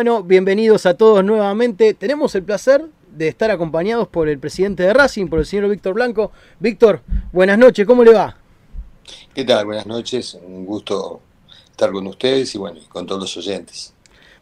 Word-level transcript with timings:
Bueno, 0.00 0.22
bienvenidos 0.22 0.86
a 0.86 0.94
todos 0.94 1.22
nuevamente. 1.22 1.92
Tenemos 1.92 2.34
el 2.34 2.42
placer 2.42 2.86
de 3.14 3.28
estar 3.28 3.50
acompañados 3.50 4.08
por 4.08 4.30
el 4.30 4.38
presidente 4.38 4.82
de 4.82 4.94
Racing, 4.94 5.26
por 5.26 5.40
el 5.40 5.44
señor 5.44 5.68
Víctor 5.68 5.92
Blanco. 5.92 6.32
Víctor, 6.58 7.02
buenas 7.32 7.58
noches, 7.58 7.86
¿cómo 7.86 8.02
le 8.02 8.14
va? 8.14 8.34
¿Qué 9.34 9.44
tal? 9.44 9.66
Buenas 9.66 9.84
noches, 9.84 10.38
un 10.42 10.64
gusto 10.64 11.20
estar 11.70 11.92
con 11.92 12.06
ustedes 12.06 12.54
y 12.54 12.56
bueno, 12.56 12.80
con 12.88 13.06
todos 13.06 13.20
los 13.20 13.36
oyentes. 13.36 13.92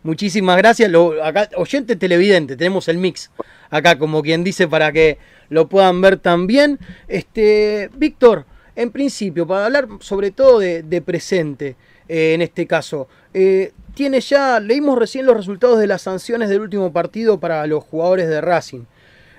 Muchísimas 0.05 0.57
gracias. 0.59 0.89
Lo, 0.93 1.25
acá, 1.25 1.51
oyente 1.57 1.97
televidente, 1.97 2.57
tenemos 2.57 2.87
el 2.87 2.99
mix 2.99 3.33
acá, 3.69 3.99
como 3.99 4.23
quien 4.23 4.45
dice, 4.45 4.69
para 4.69 4.93
que 4.93 5.19
lo 5.49 5.69
puedan 5.69 6.01
ver 6.01 6.19
también. 6.19 6.79
Este, 7.09 7.91
Víctor, 7.97 8.47
en 8.77 8.93
principio, 8.93 9.45
para 9.45 9.67
hablar 9.67 9.89
sobre 9.99 10.31
todo 10.31 10.61
de, 10.61 11.03
presente, 11.05 11.75
eh, 12.09 12.35
en 12.35 12.43
este 12.43 12.65
caso, 12.69 13.09
eh, 13.35 13.73
tiene 13.99 14.21
ya, 14.21 14.61
leímos 14.61 14.97
recién 14.97 15.27
los 15.27 15.37
resultados 15.37 15.81
de 15.81 15.89
las 15.89 16.03
sanciones 16.03 16.49
del 16.49 16.61
último 16.61 16.93
partido 16.93 17.41
para 17.41 17.67
los 17.67 17.83
jugadores 17.83 18.29
de 18.29 18.41
Racing. 18.41 18.85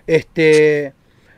Este, 0.05 0.87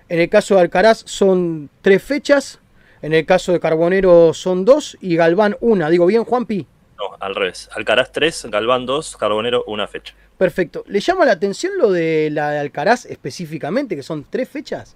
en 0.10 0.20
el 0.20 0.28
caso 0.28 0.56
de 0.56 0.62
Alcaraz 0.62 1.04
son 1.06 1.70
tres 1.84 2.02
fechas, 2.02 2.58
en 3.04 3.14
el 3.14 3.28
caso 3.28 3.52
de 3.52 3.60
Carbonero 3.60 4.34
son 4.34 4.66
dos 4.66 4.98
y 5.02 5.18
Galván 5.18 5.56
una. 5.60 5.92
¿Digo 5.92 6.08
bien, 6.08 6.24
Juanpi? 6.24 6.66
No, 6.98 7.16
al 7.20 7.36
revés. 7.36 7.70
Alcaraz 7.76 8.12
tres, 8.12 8.44
Galván 8.50 8.88
dos, 8.88 9.16
Carbonero 9.18 9.66
una 9.68 9.88
fecha. 9.88 10.16
Perfecto. 10.40 10.84
¿Le 10.88 11.00
llama 11.00 11.24
la 11.24 11.34
atención 11.34 11.74
lo 11.78 11.92
de 11.92 12.32
la 12.32 12.50
de 12.50 12.58
Alcaraz 12.58 13.06
específicamente, 13.06 13.96
que 13.96 14.02
son 14.02 14.26
tres 14.28 14.50
fechas? 14.50 14.96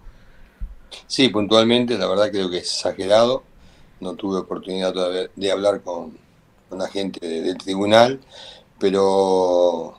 Sí, 1.06 1.30
puntualmente, 1.30 1.96
la 1.96 2.08
verdad 2.08 2.32
creo 2.32 2.50
que 2.50 2.58
es 2.58 2.74
exagerado. 2.74 3.44
No 4.00 4.16
tuve 4.16 4.40
oportunidad 4.40 4.94
todavía 4.94 5.30
de 5.36 5.52
hablar 5.52 5.82
con, 5.82 6.25
la 6.72 6.88
gente 6.88 7.26
del 7.26 7.58
tribunal, 7.58 8.20
pero 8.80 9.98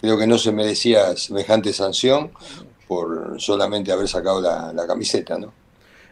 creo 0.00 0.18
que 0.18 0.26
no 0.26 0.38
se 0.38 0.52
merecía 0.52 1.16
semejante 1.16 1.72
sanción 1.72 2.30
por 2.86 3.40
solamente 3.40 3.92
haber 3.92 4.08
sacado 4.08 4.40
la, 4.40 4.86
camiseta, 4.86 5.38
¿no? 5.38 5.52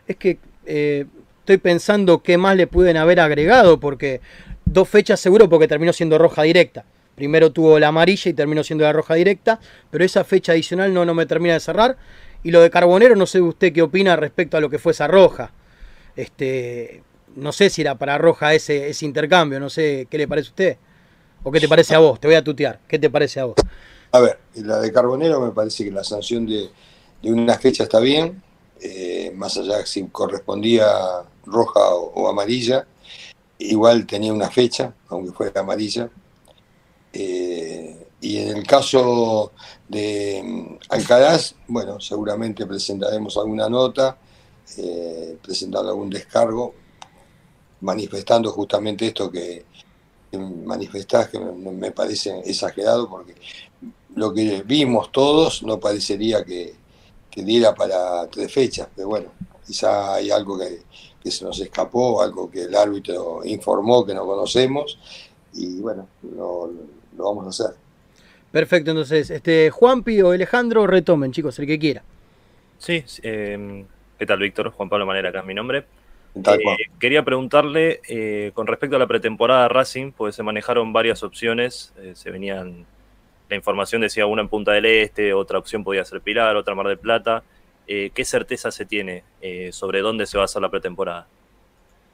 Es 0.06 0.16
que 0.16 0.38
eh, 0.66 1.06
estoy 1.40 1.58
pensando 1.58 2.22
qué 2.22 2.36
más 2.36 2.56
le 2.56 2.66
pueden 2.66 2.96
haber 2.96 3.20
agregado, 3.20 3.78
porque 3.78 4.20
dos 4.64 4.88
fechas 4.88 5.20
seguro 5.20 5.48
porque 5.48 5.68
terminó 5.68 5.92
siendo 5.92 6.18
roja 6.18 6.42
directa. 6.42 6.84
Primero 7.14 7.52
tuvo 7.52 7.78
la 7.78 7.88
amarilla 7.88 8.30
y 8.30 8.34
terminó 8.34 8.64
siendo 8.64 8.84
la 8.84 8.92
roja 8.92 9.14
directa, 9.14 9.60
pero 9.90 10.04
esa 10.04 10.24
fecha 10.24 10.52
adicional 10.52 10.92
no, 10.92 11.04
no 11.04 11.14
me 11.14 11.26
termina 11.26 11.54
de 11.54 11.60
cerrar. 11.60 11.96
Y 12.42 12.50
lo 12.50 12.60
de 12.60 12.70
Carbonero, 12.70 13.14
no 13.14 13.26
sé 13.26 13.40
usted 13.40 13.72
qué 13.72 13.82
opina 13.82 14.16
respecto 14.16 14.56
a 14.56 14.60
lo 14.60 14.68
que 14.68 14.78
fue 14.78 14.92
esa 14.92 15.06
roja. 15.06 15.52
Este, 16.16 17.02
no 17.36 17.52
sé 17.52 17.70
si 17.70 17.80
era 17.82 17.96
para 17.96 18.18
Roja 18.18 18.54
ese, 18.54 18.88
ese 18.88 19.04
intercambio, 19.04 19.60
no 19.60 19.70
sé 19.70 20.06
qué 20.10 20.18
le 20.18 20.28
parece 20.28 20.48
a 20.48 20.50
usted. 20.50 20.76
¿O 21.42 21.52
qué 21.52 21.60
te 21.60 21.68
parece 21.68 21.94
a 21.94 21.98
vos? 21.98 22.18
Te 22.18 22.26
voy 22.26 22.36
a 22.36 22.42
tutear. 22.42 22.80
¿Qué 22.88 22.98
te 22.98 23.10
parece 23.10 23.38
a 23.38 23.44
vos? 23.44 23.56
A 24.12 24.20
ver, 24.20 24.38
la 24.54 24.80
de 24.80 24.90
Carbonero 24.92 25.40
me 25.40 25.50
parece 25.50 25.84
que 25.84 25.90
la 25.90 26.02
sanción 26.02 26.46
de, 26.46 26.70
una 27.24 27.58
fecha 27.58 27.84
está 27.84 28.00
bien, 28.00 28.42
eh, 28.80 29.32
más 29.34 29.56
allá 29.56 29.84
si 29.84 30.04
correspondía 30.04 30.86
roja 31.44 31.80
o, 31.80 32.28
amarilla, 32.28 32.86
igual 33.58 34.06
tenía 34.06 34.32
una 34.32 34.50
fecha, 34.50 34.94
aunque 35.08 35.32
fuera 35.32 35.60
amarilla. 35.60 36.08
Eh, 37.12 38.06
y 38.20 38.38
en 38.38 38.56
el 38.56 38.66
caso 38.66 39.52
de 39.88 40.42
mm, 40.42 40.76
Alcaraz, 40.88 41.54
bueno, 41.68 42.00
seguramente 42.00 42.66
presentaremos 42.66 43.36
alguna 43.36 43.68
nota, 43.68 44.16
eh, 44.78 45.38
algún 45.74 46.08
descargo, 46.08 46.74
manifestando 47.84 48.50
justamente 48.50 49.06
esto 49.06 49.30
que, 49.30 49.64
manifestás, 50.64 51.28
que 51.28 51.38
me, 51.38 51.92
parece 51.92 52.40
exagerado, 52.44 53.08
porque 53.08 53.34
lo 54.16 54.32
que 54.32 54.62
vimos 54.64 55.12
todos 55.12 55.62
no 55.62 55.78
parecería 55.78 56.44
que, 56.44 56.74
diera 57.36 57.74
para 57.74 58.28
tres 58.28 58.52
fechas, 58.52 58.88
pero 58.94 59.08
bueno, 59.08 59.32
quizá 59.66 60.14
hay 60.14 60.30
algo 60.30 60.58
que, 60.58 61.30
se 61.30 61.44
nos 61.44 61.58
escapó, 61.60 62.22
algo 62.22 62.50
que 62.50 62.62
el 62.62 62.74
árbitro 62.74 63.40
informó 63.44 64.04
que 64.04 64.14
no 64.14 64.24
conocemos, 64.24 64.98
y 65.52 65.80
bueno, 65.80 66.08
lo, 66.22 66.70
vamos 67.16 67.46
a 67.46 67.48
hacer. 67.48 67.76
Perfecto, 68.50 68.92
entonces, 68.92 69.30
este 69.30 69.70
Juanpi 69.70 70.22
o 70.22 70.30
Alejandro, 70.30 70.86
retomen, 70.86 71.32
chicos, 71.32 71.58
el 71.58 71.66
que 71.66 71.78
quiera. 71.78 72.04
Sí, 72.78 73.04
eh, 73.22 73.84
¿qué 74.18 74.26
tal, 74.26 74.38
Víctor? 74.38 74.70
Juan 74.70 74.88
Pablo 74.88 75.06
Manera, 75.06 75.30
acá 75.30 75.40
es 75.40 75.46
mi 75.46 75.54
nombre. 75.54 75.84
Eh, 76.34 76.90
quería 76.98 77.24
preguntarle 77.24 78.00
eh, 78.08 78.50
con 78.54 78.66
respecto 78.66 78.96
a 78.96 78.98
la 78.98 79.06
pretemporada 79.06 79.68
Racing, 79.68 80.10
pues 80.10 80.34
se 80.34 80.42
manejaron 80.42 80.92
varias 80.92 81.22
opciones, 81.22 81.92
eh, 81.98 82.14
se 82.16 82.30
venían, 82.30 82.86
la 83.48 83.56
información 83.56 84.02
decía 84.02 84.26
una 84.26 84.42
en 84.42 84.48
Punta 84.48 84.72
del 84.72 84.86
Este, 84.86 85.32
otra 85.32 85.58
opción 85.58 85.84
podía 85.84 86.04
ser 86.04 86.20
Pilar, 86.20 86.56
otra 86.56 86.74
Mar 86.74 86.88
del 86.88 86.98
Plata. 86.98 87.42
¿Qué 87.86 88.24
certeza 88.24 88.70
se 88.70 88.86
tiene 88.86 89.24
sobre 89.70 90.00
dónde 90.00 90.24
se 90.24 90.38
va 90.38 90.44
a 90.44 90.46
hacer 90.46 90.62
la 90.62 90.70
pretemporada? 90.70 91.26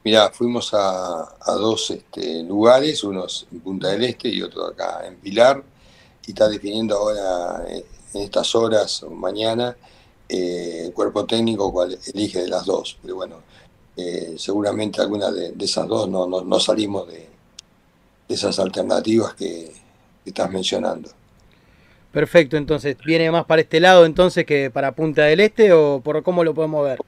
Mira, 0.03 0.29
fuimos 0.33 0.75
a, 0.75 1.37
dos 1.47 1.93
este, 1.93 2.43
lugares, 2.43 3.05
uno 3.05 3.25
en 3.53 3.61
Punta 3.61 3.87
del 3.91 4.03
Este 4.03 4.31
y 4.31 4.43
otro 4.43 4.67
acá 4.67 5.07
en 5.07 5.15
Pilar, 5.19 5.63
y 6.27 6.33
está 6.33 6.49
definiendo 6.49 6.97
ahora 6.97 7.65
en 7.69 8.21
estas 8.21 8.53
horas 8.57 9.05
o 9.05 9.11
mañana 9.11 9.77
el 10.29 10.93
cuerpo 10.93 11.25
técnico 11.25 11.73
cuál 11.73 11.97
elige 12.15 12.41
de 12.41 12.49
las 12.49 12.67
dos. 12.67 12.99
Pero 13.01 13.15
bueno, 13.15 13.37
eh, 13.97 14.35
seguramente 14.39 15.01
alguna 15.01 15.31
de, 15.31 15.53
esas 15.61 15.87
dos 15.87 16.09
no, 16.09 16.27
no, 16.27 16.61
salimos 16.61 17.09
de, 17.09 17.29
esas 18.29 18.59
alternativas 18.59 19.35
que, 19.35 19.73
estás 20.25 20.51
mencionando. 20.51 21.11
Perfecto, 22.13 22.57
entonces, 22.57 22.97
¿viene 23.05 23.31
más 23.33 23.47
para 23.47 23.63
este 23.63 23.81
lado 23.81 24.05
entonces 24.05 24.47
que 24.47 24.71
para 24.71 24.93
Punta 24.93 25.23
del 25.23 25.41
Este 25.41 25.73
o 25.73 26.01
por 26.05 26.23
cómo 26.23 26.45
lo 26.45 26.55
podemos 26.55 26.85
ver? 26.85 27.01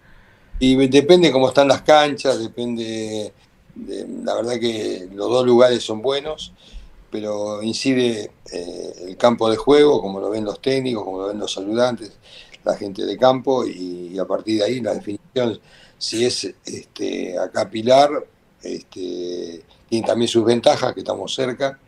Y 0.58 0.74
depende 0.88 1.30
cómo 1.30 1.48
están 1.48 1.68
las 1.68 1.82
canchas, 1.82 2.40
depende, 2.40 3.32
la 4.24 4.34
verdad 4.34 4.58
que 4.58 5.08
los 5.12 5.28
dos 5.28 5.46
lugares 5.46 5.84
son 5.84 6.02
buenos, 6.02 6.52
pero 7.10 7.62
incide 7.62 8.32
eh, 8.52 8.94
el 9.06 9.16
campo 9.16 9.50
de 9.50 9.56
juego, 9.56 10.00
como 10.00 10.18
lo 10.18 10.30
ven 10.30 10.44
los 10.44 10.60
técnicos, 10.60 11.04
como 11.04 11.20
lo 11.20 11.28
ven 11.28 11.38
los 11.38 11.52
saludantes, 11.52 12.12
la 12.64 12.74
gente 12.76 13.04
de 13.04 13.16
campo, 13.16 13.66
y 13.66 14.18
a 14.18 14.24
partir 14.24 14.58
de 14.58 14.64
ahí 14.64 14.80
la 14.80 14.94
definición 14.94 15.60
si 16.02 16.24
es 16.24 16.52
este, 16.64 17.38
acá 17.38 17.70
Pilar, 17.70 18.10
este, 18.60 19.62
tiene 19.88 20.04
también 20.04 20.26
sus 20.26 20.44
ventajas, 20.44 20.92
que 20.94 21.00
estamos 21.00 21.32
cerca, 21.32 21.78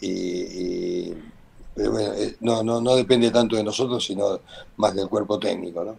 y, 0.00 1.12
pero 1.74 1.92
bueno, 1.92 2.12
no, 2.40 2.62
no, 2.62 2.80
no 2.80 2.96
depende 2.96 3.30
tanto 3.30 3.56
de 3.56 3.64
nosotros, 3.64 4.02
sino 4.06 4.40
más 4.78 4.94
del 4.94 5.06
cuerpo 5.06 5.38
técnico. 5.38 5.84
¿no? 5.84 5.98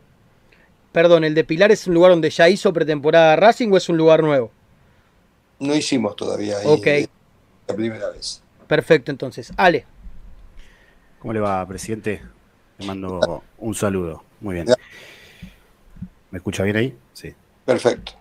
Perdón, 0.91 1.25
¿el 1.25 1.35
de 1.35 1.43
Pilar 1.43 1.71
es 1.71 1.85
un 1.85 1.93
lugar 1.93 2.09
donde 2.09 2.31
ya 2.31 2.49
hizo 2.49 2.73
pretemporada 2.73 3.35
Racing 3.35 3.69
o 3.71 3.77
es 3.77 3.87
un 3.87 3.97
lugar 3.97 4.23
nuevo? 4.23 4.49
No 5.59 5.75
hicimos 5.75 6.15
todavía 6.15 6.57
ahí, 6.57 6.65
ok 6.65 6.87
la 7.67 7.75
primera 7.75 8.09
vez. 8.09 8.41
Perfecto, 8.65 9.11
entonces. 9.11 9.53
Ale. 9.55 9.85
¿Cómo 11.19 11.33
le 11.33 11.39
va, 11.39 11.63
presidente? 11.67 12.23
Le 12.79 12.87
mando 12.87 13.43
un 13.59 13.75
saludo. 13.75 14.23
Muy 14.41 14.55
bien. 14.55 14.67
¿Me 16.31 16.37
escucha 16.37 16.63
bien 16.63 16.77
ahí? 16.77 16.97
Perfecto. 17.69 18.13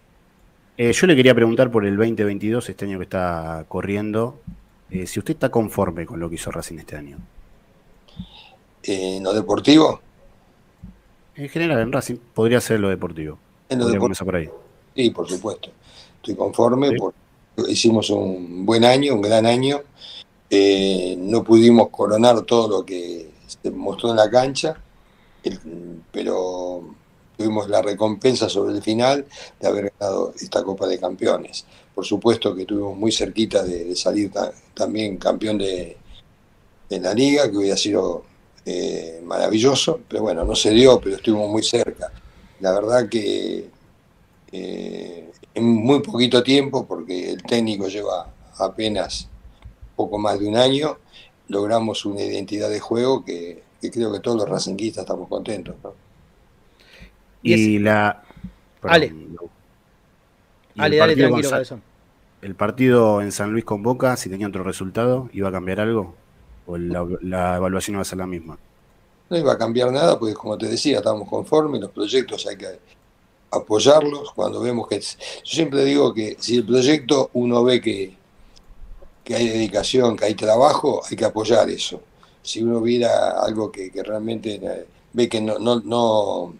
Eh, 0.77 0.93
yo 0.93 1.07
le 1.07 1.17
quería 1.17 1.35
preguntar 1.35 1.71
por 1.71 1.87
el 1.87 1.97
2022, 1.97 2.69
este 2.69 2.85
año 2.85 2.99
que 2.99 3.05
está 3.05 3.65
corriendo, 3.67 4.39
eh, 4.91 5.07
si 5.07 5.19
usted 5.19 5.33
está 5.33 5.49
conforme 5.49 6.05
con 6.05 6.21
lo 6.21 6.29
que 6.29 6.35
hizo 6.35 6.51
Racing 6.51 6.77
este 6.77 6.97
año. 6.97 7.17
¿En 8.83 9.25
lo 9.25 9.33
deportivo? 9.33 10.03
En 11.35 11.49
general, 11.49 11.81
en 11.81 11.91
Racing 11.91 12.17
podría 12.35 12.61
ser 12.61 12.79
lo 12.81 12.91
deportivo. 12.91 13.39
En 13.71 13.79
lo 13.79 13.89
deportivo. 13.89 14.27
por 14.27 14.37
ahí. 14.37 14.51
Sí, 14.95 15.09
por 15.09 15.27
supuesto. 15.27 15.71
Estoy 16.17 16.35
conforme 16.35 16.93
porque 16.93 17.17
hicimos 17.69 18.11
un 18.11 18.67
buen 18.67 18.85
año, 18.85 19.15
un 19.15 19.23
gran 19.23 19.47
año. 19.47 19.81
Eh, 20.51 21.17
no 21.19 21.43
pudimos 21.43 21.89
coronar 21.89 22.43
todo 22.43 22.69
lo 22.69 22.85
que 22.85 23.31
se 23.47 23.71
mostró 23.71 24.11
en 24.11 24.17
la 24.17 24.29
cancha, 24.29 24.77
pero 26.13 26.98
tuvimos 27.39 27.69
la 27.69 27.81
recompensa 27.81 28.49
sobre 28.49 28.75
el 28.75 28.83
final 28.83 29.25
de 29.61 29.69
haber 29.69 29.93
ganado 29.99 30.35
esta 30.37 30.65
Copa 30.65 30.89
de 30.89 30.99
Campeones. 30.99 31.65
Por 31.95 32.05
supuesto 32.05 32.55
que 32.55 32.63
estuvimos 32.63 32.97
muy 32.97 33.13
cerquita 33.13 33.63
de, 33.63 33.95
salir 33.95 34.33
también 34.75 35.17
campeón 35.17 35.57
de, 35.59 35.97
la 36.91 37.15
liga, 37.15 37.49
que 37.51 37.57
hubiera 37.57 37.77
sido 37.77 38.25
eh, 38.67 39.21
maravilloso, 39.25 40.01
pero 40.09 40.23
bueno, 40.23 40.45
no 40.45 40.57
se 40.57 40.71
dio, 40.71 41.01
pero 41.01 41.17
estuvimos 41.17 41.49
muy 41.49 41.63
cerca. 41.63 42.11
La 42.61 42.73
verdad 42.73 43.09
que 43.09 43.71
eh, 44.51 45.31
en 45.55 45.65
muy 45.65 46.01
poquito 46.01 46.43
tiempo, 46.43 46.87
porque 46.87 47.31
el 47.31 47.43
técnico 47.43 47.89
lleva 47.89 48.33
apenas 48.59 49.29
poco 49.95 50.19
más 50.19 50.41
de 50.41 50.49
un 50.49 50.57
año, 50.57 50.99
logramos 51.49 52.05
una 52.05 52.23
identidad 52.23 52.71
de 52.71 52.81
juego 52.81 53.25
que, 53.25 53.63
creo 53.81 54.13
que 54.13 54.21
todos 54.21 54.39
los 54.39 54.49
racinguistas 54.49 55.03
estamos 55.03 55.29
contentos. 55.29 55.77
Y, 57.43 57.79
la. 57.79 58.23
Ale. 58.83 59.15
Ale, 60.77 60.97
dale, 60.97 61.17
tranquilo, 61.17 61.81
¿El 62.41 62.55
partido 62.55 63.21
en 63.21 63.33
San 63.33 63.51
Luis 63.51 63.65
con 63.65 63.83
Boca, 63.83 64.17
si 64.17 64.31
tenía 64.31 64.47
otro 64.47 64.63
resultado, 64.63 65.29
iba 65.33 65.49
a 65.49 65.53
cambiar 65.53 65.81
algo? 65.81 66.15
¿O 66.67 66.79
la, 66.79 67.57
evaluación 67.57 67.95
no 67.95 67.99
va 67.99 68.03
a 68.03 68.05
ser 68.05 68.19
la 68.19 68.27
misma? 68.27 68.59
No 69.29 69.37
iba 69.37 69.53
a 69.53 69.59
cambiar 69.59 69.91
nada, 69.91 70.19
pues 70.19 70.37
como 70.37 70.57
te 70.57 70.67
decía, 70.69 70.99
estamos 70.99 71.29
conformes, 71.29 71.81
los 71.81 71.91
proyectos 71.91 72.47
hay 72.47 72.57
que 72.57 72.79
apoyarlos 73.51 74.33
cuando 74.33 74.61
vemos 74.61 74.87
que... 74.87 75.01
Yo 75.01 75.17
siempre 75.45 75.85
digo 75.85 76.15
que 76.15 76.37
si 76.39 76.59
el 76.59 76.65
proyecto 76.65 77.31
uno 77.33 77.65
ve 77.65 77.81
que, 77.81 78.15
que 79.25 79.35
hay 79.35 79.49
dedicación, 79.49 80.17
que 80.17 80.27
hay 80.27 80.35
trabajo, 80.35 81.03
hay 81.11 81.17
que 81.17 81.25
apoyar 81.25 81.69
eso. 81.69 82.01
Si 82.41 82.63
uno 82.63 82.81
viera 82.81 83.41
algo 83.41 83.73
que, 83.73 83.91
realmente 84.05 84.61
eh, 84.63 84.87
ve 85.13 85.29
que 85.29 85.41
no, 85.41 85.59
no, 85.59 85.81
no, 85.81 86.55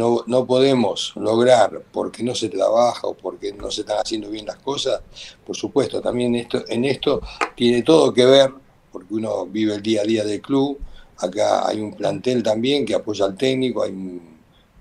no, 0.00 0.24
no 0.26 0.46
podemos 0.46 1.12
lograr 1.16 1.82
porque 1.92 2.22
no 2.22 2.34
se 2.34 2.48
trabaja 2.48 3.06
o 3.06 3.12
porque 3.12 3.52
no 3.52 3.70
se 3.70 3.82
están 3.82 3.98
haciendo 3.98 4.30
bien 4.30 4.46
las 4.46 4.56
cosas, 4.56 5.02
por 5.44 5.54
supuesto, 5.54 6.00
también 6.00 6.34
esto, 6.36 6.64
en 6.68 6.86
esto 6.86 7.20
tiene 7.54 7.82
todo 7.82 8.14
que 8.14 8.24
ver, 8.24 8.50
porque 8.90 9.12
uno 9.12 9.44
vive 9.44 9.74
el 9.74 9.82
día 9.82 10.00
a 10.00 10.04
día 10.04 10.24
del 10.24 10.40
club, 10.40 10.78
acá 11.18 11.68
hay 11.68 11.82
un 11.82 11.92
plantel 11.92 12.42
también 12.42 12.86
que 12.86 12.94
apoya 12.94 13.26
al 13.26 13.36
técnico, 13.36 13.82
hay 13.82 14.22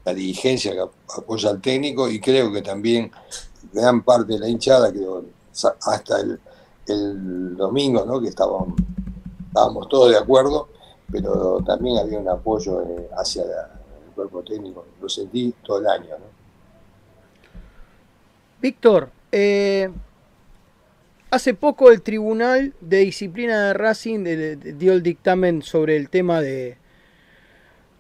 la 0.06 0.14
dirigencia 0.14 0.72
que 0.72 0.86
apoya 1.18 1.50
al 1.50 1.60
técnico 1.60 2.10
y 2.10 2.22
creo 2.22 2.50
que 2.54 2.62
también 2.62 3.12
gran 3.74 4.02
parte 4.04 4.34
de 4.34 4.40
la 4.40 4.48
hinchada, 4.48 4.90
creo, 4.90 5.26
hasta 5.82 6.22
el, 6.22 7.58
domingo, 7.58 8.06
¿no? 8.06 8.22
que 8.22 8.30
estábamos, 8.30 8.70
estábamos 9.48 9.90
todos 9.90 10.12
de 10.12 10.18
acuerdo, 10.18 10.70
pero 11.12 11.62
también 11.66 11.98
había 11.98 12.18
un 12.18 12.30
apoyo 12.30 12.82
eh, 12.82 13.10
hacia 13.18 13.44
la, 13.44 13.79
cuerpo 14.20 14.44
técnico, 14.44 14.86
lo 15.02 15.08
sentí 15.08 15.54
todo 15.64 15.80
el 15.80 15.88
año. 15.88 16.16
Víctor, 18.62 19.10
eh, 19.32 19.90
hace 21.32 21.54
poco 21.54 21.90
el 21.90 22.02
Tribunal 22.02 22.74
de 22.82 22.98
Disciplina 22.98 23.68
de 23.68 23.74
Racing 23.74 24.58
dio 24.78 24.92
el 24.92 25.04
dictamen 25.04 25.62
sobre 25.62 25.96
el 25.96 26.10
tema 26.10 26.42
de, 26.42 26.76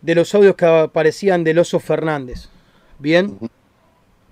de 0.02 0.16
los 0.16 0.36
audios 0.36 0.56
que 0.56 0.66
aparecían 0.66 1.46
del 1.46 1.60
Oso 1.60 1.80
Fernández. 1.80 2.50
Bien. 2.98 3.40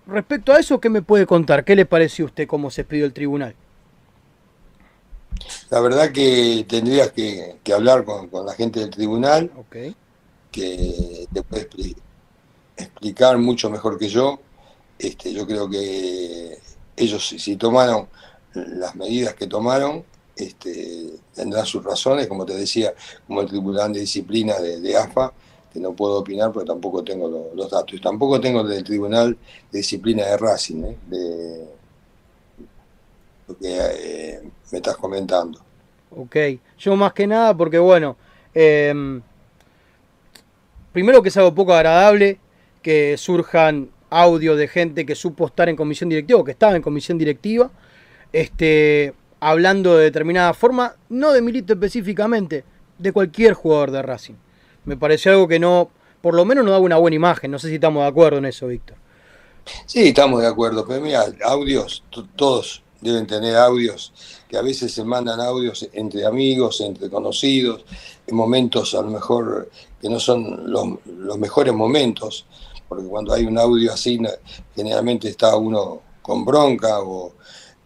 Respecto 0.05 0.51
a 0.51 0.59
eso, 0.59 0.81
¿qué 0.81 0.89
me 0.89 1.01
puede 1.01 1.25
contar? 1.25 1.63
¿Qué 1.63 1.75
le 1.75 1.85
pareció 1.85 2.25
a 2.25 2.27
usted 2.27 2.47
cómo 2.47 2.69
se 2.69 2.83
pidió 2.83 3.05
el 3.05 3.13
tribunal? 3.13 3.55
La 5.69 5.79
verdad 5.79 6.11
que 6.11 6.65
tendrías 6.67 7.11
que, 7.11 7.59
hablar 7.73 8.03
con, 8.03 8.29
la 8.45 8.53
gente 8.53 8.81
del 8.81 8.89
tribunal. 8.89 9.51
Okay 9.67 9.95
que 10.51 11.27
te 11.31 11.43
puede 11.43 11.69
explicar 12.77 13.37
mucho 13.37 13.69
mejor 13.69 13.97
que 13.97 14.09
yo. 14.09 14.39
Este, 14.99 15.31
yo 15.33 15.45
creo 15.45 15.69
que 15.69 16.57
ellos, 16.95 17.27
si 17.27 17.55
tomaron 17.55 18.07
las 18.53 18.95
medidas 18.95 19.35
que 19.35 19.47
tomaron, 19.47 20.03
este, 20.35 21.11
tendrán 21.33 21.65
sus 21.65 21.83
razones, 21.83 22.27
como 22.27 22.45
te 22.45 22.55
decía, 22.55 22.93
como 23.25 23.41
el 23.41 23.47
Tribunal 23.47 23.93
de 23.93 24.01
Disciplina 24.01 24.55
de, 24.59 24.97
AFA, 24.97 25.33
que 25.71 25.79
no 25.79 25.93
puedo 25.93 26.19
opinar 26.19 26.51
porque 26.51 26.67
tampoco 26.67 27.03
tengo 27.03 27.51
los 27.53 27.69
datos. 27.69 27.93
Y 27.93 28.01
tampoco 28.01 28.39
tengo 28.39 28.63
del 28.63 28.83
Tribunal 28.83 29.37
de 29.71 29.77
Disciplina 29.77 30.25
de 30.25 30.37
Racing, 30.37 30.83
¿eh? 30.83 30.97
de 31.07 31.67
lo 33.47 33.57
que 33.57 33.77
eh, 33.77 34.41
me 34.71 34.77
estás 34.77 34.97
comentando. 34.97 35.59
Ok, 36.15 36.35
yo 36.79 36.95
más 36.95 37.13
que 37.13 37.27
nada 37.27 37.55
porque 37.55 37.79
bueno, 37.79 38.15
eh, 38.53 39.21
primero 40.97 41.21
que 41.21 41.29
es 41.29 41.37
algo 41.37 41.53
poco 41.53 41.75
agradable 41.75 42.39
que 42.81 43.17
surjan 43.17 43.91
audio 44.09 44.55
de 44.55 44.67
gente 44.67 45.05
que 45.05 45.13
supo 45.13 45.45
estar 45.45 45.69
en 45.69 45.75
comisión 45.75 46.09
directiva 46.09 46.39
o 46.39 46.43
que 46.43 46.53
estaba 46.53 46.75
en 46.75 46.81
comisión 46.81 47.19
directiva, 47.19 47.69
este, 48.33 49.13
hablando 49.39 49.95
de 49.95 50.05
determinada 50.05 50.55
forma, 50.55 50.95
no 51.09 51.33
de 51.33 51.43
Milito 51.43 51.73
específicamente, 51.73 52.63
de 52.97 53.11
cualquier 53.11 53.53
jugador 53.53 53.91
de 53.91 54.01
Racing. 54.01 54.33
Me 54.85 54.97
parece 54.97 55.29
algo 55.29 55.47
que 55.47 55.59
no, 55.59 55.91
por 56.19 56.33
lo 56.33 56.45
menos 56.45 56.65
no 56.65 56.71
da 56.71 56.79
una 56.79 56.97
buena 56.97 57.15
imagen. 57.15 57.51
No 57.51 57.59
sé 57.59 57.67
si 57.67 57.75
estamos 57.75 58.01
de 58.01 58.09
acuerdo 58.09 58.39
en 58.39 58.45
eso, 58.45 58.65
Víctor. 58.65 58.97
Sí, 59.85 60.07
estamos 60.07 60.41
de 60.41 60.47
acuerdo, 60.47 60.83
pero 60.87 60.99
mira, 60.99 61.25
audios, 61.43 62.03
todos 62.35 62.81
deben 63.01 63.27
tener 63.27 63.55
audios, 63.55 64.13
que 64.47 64.57
a 64.57 64.61
veces 64.61 64.93
se 64.93 65.03
mandan 65.03 65.39
audios 65.39 65.87
entre 65.93 66.25
amigos, 66.25 66.81
entre 66.81 67.09
conocidos, 67.09 67.85
en 68.25 68.35
momentos 68.35 68.93
a 68.95 69.01
lo 69.01 69.09
mejor 69.09 69.69
que 70.01 70.09
no 70.09 70.19
son 70.19 70.71
los, 70.71 71.37
mejores 71.37 71.73
momentos, 71.73 72.45
porque 72.87 73.05
cuando 73.07 73.33
hay 73.33 73.45
un 73.45 73.57
audio 73.57 73.93
así, 73.93 74.19
generalmente 74.75 75.29
está 75.29 75.55
uno 75.55 76.01
con 76.21 76.45
bronca, 76.45 77.01
o, 77.01 77.33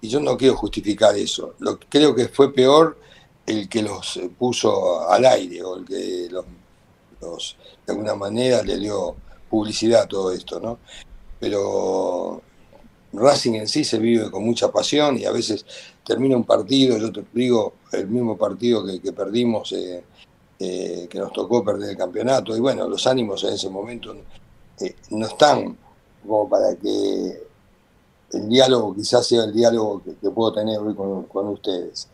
y 0.02 0.08
yo 0.08 0.20
no 0.20 0.38
quiero 0.38 0.56
justificar 0.56 1.16
eso. 1.16 1.56
Creo 1.90 2.16
que 2.16 2.28
fue 2.28 2.54
peor 2.54 2.98
el 3.46 3.68
que 3.68 3.82
los 3.82 4.20
puso 4.38 5.10
al 5.10 5.26
aire, 5.26 5.64
o 5.64 5.78
el 5.78 5.86
que 5.86 6.28
los, 6.30 7.56
de 7.86 7.94
alguna 7.94 8.16
manera 8.16 8.64
le 8.64 8.78
dio 8.78 9.16
publicidad 9.50 10.04
a 10.04 10.08
todo 10.08 10.32
esto, 10.32 10.60
¿no? 10.60 10.80
Pero 11.40 12.42
Racing 13.14 13.56
en 13.56 13.68
sí 13.68 13.84
se 13.84 14.00
vive 14.00 14.32
con 14.32 14.44
mucha 14.44 14.72
pasión 14.72 15.18
y 15.18 15.26
a 15.26 15.32
veces 15.32 15.66
termina 16.06 16.38
un 16.38 16.46
partido, 16.46 16.98
yo 16.98 17.12
te 17.12 17.24
digo, 17.34 17.74
el 17.92 18.08
mismo 18.08 18.38
partido 18.38 18.86
que, 18.86 19.12
perdimos, 19.12 19.72
eh, 19.74 20.04
eh, 20.60 21.08
que 21.10 21.20
nos 21.20 21.34
tocó 21.34 21.64
perder 21.64 21.92
el 21.92 21.98
campeonato, 21.98 22.56
y 22.56 22.60
bueno, 22.60 22.88
los 22.88 23.06
ánimos 23.08 23.44
en 23.44 23.54
ese 23.54 23.70
momento 23.70 24.16
eh, 24.80 24.96
no 25.10 25.26
están 25.26 25.78
como 26.26 26.48
para 26.48 26.76
que 26.76 27.44
el 28.34 28.48
diálogo 28.48 28.96
quizás 28.96 29.28
sea 29.28 29.44
el 29.44 29.54
diálogo 29.54 30.02
que, 30.04 30.30
puedo 30.30 30.54
tener 30.54 30.80
hoy 30.80 30.96
con, 30.96 31.48
ustedes. 31.50 32.08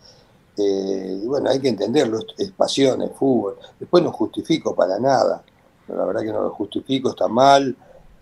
y 0.58 1.28
bueno, 1.28 1.50
hay 1.52 1.60
que 1.60 1.70
entenderlo, 1.70 2.20
es 2.38 2.52
pasión, 2.52 3.04
es 3.04 3.12
fútbol. 3.12 3.58
Después 3.80 4.04
no 4.04 4.12
justifico 4.12 4.74
para 4.74 4.98
nada, 5.00 5.44
la 5.88 6.06
verdad 6.06 6.22
que 6.22 6.32
no 6.32 6.42
lo 6.42 6.50
justifico, 6.50 7.10
está 7.10 7.28
mal 7.28 7.76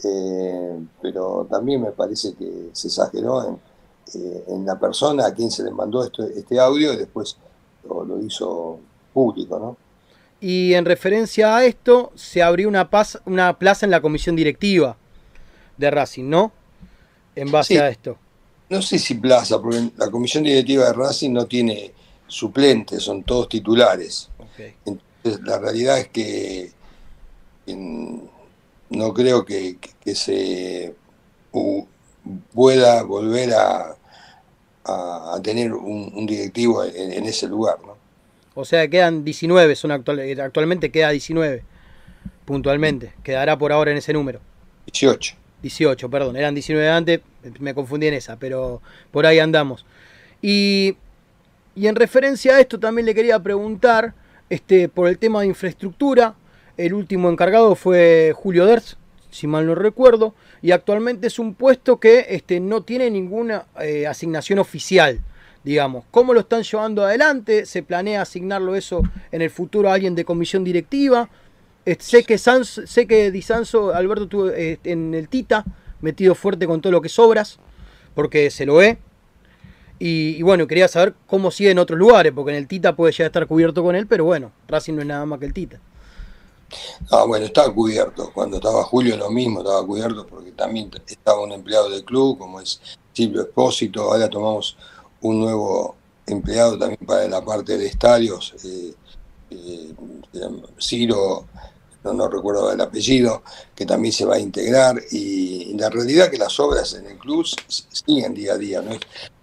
eh, 0.03 0.79
pero 1.01 1.47
también 1.49 1.81
me 1.81 1.91
parece 1.91 2.33
que 2.33 2.69
se 2.73 2.87
exageró 2.87 3.47
en, 3.47 3.59
eh, 4.13 4.43
la 4.65 4.79
persona 4.79 5.25
a 5.25 5.33
quien 5.33 5.49
se 5.49 5.63
le 5.63 5.71
mandó 5.71 6.03
este 6.03 6.59
audio 6.59 6.93
y 6.93 6.97
después 6.97 7.37
lo, 7.87 8.19
hizo 8.21 8.79
público, 9.13 9.59
¿no? 9.59 9.77
Y 10.41 10.73
en 10.73 10.85
referencia 10.85 11.55
a 11.55 11.65
esto, 11.65 12.11
se 12.15 12.43
abrió 12.43 12.67
una, 12.67 12.89
una 13.25 13.57
plaza 13.57 13.85
en 13.85 13.91
la 13.91 14.01
comisión 14.01 14.35
directiva 14.35 14.97
de 15.77 15.91
Racing, 15.91 16.29
¿no? 16.29 16.51
En 17.35 17.51
base 17.51 17.79
a 17.79 17.89
esto. 17.89 18.17
No 18.69 18.81
sé 18.81 18.99
si 18.99 19.15
plaza, 19.15 19.61
porque 19.61 19.91
la 19.97 20.09
comisión 20.09 20.43
directiva 20.43 20.85
de 20.85 20.93
Racing 20.93 21.31
no 21.31 21.45
tiene 21.45 21.93
suplentes, 22.27 23.03
son 23.03 23.23
todos 23.23 23.49
titulares. 23.49 24.29
Entonces, 24.85 25.41
la 25.43 25.59
realidad 25.59 25.99
es 25.99 26.09
que 26.09 26.71
en, 27.67 28.29
no 28.95 29.13
creo 29.13 29.45
que, 29.45 29.77
se 30.13 30.93
pueda 32.53 33.03
volver 33.03 33.53
a, 33.53 33.95
a, 34.85 35.39
tener 35.43 35.73
un, 35.73 36.25
directivo 36.25 36.83
en, 36.83 37.25
ese 37.25 37.47
lugar. 37.47 37.77
¿no? 37.85 37.97
O 38.55 38.65
sea, 38.65 38.87
quedan 38.87 39.23
19, 39.23 39.75
son 39.75 39.91
actual, 39.91 40.19
actualmente 40.39 40.91
queda 40.91 41.09
19, 41.09 41.63
puntualmente. 42.45 43.13
Quedará 43.23 43.57
por 43.57 43.71
ahora 43.71 43.91
en 43.91 43.97
ese 43.97 44.13
número. 44.13 44.39
18. 44.87 45.35
18, 45.61 46.09
perdón, 46.09 46.37
eran 46.37 46.53
19 46.53 46.89
antes, 46.89 47.21
me 47.59 47.73
confundí 47.73 48.07
en 48.07 48.13
esa, 48.13 48.37
pero 48.37 48.81
por 49.11 49.25
ahí 49.25 49.39
andamos. 49.39 49.85
Y, 50.41 50.95
y 51.75 51.87
en 51.87 51.95
referencia 51.95 52.55
a 52.55 52.59
esto 52.59 52.79
también 52.79 53.05
le 53.05 53.15
quería 53.15 53.39
preguntar, 53.39 54.13
este, 54.49 54.89
por 54.89 55.07
el 55.07 55.17
tema 55.17 55.41
de 55.41 55.47
infraestructura, 55.47 56.35
el 56.77 56.93
último 56.93 57.29
encargado 57.29 57.75
fue 57.75 58.33
Julio 58.35 58.65
Derz, 58.65 58.97
si 59.31 59.47
mal 59.47 59.65
no 59.65 59.75
recuerdo, 59.75 60.33
y 60.61 60.71
actualmente 60.71 61.27
es 61.27 61.39
un 61.39 61.53
puesto 61.53 61.99
que 61.99 62.25
este, 62.29 62.59
no 62.59 62.83
tiene 62.83 63.09
ninguna 63.09 63.65
eh, 63.81 64.07
asignación 64.07 64.59
oficial, 64.59 65.19
digamos. 65.63 66.05
¿Cómo 66.11 66.33
lo 66.33 66.39
están 66.39 66.63
llevando 66.63 67.03
adelante? 67.03 67.65
¿Se 67.65 67.83
planea 67.83 68.21
asignarlo 68.21 68.75
eso 68.75 69.03
en 69.31 69.41
el 69.41 69.49
futuro 69.49 69.89
a 69.89 69.93
alguien 69.93 70.15
de 70.15 70.25
comisión 70.25 70.63
directiva? 70.63 71.29
Sé 71.99 72.23
que 72.23 72.37
sé 72.37 73.07
que 73.07 73.31
Di 73.31 73.41
Sanso, 73.41 73.93
Alberto 73.93 74.23
estuvo 74.23 74.49
eh, 74.49 74.79
en 74.83 75.13
el 75.13 75.29
Tita, 75.29 75.65
metido 76.01 76.33
fuerte 76.33 76.65
con 76.65 76.81
todo 76.81 76.91
lo 76.91 77.01
que 77.01 77.09
sobras, 77.09 77.59
porque 78.15 78.49
se 78.49 78.65
lo 78.65 78.75
ve. 78.75 78.97
Y, 79.99 80.35
y, 80.37 80.41
bueno, 80.41 80.67
quería 80.67 80.87
saber 80.87 81.13
cómo 81.25 81.51
sigue 81.51 81.71
en 81.71 81.79
otros 81.79 81.97
lugares, 81.97 82.33
porque 82.33 82.51
en 82.51 82.57
el 82.57 82.67
Tita 82.67 82.95
puede 82.95 83.13
ya 83.13 83.27
estar 83.27 83.47
cubierto 83.47 83.83
con 83.83 83.95
él, 83.95 84.07
pero 84.07 84.25
bueno, 84.25 84.51
Racing 84.67 84.93
no 84.93 85.01
es 85.01 85.07
nada 85.07 85.25
más 85.25 85.39
que 85.39 85.45
el 85.45 85.53
Tita. 85.53 85.79
Ah, 87.11 87.25
bueno, 87.25 87.45
estaba 87.45 87.73
cubierto. 87.73 88.31
Cuando 88.33 88.57
estaba 88.57 88.83
Julio 88.83 89.17
lo 89.17 89.29
mismo, 89.29 89.59
estaba 89.59 89.85
cubierto 89.85 90.25
porque 90.27 90.51
también 90.51 90.91
estaba 91.07 91.41
un 91.41 91.51
empleado 91.51 91.89
del 91.89 92.03
club, 92.03 92.37
como 92.37 92.59
es 92.59 92.81
Silvio 93.13 93.41
Espósito. 93.41 94.11
Ahora 94.11 94.29
tomamos 94.29 94.77
un 95.21 95.39
nuevo 95.39 95.95
empleado 96.25 96.77
también 96.77 97.05
para 97.05 97.27
la 97.27 97.43
parte 97.43 97.77
de 97.77 97.87
estadios, 97.87 98.53
eh, 98.63 98.93
eh, 99.51 99.93
Ciro, 100.79 101.45
no, 102.03 102.27
recuerdo 102.27 102.71
el 102.71 102.81
apellido, 102.81 103.41
que 103.73 103.85
también 103.85 104.13
se 104.13 104.25
va 104.25 104.35
a 104.35 104.39
integrar. 104.39 105.01
Y, 105.11 105.73
la 105.77 105.89
realidad 105.89 106.29
que 106.29 106.37
las 106.37 106.59
obras 106.59 106.93
en 106.93 107.05
el 107.07 107.17
club 107.17 107.45
siguen 107.67 108.33
día 108.33 108.53
a 108.53 108.57
día. 108.57 108.83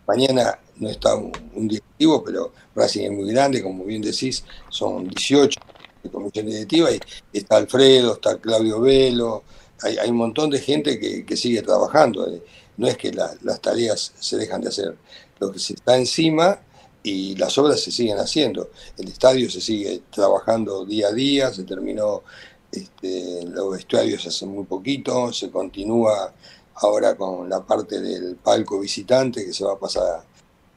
mañana 0.06 0.58
no 0.76 0.88
está 0.88 1.14
un, 1.14 1.32
directivo, 1.68 2.22
pero 2.24 2.52
Racing 2.74 3.04
es 3.04 3.10
muy 3.10 3.32
grande, 3.32 3.62
como 3.62 3.84
bien 3.84 4.02
decís, 4.02 4.44
son 4.70 5.08
18 5.08 5.60
de 6.02 6.10
comisión 6.10 6.46
directiva 6.46 6.90
y 6.90 7.00
está 7.32 7.56
Alfredo, 7.56 8.14
está 8.14 8.38
Claudio 8.38 8.80
Velo, 8.80 9.44
hay, 9.82 10.08
un 10.08 10.16
montón 10.16 10.50
de 10.50 10.60
gente 10.60 10.98
que, 10.98 11.36
sigue 11.36 11.62
trabajando. 11.62 12.26
Eh, 12.28 12.42
no 12.76 12.86
es 12.88 12.96
que 12.96 13.12
las 13.12 13.60
tareas 13.60 14.12
se 14.18 14.36
dejan 14.36 14.60
de 14.62 14.68
hacer, 14.68 14.96
lo 15.38 15.52
que 15.52 15.58
se 15.58 15.74
está 15.74 15.96
encima 15.96 16.60
y 17.02 17.34
las 17.36 17.58
obras 17.58 17.80
se 17.80 17.90
siguen 17.90 18.18
haciendo. 18.18 18.70
El 18.96 19.08
estadio 19.08 19.50
se 19.50 19.60
sigue 19.60 20.02
trabajando 20.10 20.84
día 20.84 21.08
a 21.08 21.12
día, 21.12 21.52
se 21.52 21.64
terminó 21.64 22.22
este, 22.70 23.44
los 23.46 23.72
vestuarios 23.72 24.26
hace 24.26 24.46
muy 24.46 24.64
poquito, 24.64 25.32
se 25.32 25.50
continúa 25.50 26.32
ahora 26.76 27.14
con 27.16 27.48
la 27.48 27.64
parte 27.64 28.00
del 28.00 28.36
palco 28.36 28.80
visitante 28.80 29.44
que 29.44 29.52
se 29.52 29.64
va 29.64 29.74
a 29.74 29.78
pasar 29.78 30.24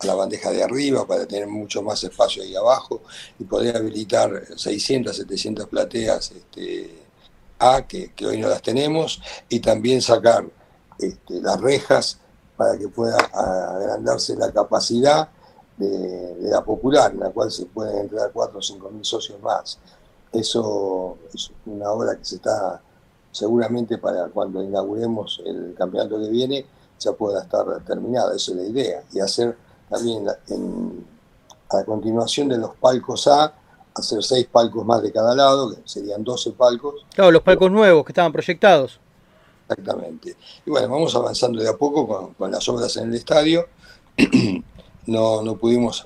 la 0.05 0.15
bandeja 0.15 0.51
de 0.51 0.63
arriba 0.63 1.05
para 1.05 1.25
tener 1.25 1.47
mucho 1.47 1.81
más 1.81 2.03
espacio 2.03 2.43
ahí 2.43 2.55
abajo 2.55 3.01
y 3.39 3.43
poder 3.43 3.77
habilitar 3.77 4.43
600, 4.55 5.15
700 5.15 5.67
plateas 5.67 6.31
este, 6.31 7.03
A, 7.59 7.85
que, 7.88 8.12
hoy 8.25 8.38
no 8.38 8.47
las 8.47 8.62
tenemos, 8.62 9.21
y 9.50 9.59
también 9.59 10.01
sacar 10.01 10.45
este, 11.00 11.41
las 11.41 11.59
rejas 11.59 12.19
para 12.57 12.77
que 12.77 12.88
pueda 12.88 13.17
agrandarse 13.17 14.35
la 14.35 14.51
capacidad 14.51 15.29
de, 15.77 16.35
la 16.39 16.63
popular, 16.63 17.12
en 17.12 17.19
la 17.19 17.29
cual 17.31 17.51
se 17.51 17.65
pueden 17.65 18.00
entrar 18.00 18.31
4 18.31 18.59
o 18.59 18.62
5 18.62 18.89
mil 18.91 19.05
socios 19.05 19.41
más. 19.41 19.79
Eso 20.31 21.17
es 21.33 21.51
una 21.65 21.91
obra 21.91 22.17
que 22.17 22.25
se 22.25 22.35
está 22.35 22.81
seguramente 23.31 23.97
para 23.97 24.27
cuando 24.29 24.63
inauguremos 24.63 25.41
el 25.45 25.75
campeonato 25.77 26.17
que 26.19 26.29
viene 26.29 26.65
ya 26.97 27.12
pueda 27.12 27.41
estar 27.41 27.65
terminada, 27.85 28.35
esa 28.35 28.51
es 28.51 28.57
la 28.57 28.63
idea, 28.63 29.03
y 29.12 29.19
hacer 29.19 29.57
también 29.89 30.27
a 30.27 31.84
continuación 31.84 32.50
de 32.50 32.58
los 32.58 32.75
palcos 32.75 33.27
A, 33.27 33.54
hacer 33.94 34.24
seis 34.24 34.48
palcos 34.51 34.86
más 34.86 35.01
de 35.01 35.12
cada 35.12 35.34
lado, 35.34 35.70
que 35.70 35.82
serían 35.86 36.24
12 36.24 36.51
palcos. 36.51 37.06
Claro, 37.13 37.32
los 37.32 37.42
palcos 37.42 37.72
nuevos 37.72 38.06
que 38.06 38.12
estaban 38.12 38.32
proyectados. 38.32 39.00
Exactamente. 39.68 40.36
Y 40.65 40.70
bueno, 40.70 40.89
vamos 40.89 41.15
avanzando 41.15 41.62
de 41.62 41.70
a 41.70 41.75
poco 41.75 42.34
con, 42.38 42.51
las 42.51 42.68
obras 42.70 42.96
en 42.98 43.10
el 43.10 43.15
estadio. 43.15 43.68
no, 45.08 45.42
no 45.42 45.58
pudimos 45.58 46.06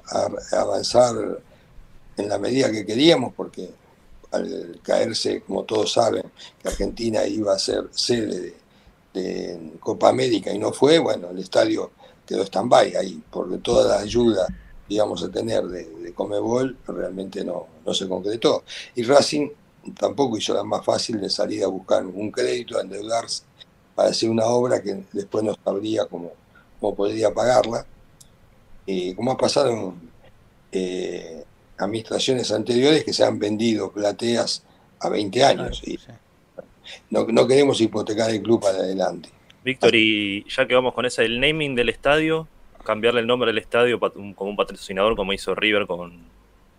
avanzar 0.52 1.16
en 2.16 2.30
la 2.30 2.38
medida 2.38 2.72
que 2.72 2.86
queríamos 2.86 3.34
porque 3.34 3.74
al 4.32 4.80
caerse, 4.84 5.42
como 5.42 5.64
todos 5.64 5.94
saben, 5.94 6.24
que 6.62 6.68
Argentina 6.68 7.26
iba 7.26 7.54
a 7.54 7.60
ser 7.60 7.90
sede 7.92 8.56
de, 9.14 9.72
Copa 9.80 10.10
América 10.10 10.54
y 10.54 10.60
no 10.60 10.72
fue, 10.72 11.00
bueno, 11.00 11.32
el 11.32 11.40
estadio 11.40 11.92
quedó 12.30 12.44
stand-by 12.44 12.96
ahí, 12.96 13.24
porque 13.32 13.58
toda 13.58 13.96
la 13.96 14.04
ayuda 14.04 14.46
que 14.88 14.94
íbamos 14.94 15.24
a 15.24 15.32
tener 15.32 15.64
de, 15.64 15.86
de 15.86 16.14
Comebol 16.14 16.78
realmente 16.88 17.44
no, 17.44 17.66
no 17.84 17.94
se 17.94 18.08
concretó. 18.08 18.64
Y 18.94 19.04
Racing 19.04 19.50
tampoco 19.98 20.38
hizo 20.38 20.54
la 20.54 20.64
más 20.64 20.86
fácil 20.86 21.20
de 21.20 21.30
salir 21.30 21.64
a 21.64 21.68
buscar 21.68 22.06
un 22.06 22.30
crédito, 22.30 22.78
a 22.78 22.82
endeudarse 22.82 23.44
para 23.96 24.10
hacer 24.10 24.30
una 24.30 24.46
obra 24.46 24.82
que 24.82 25.04
después 25.12 25.44
no 25.44 25.56
sabría 25.64 26.06
cómo, 26.06 26.32
cómo 26.80 26.96
podría 26.96 27.34
pagarla. 27.34 27.86
Como 29.16 29.32
ha 29.32 29.38
pasado 29.38 29.72
en, 29.72 29.94
eh, 30.72 31.44
administraciones 31.78 32.52
anteriores 32.52 33.04
que 33.04 33.14
se 33.14 33.24
han 33.24 33.40
vendido 33.40 33.92
plateas 33.92 34.64
a 35.00 35.10
20 35.10 35.44
años. 35.44 35.82
y 35.86 35.98
no, 37.10 37.26
no, 37.28 37.48
queremos 37.48 37.82
hipotecar 37.82 38.30
el 38.30 38.42
club 38.42 38.62
para 38.62 38.80
adelante. 38.80 39.30
Víctor, 39.63 39.96
y 39.96 40.46
ya 40.50 40.68
que 40.68 40.75
vamos 40.75 40.94
con 40.94 41.06
ese, 41.06 41.25
el 41.25 41.39
naming 41.39 41.75
del 41.75 41.89
estadio, 41.89 42.48
cambiarle 42.84 43.22
el 43.22 43.28
nombre 43.28 43.48
del 43.48 43.58
estadio 43.58 44.00
como 44.00 44.50
un 44.50 44.56
patrocinador, 44.56 45.16
como 45.16 45.34
hizo 45.34 45.54
River 45.54 45.86
con, 45.86 46.13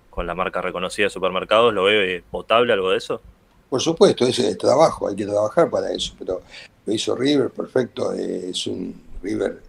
con 0.09 0.27
la 0.27 0.35
marca 0.35 0.61
reconocida 0.61 1.07
de 1.07 1.11
supermercados, 1.11 1.75
¿lo 1.75 1.85
ve 1.85 2.23
potable 2.31 2.73
algo 2.73 2.91
de 2.91 2.99
eso? 2.99 3.21
Por 3.69 3.81
supuesto, 3.81 4.27
es 4.27 4.59
trabajo, 4.59 5.09
hay 5.09 5.15
que 5.15 5.27
trabajar 5.27 5.71
para 5.71 5.93
eso, 5.93 6.15
pero 6.19 6.43
lo 6.87 6.93
hizo 6.93 7.15
River, 7.15 7.51
perfecto, 7.51 8.13
eh, 8.15 8.51
es 8.51 8.67
un 8.67 9.01
River 9.23 9.61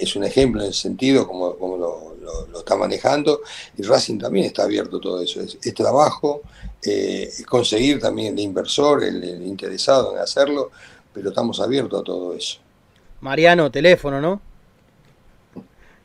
es 0.00 0.16
un 0.16 0.24
ejemplo 0.24 0.62
en 0.62 0.70
ese 0.70 0.82
sentido, 0.82 1.26
como, 1.26 1.56
como 1.56 1.76
lo, 1.76 2.58
está 2.58 2.76
manejando, 2.76 3.40
y 3.76 3.82
Racing 3.82 4.18
también 4.18 4.46
está 4.46 4.64
abierto 4.64 4.98
todo 4.98 5.20
eso. 5.22 5.40
Es, 5.40 5.74
trabajo, 5.74 6.42
eh, 6.82 7.28
es 7.30 7.44
conseguir 7.46 8.00
también 8.00 8.34
el 8.34 8.40
inversor, 8.40 9.04
el, 9.04 9.46
interesado 9.46 10.14
en 10.14 10.20
hacerlo, 10.20 10.70
pero 11.14 11.30
estamos 11.30 11.60
abiertos 11.60 12.00
a 12.00 12.04
todo 12.04 12.34
eso. 12.34 12.58
Mariano, 13.20 13.70
teléfono, 13.70 14.20
¿no? 14.20 14.42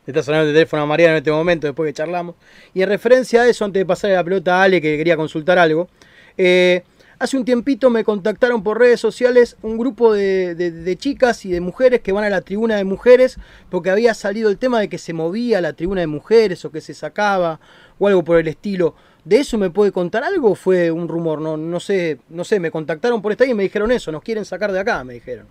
Está 0.08 0.24
sonando 0.24 0.48
el 0.48 0.54
teléfono 0.56 0.84
a 0.84 0.86
Mariano 0.86 1.13
en 1.13 1.18
este 1.18 1.32
momento, 1.32 1.68
después 1.68 1.89
que 1.89 1.94
charlamos. 1.94 2.36
Y 2.74 2.82
en 2.82 2.89
referencia 2.89 3.42
a 3.42 3.48
eso, 3.48 3.66
antes 3.66 3.82
de 3.82 3.86
pasar 3.86 4.12
la 4.12 4.24
pelota 4.24 4.60
a 4.60 4.63
Ale, 4.63 4.82
que 4.82 4.98
quería 4.98 5.18
consultar 5.18 5.60
algo, 5.60 5.89
eh, 6.38 6.84
Hace 7.22 7.36
un 7.36 7.44
tiempito 7.44 7.89
me 7.89 8.06
contactaron 8.06 8.63
por 8.63 8.80
redes 8.80 9.01
sociales 9.01 9.58
un 9.62 9.78
grupo 9.78 10.13
de, 10.13 10.96
chicas 10.98 11.44
y 11.44 11.51
de 11.51 11.60
mujeres 11.60 12.00
que 12.00 12.13
van 12.13 12.24
a 12.24 12.30
la 12.30 12.39
tribuna 12.39 12.78
de 12.78 12.86
mujeres 12.86 13.38
porque 13.70 13.89
había 13.89 14.13
salido 14.13 14.50
el 14.50 14.58
tema 14.58 14.80
de 14.80 14.88
que 14.88 14.98
se 14.98 15.12
movía 15.12 15.60
la 15.60 15.74
tribuna 15.74 16.00
de 16.00 16.08
mujeres 16.08 16.63
o 16.63 16.72
que 16.72 16.80
se 16.80 16.94
sacaba 16.94 17.60
o 18.00 18.08
algo 18.08 18.24
por 18.24 18.38
el 18.39 18.48
estilo. 18.48 18.96
¿De 19.29 19.41
eso 19.41 19.59
me 19.59 19.69
puede 19.69 19.91
contar 19.91 20.24
algo 20.24 20.55
fue 20.55 20.89
un 20.89 21.07
rumor? 21.07 21.39
No, 21.39 21.55
no 21.55 21.79
sé, 21.79 22.17
no 22.29 22.43
sé, 22.43 22.59
me 22.59 22.71
contactaron 22.71 23.21
por 23.21 23.31
esta 23.31 23.45
y 23.45 23.53
me 23.53 23.62
dijeron 23.62 23.91
eso, 23.91 24.12
nos 24.12 24.24
quieren 24.24 24.43
sacar 24.43 24.71
de 24.71 24.79
acá, 24.79 25.03
me 25.03 25.13
dijeron. 25.13 25.45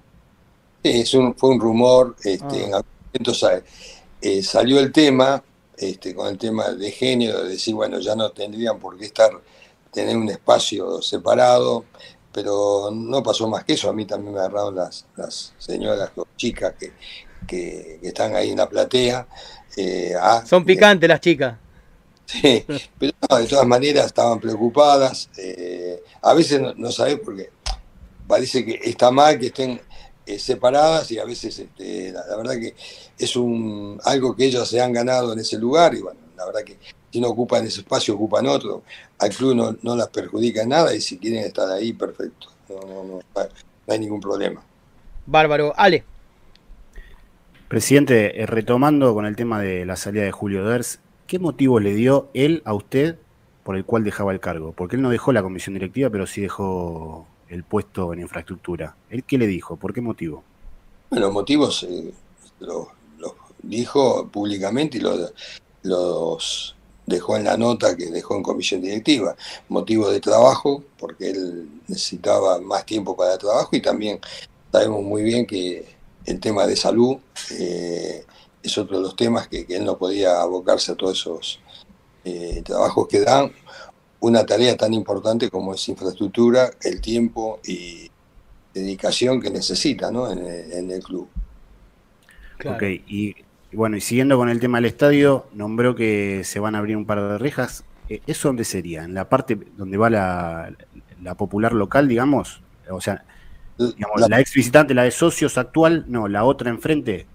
es 0.83 1.15
un, 1.15 1.33
fue 1.37 1.51
un 1.51 1.61
rumor, 1.61 2.17
este, 2.25 2.73
ah. 2.75 2.83
en 3.13 3.63
eh, 4.21 4.43
salió 4.43 4.81
el 4.81 4.91
tema, 4.91 5.41
este, 5.77 6.13
con 6.13 6.27
el 6.27 6.37
tema 6.37 6.71
de 6.71 6.91
género, 6.91 7.45
de 7.45 7.51
decir, 7.51 7.73
bueno, 7.73 8.01
ya 8.01 8.17
no 8.17 8.33
tendrían 8.33 8.81
por 8.81 8.99
qué 8.99 9.05
estar 9.05 9.31
tener 9.93 10.17
un 10.17 10.29
espacio 10.29 11.01
separado, 11.01 11.85
pero 12.33 12.91
no 12.93 13.23
pasó 13.23 13.47
más 13.47 13.63
que 13.63 13.75
eso. 13.75 13.89
A 13.89 13.93
mí 13.93 14.07
también 14.07 14.35
me 14.35 14.41
agarraron 14.41 14.75
las, 14.75 15.07
las 15.15 15.55
señoras, 15.57 16.11
las 16.17 16.27
chicas 16.37 16.75
que, 16.77 16.95
que, 17.47 18.01
están 18.03 18.35
ahí 18.35 18.51
en 18.51 18.57
la 18.57 18.69
platea. 18.69 19.29
Eh, 19.77 20.15
Son 20.47 20.65
picantes 20.65 21.09
las 21.09 21.21
chicas. 21.21 21.68
Sí, 22.29 22.63
pero 22.99 23.13
de 23.39 23.47
todas 23.47 23.67
maneras 23.67 24.07
estaban 24.07 24.39
preocupadas. 24.39 25.31
Eh, 25.39 26.03
a 26.21 26.35
veces 26.35 26.61
no, 26.61 26.75
no 26.75 26.93
sabés 26.93 27.19
porque 27.25 27.49
parece 28.27 28.67
que 28.67 28.79
está 28.85 29.11
mal 29.11 29.39
que 29.39 29.47
estén 29.47 29.81
eh, 30.27 30.39
separadas 30.39 31.11
y 31.11 31.19
a 31.19 31.25
veces 31.25 31.59
este, 31.59 32.13
la, 32.13 32.37
verdad 32.37 32.57
que 32.61 32.75
es 33.19 33.35
un 33.35 33.99
algo 34.05 34.37
que 34.37 34.45
ellas 34.45 34.69
se 34.69 34.79
han 34.79 34.93
ganado 34.93 35.33
en 35.33 35.39
ese 35.39 35.59
lugar 35.59 35.95
y 35.95 36.03
bueno, 36.03 36.21
la 36.37 36.45
verdad 36.45 36.65
que 36.65 36.77
si 37.11 37.19
no 37.19 37.29
ocupan 37.29 37.65
ese 37.65 37.81
espacio, 37.81 38.15
ocupan 38.15 38.47
otro. 38.47 38.83
Al 39.19 39.31
club 39.31 39.55
no, 39.55 39.77
no 39.81 39.97
las 39.97 40.09
perjudica 40.09 40.67
nada 40.67 40.95
y 40.95 41.01
si 41.01 41.17
quieren 41.17 41.45
estar 41.45 41.71
ahí, 41.71 41.95
perfecto. 41.95 42.49
No, 42.69 42.81
no, 42.81 43.05
no, 43.05 43.21
no 43.35 43.93
hay 43.95 43.99
ningún 43.99 44.21
problema. 44.21 44.63
Bárbaro. 45.25 45.73
Ale. 45.75 46.05
Presidente, 47.69 48.43
eh, 48.43 48.45
retomando 48.45 49.15
con 49.15 49.25
el 49.25 49.35
tema 49.35 49.63
de 49.63 49.87
la 49.87 49.97
salida 49.97 50.25
de 50.25 50.33
Julio 50.33 50.67
Ders, 50.67 51.01
¿qué 51.29 51.39
motivo 51.39 51.79
le 51.79 51.95
dio 51.95 52.29
él 52.35 52.63
a 52.65 52.75
usted 52.75 53.17
por 53.63 53.77
el 53.77 53.85
cual 53.85 54.03
dejaba 54.03 54.33
el 54.33 54.41
cargo? 54.41 54.73
Porque 54.73 54.97
él 54.97 55.03
no 55.03 55.11
dejó 55.11 55.31
la 55.33 55.43
comisión 55.43 55.75
directiva, 55.75 56.11
pero 56.11 56.27
sí 56.27 56.41
dejó 56.41 57.27
el 57.49 57.63
puesto 57.63 58.13
en 58.13 58.21
infraestructura. 58.21 58.97
¿Él 59.11 59.23
qué 59.23 59.39
le 59.39 59.47
dijo? 59.47 59.77
¿Por 59.77 59.95
qué 59.95 60.01
motivo? 60.01 60.43
Bueno, 61.11 61.31
motivos 61.31 61.85
eh, 61.85 62.13
los, 62.59 62.89
dijo 63.63 64.27
públicamente 64.29 64.99
y 64.99 65.03
los, 65.83 66.75
dejó 67.07 67.37
en 67.37 67.45
la 67.45 67.57
nota 67.57 67.97
que 67.97 68.07
dejó 68.07 68.37
en 68.37 68.43
comisión 68.43 68.81
directiva. 68.81 69.37
Motivo 69.69 70.11
de 70.11 70.21
trabajo, 70.21 70.83
porque 70.99 71.31
él 71.31 71.69
necesitaba 71.87 72.61
más 72.61 72.85
tiempo 72.87 73.15
para 73.17 73.35
el 73.35 73.39
trabajo 73.39 73.71
y 73.73 73.83
también 73.83 74.19
sabemos 74.73 75.03
muy 75.03 75.23
bien 75.23 75.47
que 75.47 75.87
el 76.25 76.41
tema 76.41 76.67
de 76.67 76.77
salud 76.77 77.19
eh, 77.59 78.25
es 78.63 78.79
otro 78.79 78.97
de 78.97 79.03
los 79.03 79.17
temas 79.17 79.49
que, 79.49 79.67
él 79.69 79.85
no 79.85 79.99
podía 79.99 80.41
abocarse 80.41 80.93
a 80.93 80.95
todos 80.95 81.19
esos 81.19 81.61
eh, 82.25 82.63
trabajos 82.65 83.09
que 83.09 83.21
dan 83.21 83.53
una 84.21 84.45
tarea 84.45 84.77
tan 84.77 84.93
importante 84.95 85.51
como 85.51 85.75
es 85.75 85.89
infraestructura, 85.89 86.71
el 86.83 87.01
tiempo 87.01 87.61
y 87.65 88.11
dedicación 88.75 89.41
que 89.41 89.51
necesita 89.51 90.11
¿no? 90.11 90.31
en, 90.31 90.91
el, 90.91 91.03
club. 91.03 91.29
Ok, 92.65 92.83
y 93.07 93.37
bueno, 93.73 93.97
y 93.97 94.01
siguiendo 94.01 94.37
con 94.37 94.49
el 94.49 94.61
tema 94.61 94.79
del 94.79 94.87
estadio, 94.87 95.47
nombró 95.53 95.95
que 95.95 96.43
se 96.45 96.59
van 96.59 96.75
a 96.75 96.79
abrir 96.79 96.97
un 96.97 97.05
par 97.05 97.21
de 97.21 97.39
rejas. 97.39 97.85
Eh, 98.09 98.21
¿Eso 98.27 98.49
dónde 98.49 98.65
sería? 98.65 99.05
¿En 99.05 99.15
la 99.15 99.29
parte 99.29 99.59
donde 99.77 99.97
va 99.99 100.09
la, 100.11 100.75
popular 101.37 101.73
local, 101.73 102.09
digamos? 102.09 102.63
O 102.91 103.01
sea, 103.01 103.25
la, 103.77 104.41
ex 104.41 104.55
visitante, 104.55 104.95
la 104.95 105.03
de 105.03 105.11
socios 105.11 105.59
actual, 105.59 106.07
no, 106.09 106.29
la 106.29 106.45
otra 106.45 106.71
enfrente. 106.71 107.27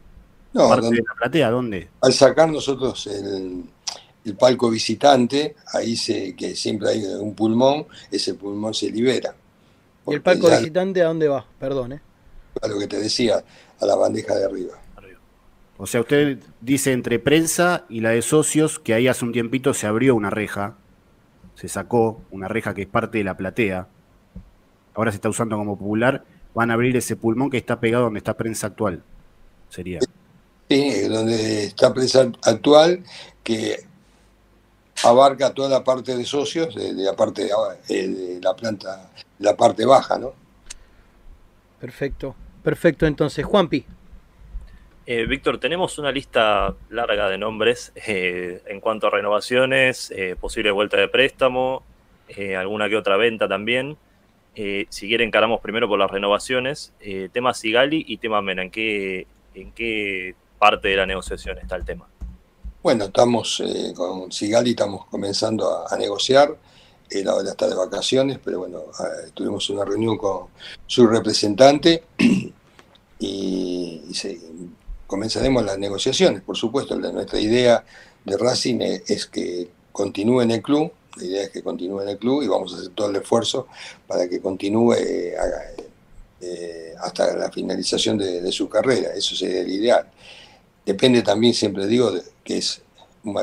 No, 0.53 0.69
parte 0.69 0.89
de 0.89 1.03
la 1.07 1.15
platea, 1.15 1.49
¿dónde? 1.49 1.89
Al 2.01 2.13
sacar 2.13 2.49
nosotros 2.49 3.07
el, 3.07 3.63
el 4.23 4.35
palco 4.35 4.69
visitante, 4.69 5.55
ahí 5.73 5.95
se, 5.95 6.35
que 6.35 6.55
siempre 6.55 6.89
hay 6.89 7.03
un 7.03 7.33
pulmón, 7.33 7.87
ese 8.11 8.35
pulmón 8.35 8.73
se 8.73 8.91
libera. 8.91 9.35
¿Y 10.07 10.13
el 10.13 10.21
palco 10.21 10.49
visitante 10.49 11.01
a 11.01 11.05
dónde 11.05 11.27
va? 11.27 11.45
Perdón, 11.59 11.93
¿eh? 11.93 12.01
A 12.61 12.67
lo 12.67 12.77
que 12.77 12.87
te 12.87 12.99
decía, 12.99 13.43
a 13.79 13.85
la 13.85 13.95
bandeja 13.95 14.35
de 14.35 14.45
arriba. 14.45 14.83
O 15.77 15.87
sea, 15.87 16.01
usted 16.01 16.37
dice 16.61 16.91
entre 16.91 17.19
prensa 17.19 17.85
y 17.89 18.01
la 18.01 18.11
de 18.11 18.21
socios 18.21 18.79
que 18.79 18.93
ahí 18.93 19.07
hace 19.07 19.25
un 19.25 19.33
tiempito 19.33 19.73
se 19.73 19.87
abrió 19.87 20.15
una 20.15 20.29
reja, 20.29 20.75
se 21.55 21.67
sacó 21.67 22.21
una 22.31 22.47
reja 22.47 22.73
que 22.73 22.83
es 22.83 22.87
parte 22.87 23.17
de 23.17 23.23
la 23.23 23.35
platea, 23.35 23.87
ahora 24.93 25.11
se 25.11 25.15
está 25.15 25.29
usando 25.29 25.57
como 25.57 25.77
popular, 25.77 26.23
van 26.53 26.69
a 26.69 26.75
abrir 26.75 26.95
ese 26.95 27.15
pulmón 27.15 27.49
que 27.49 27.57
está 27.57 27.79
pegado 27.79 28.05
donde 28.05 28.19
está 28.19 28.35
prensa 28.35 28.67
actual, 28.67 29.03
sería. 29.69 29.99
Sí, 30.69 31.07
donde 31.07 31.65
está 31.65 31.93
prensa 31.93 32.31
actual, 32.43 33.03
que 33.43 33.85
abarca 35.03 35.53
toda 35.53 35.69
la 35.69 35.83
parte 35.83 36.15
de 36.15 36.25
socios, 36.25 36.75
de, 36.75 36.93
la 36.93 37.15
parte 37.15 37.49
eh, 37.89 38.07
de, 38.07 38.39
la 38.41 38.55
planta, 38.55 39.09
la 39.39 39.55
parte 39.55 39.85
baja, 39.85 40.17
¿no? 40.17 40.33
Perfecto, 41.79 42.35
perfecto. 42.63 43.05
Entonces, 43.05 43.45
Juanpi. 43.45 43.85
Eh, 45.05 45.25
Víctor, 45.25 45.59
tenemos 45.59 45.97
una 45.97 46.13
lista 46.13 46.73
larga 46.89 47.27
de 47.27 47.37
nombres 47.37 47.91
eh, 48.07 48.63
en 48.67 48.79
cuanto 48.79 49.07
a 49.07 49.09
renovaciones, 49.09 50.13
posible 50.39 50.71
vuelta 50.71 50.95
de 50.97 51.09
préstamo, 51.09 51.83
alguna 52.57 52.87
que 52.87 52.95
otra 52.95 53.17
venta 53.17 53.49
también. 53.49 53.97
si 54.55 55.07
quieren, 55.07 55.27
encaramos 55.27 55.59
primero 55.59 55.89
por 55.89 55.99
las 55.99 56.09
renovaciones. 56.09 56.93
tema 57.33 57.53
Sigali 57.53 58.05
y 58.07 58.17
tema 58.17 58.41
Mena. 58.41 58.61
¿En 58.61 58.71
qué, 58.71 59.27
¿En 59.53 59.73
qué 59.73 60.35
parte 60.63 60.87
de 60.87 60.95
la 60.95 61.05
negociación 61.05 61.57
está 61.57 61.75
el 61.75 61.83
tema? 61.83 62.07
Bueno, 62.81 63.03
estamos 63.03 63.61
eh, 63.65 63.91
con 63.93 64.31
Sigali, 64.31 64.69
estamos 64.69 65.07
comenzando 65.07 65.85
a, 65.85 65.97
negociar. 65.97 66.57
Él 67.09 67.27
ahora 67.27 67.49
está 67.49 67.67
de 67.67 67.75
vacaciones, 67.75 68.39
pero 68.41 68.59
bueno, 68.59 68.79
eh, 68.79 69.31
tuvimos 69.33 69.69
una 69.71 69.83
reunión 69.83 70.17
con 70.17 70.47
su 70.87 71.05
representante 71.05 72.05
y, 73.19 74.03
comenzaremos 75.05 75.65
las 75.65 75.77
negociaciones. 75.77 76.41
Por 76.43 76.55
supuesto, 76.55 76.95
nuestra 76.95 77.41
idea 77.41 77.83
de 78.23 78.37
Racing 78.37 78.79
es, 79.05 79.25
que 79.25 79.69
continúe 79.91 80.43
en 80.43 80.51
el 80.51 80.61
club, 80.61 80.93
la 81.17 81.25
idea 81.25 81.43
es 81.43 81.49
que 81.49 81.61
continúe 81.61 82.03
en 82.03 82.09
el 82.09 82.17
club 82.17 82.41
y 82.41 82.47
vamos 82.47 82.73
a 82.73 82.77
hacer 82.77 82.91
todo 82.95 83.09
el 83.09 83.17
esfuerzo 83.17 83.67
para 84.07 84.29
que 84.29 84.39
continúe 84.39 84.93
eh, 84.93 85.35
hasta 87.01 87.35
la 87.35 87.51
finalización 87.51 88.17
de, 88.17 88.49
su 88.53 88.69
carrera. 88.69 89.09
Eso 89.13 89.35
sería 89.35 89.59
el 89.59 89.69
ideal. 89.69 90.07
Depende 90.85 91.21
también, 91.21 91.53
siempre 91.53 91.87
digo, 91.87 92.11
que 92.43 92.57
es 92.57 92.81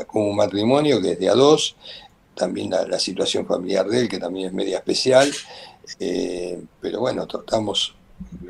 como 0.07 0.29
un 0.29 0.35
matrimonio 0.35 1.01
que 1.01 1.13
es 1.13 1.19
de 1.19 1.29
a 1.29 1.33
dos, 1.33 1.75
también 2.35 2.69
la, 2.69 2.99
situación 2.99 3.45
familiar 3.45 3.87
de 3.87 4.01
él, 4.01 4.09
que 4.09 4.19
también 4.19 4.47
es 4.47 4.53
media 4.53 4.77
especial, 4.77 5.31
eh, 5.99 6.63
pero 6.79 6.99
bueno, 6.99 7.23
estamos 7.23 7.95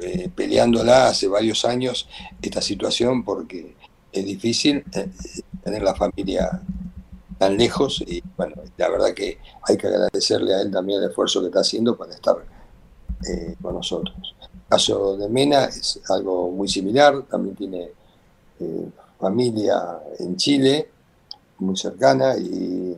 eh, 0.01 0.29
peleándola 0.35 1.07
hace 1.07 1.27
varios 1.27 1.65
años 1.65 2.07
esta 2.41 2.61
situación 2.61 3.23
porque 3.23 3.75
es 4.11 4.25
difícil 4.25 4.83
eh, 4.93 5.09
tener 5.63 5.81
la 5.81 5.95
familia 5.95 6.61
tan 7.37 7.57
lejos 7.57 8.03
y 8.05 8.21
bueno, 8.37 8.55
la 8.77 8.89
verdad 8.89 9.13
que 9.13 9.39
hay 9.63 9.77
que 9.77 9.87
agradecerle 9.87 10.53
a 10.53 10.61
él 10.61 10.71
también 10.71 11.01
el 11.01 11.09
esfuerzo 11.09 11.41
que 11.41 11.47
está 11.47 11.61
haciendo 11.61 11.97
para 11.97 12.13
estar 12.13 12.37
con 13.61 13.75
nosotros. 13.75 14.35
El 14.41 14.61
caso 14.67 15.15
de 15.15 15.29
Mena 15.29 15.65
es 15.65 15.99
algo 16.09 16.49
muy 16.49 16.67
similar, 16.67 17.21
también 17.23 17.55
tiene 17.55 17.91
familia 19.19 19.99
en 20.19 20.35
Chile, 20.35 20.89
muy 21.59 21.77
cercana, 21.77 22.35
y 22.37 22.97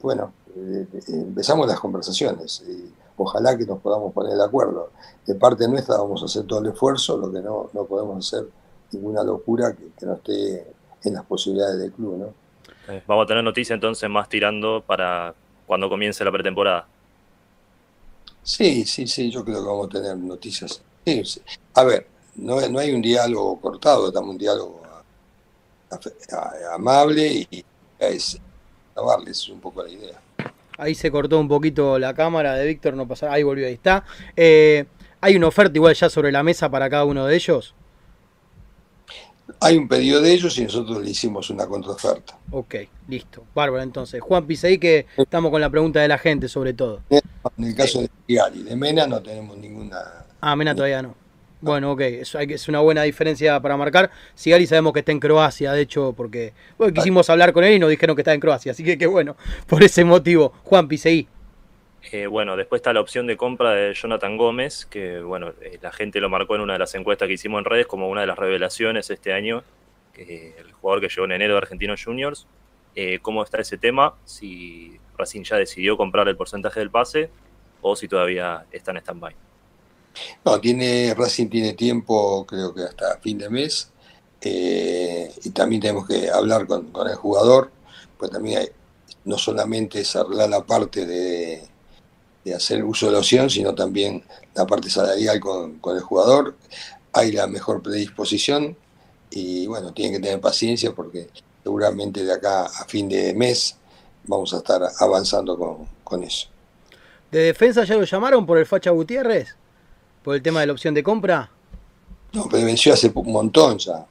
bueno, 0.00 0.32
eh, 0.56 0.86
eh, 0.92 1.00
empezamos 1.08 1.66
las 1.66 1.80
conversaciones. 1.80 2.62
Y 2.68 2.90
ojalá 3.16 3.56
que 3.56 3.66
nos 3.66 3.80
podamos 3.80 4.12
poner 4.12 4.36
de 4.36 4.44
acuerdo. 4.44 4.90
De 5.26 5.34
parte 5.34 5.68
nuestra 5.68 5.96
vamos 5.96 6.22
a 6.22 6.26
hacer 6.26 6.44
todo 6.44 6.60
el 6.60 6.66
esfuerzo, 6.66 7.18
lo 7.18 7.32
que 7.32 7.40
no, 7.40 7.70
no 7.72 7.84
podemos 7.84 8.26
hacer 8.26 8.46
ninguna 8.92 9.22
locura 9.22 9.74
que, 9.74 10.06
no 10.06 10.14
esté 10.14 10.66
en 11.02 11.14
las 11.14 11.24
posibilidades 11.24 11.78
del 11.78 11.92
club. 11.92 12.18
¿no? 12.18 12.26
Eh, 12.92 13.02
vamos 13.06 13.24
a 13.24 13.26
tener 13.26 13.42
noticias 13.42 13.74
entonces 13.74 14.08
más 14.08 14.28
tirando 14.28 14.82
para 14.86 15.34
cuando 15.66 15.88
comience 15.88 16.24
la 16.24 16.30
pretemporada. 16.32 16.86
Sí, 18.42 18.84
sí, 18.84 19.08
sí, 19.08 19.28
yo 19.28 19.44
creo 19.44 19.60
que 19.60 19.68
vamos 19.68 19.86
a 19.88 19.90
tener 19.90 20.16
noticias. 20.16 20.80
A 21.74 21.84
ver, 21.84 22.06
no, 22.36 22.60
no 22.68 22.78
hay 22.78 22.92
un 22.92 23.02
diálogo 23.02 23.60
cortado, 23.60 24.08
estamos 24.08 24.30
un 24.30 24.38
diálogo 24.38 24.85
amable 26.72 27.46
y 27.50 27.64
es 27.98 28.40
es 29.26 29.48
un 29.48 29.60
poco 29.60 29.82
la 29.82 29.90
idea. 29.90 30.20
Ahí 30.78 30.94
se 30.94 31.10
cortó 31.10 31.38
un 31.38 31.48
poquito 31.48 31.98
la 31.98 32.14
cámara 32.14 32.54
de 32.54 32.66
Víctor, 32.66 32.94
no 32.94 33.06
pasa, 33.06 33.32
ahí 33.32 33.42
volvió, 33.42 33.66
ahí 33.66 33.74
está. 33.74 34.04
Eh, 34.36 34.84
¿Hay 35.20 35.36
una 35.36 35.48
oferta 35.48 35.76
igual 35.76 35.94
ya 35.94 36.10
sobre 36.10 36.30
la 36.30 36.42
mesa 36.42 36.70
para 36.70 36.90
cada 36.90 37.04
uno 37.04 37.26
de 37.26 37.34
ellos? 37.34 37.74
Hay 39.60 39.76
un 39.76 39.88
pedido 39.88 40.20
de 40.20 40.32
ellos 40.32 40.58
y 40.58 40.64
nosotros 40.64 41.02
le 41.02 41.10
hicimos 41.10 41.48
una 41.50 41.66
contraoferta. 41.66 42.38
Ok, 42.50 42.74
listo. 43.08 43.44
Bárbaro, 43.54 43.82
entonces. 43.82 44.20
Juan 44.20 44.46
Piseí, 44.46 44.78
que 44.78 45.06
estamos 45.16 45.50
con 45.50 45.60
la 45.60 45.70
pregunta 45.70 46.00
de 46.00 46.08
la 46.08 46.18
gente 46.18 46.48
sobre 46.48 46.74
todo. 46.74 47.00
En 47.10 47.64
el 47.64 47.74
caso 47.74 48.02
de 48.02 48.10
Gary, 48.28 48.62
de 48.62 48.76
Mena 48.76 49.06
no 49.06 49.22
tenemos 49.22 49.56
ninguna... 49.56 50.26
Ah, 50.40 50.56
Mena 50.56 50.74
todavía 50.74 51.00
no. 51.00 51.14
Bueno, 51.60 51.92
ok, 51.92 52.00
eso 52.00 52.38
es 52.38 52.68
una 52.68 52.80
buena 52.80 53.02
diferencia 53.02 53.58
para 53.60 53.76
marcar. 53.76 54.10
Sigali 54.34 54.66
sabemos 54.66 54.92
que 54.92 54.98
está 55.00 55.12
en 55.12 55.20
Croacia, 55.20 55.72
de 55.72 55.80
hecho, 55.80 56.12
porque 56.16 56.52
quisimos 56.94 57.30
hablar 57.30 57.52
con 57.52 57.64
él 57.64 57.74
y 57.74 57.78
nos 57.78 57.88
dijeron 57.88 58.14
que 58.14 58.22
está 58.22 58.34
en 58.34 58.40
Croacia, 58.40 58.72
así 58.72 58.84
que 58.84 58.98
qué 58.98 59.06
bueno, 59.06 59.36
por 59.66 59.82
ese 59.82 60.04
motivo. 60.04 60.52
Juan 60.64 60.86
Piseí. 60.86 61.26
Eh, 62.12 62.26
bueno, 62.26 62.56
después 62.56 62.80
está 62.80 62.92
la 62.92 63.00
opción 63.00 63.26
de 63.26 63.36
compra 63.36 63.72
de 63.72 63.94
Jonathan 63.94 64.36
Gómez, 64.36 64.86
que 64.86 65.20
bueno, 65.20 65.54
eh, 65.60 65.78
la 65.82 65.90
gente 65.90 66.20
lo 66.20 66.28
marcó 66.28 66.54
en 66.54 66.60
una 66.60 66.74
de 66.74 66.78
las 66.78 66.94
encuestas 66.94 67.26
que 67.26 67.34
hicimos 67.34 67.58
en 67.58 67.64
redes 67.64 67.86
como 67.86 68.08
una 68.08 68.20
de 68.20 68.28
las 68.28 68.38
revelaciones 68.38 69.10
este 69.10 69.32
año, 69.32 69.64
que 70.12 70.54
el 70.58 70.72
jugador 70.72 71.00
que 71.00 71.08
llegó 71.08 71.24
en 71.24 71.32
enero 71.32 71.54
de 71.54 71.58
Argentinos 71.58 72.04
Juniors. 72.04 72.46
Eh, 72.94 73.18
¿Cómo 73.20 73.42
está 73.42 73.60
ese 73.60 73.76
tema? 73.76 74.14
Si 74.24 74.98
Racing 75.18 75.42
ya 75.42 75.56
decidió 75.56 75.96
comprar 75.96 76.28
el 76.28 76.36
porcentaje 76.36 76.80
del 76.80 76.90
pase 76.90 77.28
o 77.82 77.96
si 77.96 78.08
todavía 78.08 78.64
está 78.70 78.92
en 78.92 78.98
stand-by. 78.98 79.45
No, 80.44 80.60
tiene, 80.60 81.14
Racing 81.14 81.48
tiene 81.48 81.74
tiempo, 81.74 82.46
creo 82.46 82.74
que 82.74 82.82
hasta 82.82 83.18
fin 83.18 83.38
de 83.38 83.50
mes, 83.50 83.90
eh, 84.40 85.32
y 85.44 85.50
también 85.50 85.82
tenemos 85.82 86.06
que 86.06 86.30
hablar 86.30 86.66
con, 86.66 86.90
el 87.08 87.14
jugador, 87.16 87.70
pues 88.18 88.30
también 88.30 88.58
hay, 88.58 88.68
no 89.24 89.38
solamente 89.38 90.00
es 90.00 90.14
arreglar 90.14 90.48
la 90.48 90.64
parte 90.64 91.04
de, 91.06 91.68
hacer 92.54 92.84
uso 92.84 93.06
de 93.06 93.12
la 93.12 93.18
opción, 93.18 93.50
sino 93.50 93.74
también 93.74 94.22
la 94.54 94.64
parte 94.66 94.88
salarial 94.88 95.40
con, 95.40 95.80
el 95.84 96.00
jugador. 96.00 96.54
Hay 97.12 97.32
la 97.32 97.48
mejor 97.48 97.82
predisposición 97.82 98.76
y 99.30 99.66
bueno, 99.66 99.92
tienen 99.92 100.14
que 100.14 100.20
tener 100.28 100.40
paciencia 100.40 100.92
porque 100.92 101.28
seguramente 101.64 102.24
de 102.24 102.32
acá 102.32 102.66
a 102.66 102.84
fin 102.84 103.08
de 103.08 103.34
mes 103.34 103.76
vamos 104.24 104.54
a 104.54 104.58
estar 104.58 104.80
avanzando 105.00 105.58
con, 105.58 105.88
con 106.04 106.22
eso. 106.22 106.46
¿De 107.32 107.40
defensa 107.40 107.82
ya 107.82 107.96
lo 107.96 108.04
llamaron 108.04 108.46
por 108.46 108.58
el 108.58 108.66
Facha 108.66 108.90
Gutiérrez? 108.90 109.56
Por 110.26 110.34
el 110.34 110.42
tema 110.42 110.58
de 110.58 110.66
la 110.66 110.72
opción 110.72 110.92
de 110.92 111.04
compra? 111.04 111.48
No, 112.32 112.48
pero 112.50 112.66
venció 112.66 112.92
hace 112.92 113.12
un 113.14 113.30
montón 113.30 113.78
ya. 113.78 114.04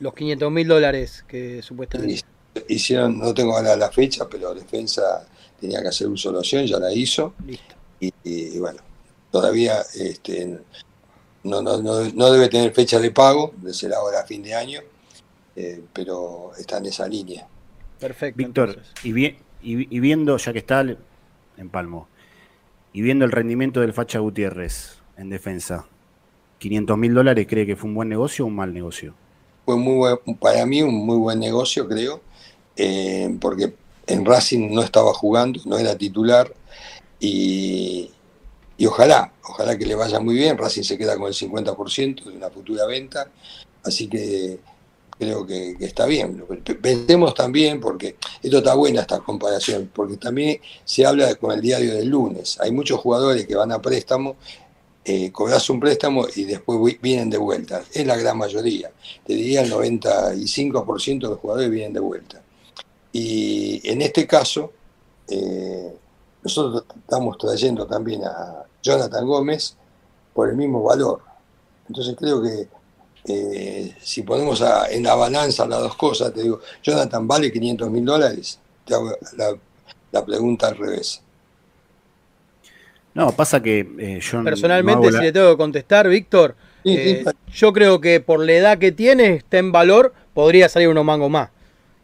Los 0.00 0.14
500 0.14 0.50
mil 0.50 0.66
dólares 0.66 1.22
que 1.28 1.60
supuestamente. 1.60 2.22
Hicieron, 2.68 3.18
no 3.18 3.34
tengo 3.34 3.54
ahora 3.54 3.76
la 3.76 3.90
fecha, 3.90 4.26
pero 4.26 4.54
defensa 4.54 5.28
tenía 5.60 5.82
que 5.82 5.88
hacer 5.88 6.08
uso 6.08 6.30
de 6.30 6.32
la 6.32 6.38
opción, 6.38 6.64
ya 6.64 6.78
la 6.78 6.90
hizo. 6.90 7.34
Listo. 7.46 7.74
Y, 8.00 8.58
bueno, 8.58 8.80
todavía 9.30 9.82
este, 9.94 10.58
no, 11.42 11.60
no, 11.60 12.30
debe 12.32 12.48
tener 12.48 12.72
fecha 12.72 12.98
de 12.98 13.10
pago, 13.10 13.52
de 13.58 13.74
ser 13.74 13.92
ahora 13.92 14.20
a 14.20 14.24
fin 14.24 14.42
de 14.42 14.54
año, 14.54 14.80
eh, 15.54 15.82
pero 15.92 16.52
está 16.56 16.78
en 16.78 16.86
esa 16.86 17.06
línea. 17.06 17.46
Perfecto. 18.00 18.38
Víctor, 18.38 18.80
y, 19.02 19.36
y, 19.60 20.00
viendo, 20.00 20.38
ya 20.38 20.54
que 20.54 20.60
está 20.60 20.80
en 20.80 21.68
Palmo, 21.70 22.08
y 22.94 23.02
viendo 23.02 23.26
el 23.26 23.32
rendimiento 23.32 23.80
del 23.80 23.92
Facha 23.92 24.20
Gutiérrez 24.20 24.93
en 25.16 25.30
defensa, 25.30 25.86
¿500 26.60 26.96
mil 26.96 27.14
dólares 27.14 27.46
cree 27.48 27.66
que 27.66 27.76
fue 27.76 27.88
un 27.88 27.94
buen 27.94 28.08
negocio 28.08 28.44
o 28.44 28.48
un 28.48 28.56
mal 28.56 28.72
negocio? 28.72 29.14
Fue 29.64 29.76
muy 29.76 30.16
para 30.40 30.66
mí 30.66 30.82
un 30.82 30.94
muy 30.94 31.16
buen 31.16 31.38
negocio, 31.38 31.88
creo, 31.88 32.20
eh, 32.76 33.36
porque 33.40 33.74
en 34.06 34.24
Racing 34.24 34.70
no 34.72 34.82
estaba 34.82 35.14
jugando, 35.14 35.60
no 35.64 35.78
era 35.78 35.96
titular 35.96 36.52
y, 37.18 38.10
y 38.76 38.86
ojalá, 38.86 39.32
ojalá 39.42 39.78
que 39.78 39.86
le 39.86 39.94
vaya 39.94 40.20
muy 40.20 40.34
bien. 40.34 40.58
Racing 40.58 40.82
se 40.82 40.98
queda 40.98 41.16
con 41.16 41.28
el 41.28 41.34
50% 41.34 42.24
de 42.24 42.36
una 42.36 42.50
futura 42.50 42.86
venta, 42.86 43.30
así 43.82 44.08
que 44.08 44.58
creo 45.18 45.46
que, 45.46 45.76
está 45.80 46.06
bien. 46.06 46.44
Pensemos 46.80 47.34
también, 47.34 47.80
porque 47.80 48.16
esto 48.42 48.58
está 48.58 48.74
buena 48.74 49.02
esta 49.02 49.20
comparación, 49.20 49.90
porque 49.94 50.16
también 50.16 50.60
se 50.84 51.06
habla 51.06 51.34
con 51.36 51.52
el 51.52 51.60
diario 51.60 51.94
del 51.94 52.08
lunes. 52.08 52.58
Hay 52.60 52.72
muchos 52.72 53.00
jugadores 53.00 53.46
que 53.46 53.54
van 53.54 53.72
a 53.72 53.80
préstamo, 53.80 54.36
eh, 55.04 55.30
cobras 55.30 55.68
un 55.68 55.80
préstamo 55.80 56.26
y 56.34 56.44
después 56.44 56.98
vienen 57.00 57.28
de 57.30 57.38
vuelta. 57.38 57.82
Es 57.92 58.06
la 58.06 58.16
gran 58.16 58.38
mayoría. 58.38 58.90
Te 59.26 59.34
diría 59.34 59.62
el 59.62 59.70
95% 59.70 61.20
de 61.20 61.28
los 61.28 61.38
jugadores 61.38 61.70
vienen 61.70 61.92
de 61.92 62.00
vuelta. 62.00 62.42
Y 63.12 63.80
en 63.88 64.02
este 64.02 64.26
caso, 64.26 64.72
eh, 65.28 65.94
nosotros 66.42 66.84
estamos 66.96 67.38
trayendo 67.38 67.86
también 67.86 68.24
a 68.24 68.64
Jonathan 68.82 69.26
Gómez 69.26 69.76
por 70.32 70.48
el 70.48 70.56
mismo 70.56 70.82
valor. 70.82 71.20
Entonces 71.88 72.16
creo 72.18 72.42
que 72.42 72.68
eh, 73.26 73.96
si 74.02 74.22
ponemos 74.22 74.62
en 74.90 75.02
la 75.02 75.14
balanza 75.14 75.66
las 75.66 75.80
dos 75.80 75.96
cosas, 75.96 76.32
te 76.32 76.42
digo, 76.42 76.60
Jonathan, 76.82 77.26
¿vale 77.26 77.50
500 77.50 77.90
mil 77.90 78.04
dólares? 78.04 78.58
Te 78.84 78.94
hago 78.94 79.12
la, 80.12 80.24
pregunta 80.24 80.68
al 80.68 80.76
revés. 80.76 81.22
No, 83.14 83.32
pasa 83.32 83.62
que 83.62 83.86
eh, 83.98 84.20
yo 84.20 84.42
Personalmente, 84.42 85.12
si 85.12 85.18
le 85.18 85.32
tengo 85.32 85.50
que 85.50 85.56
contestar, 85.56 86.08
Víctor, 86.08 86.56
eh, 86.84 87.24
yo 87.52 87.72
creo 87.72 88.00
que 88.00 88.20
por 88.20 88.40
la 88.44 88.52
edad 88.52 88.78
que 88.78 88.92
tiene, 88.92 89.34
está 89.34 89.58
en 89.58 89.72
valor, 89.72 90.12
podría 90.34 90.68
salir 90.68 90.88
unos 90.88 91.04
mangos 91.04 91.30
más. 91.30 91.50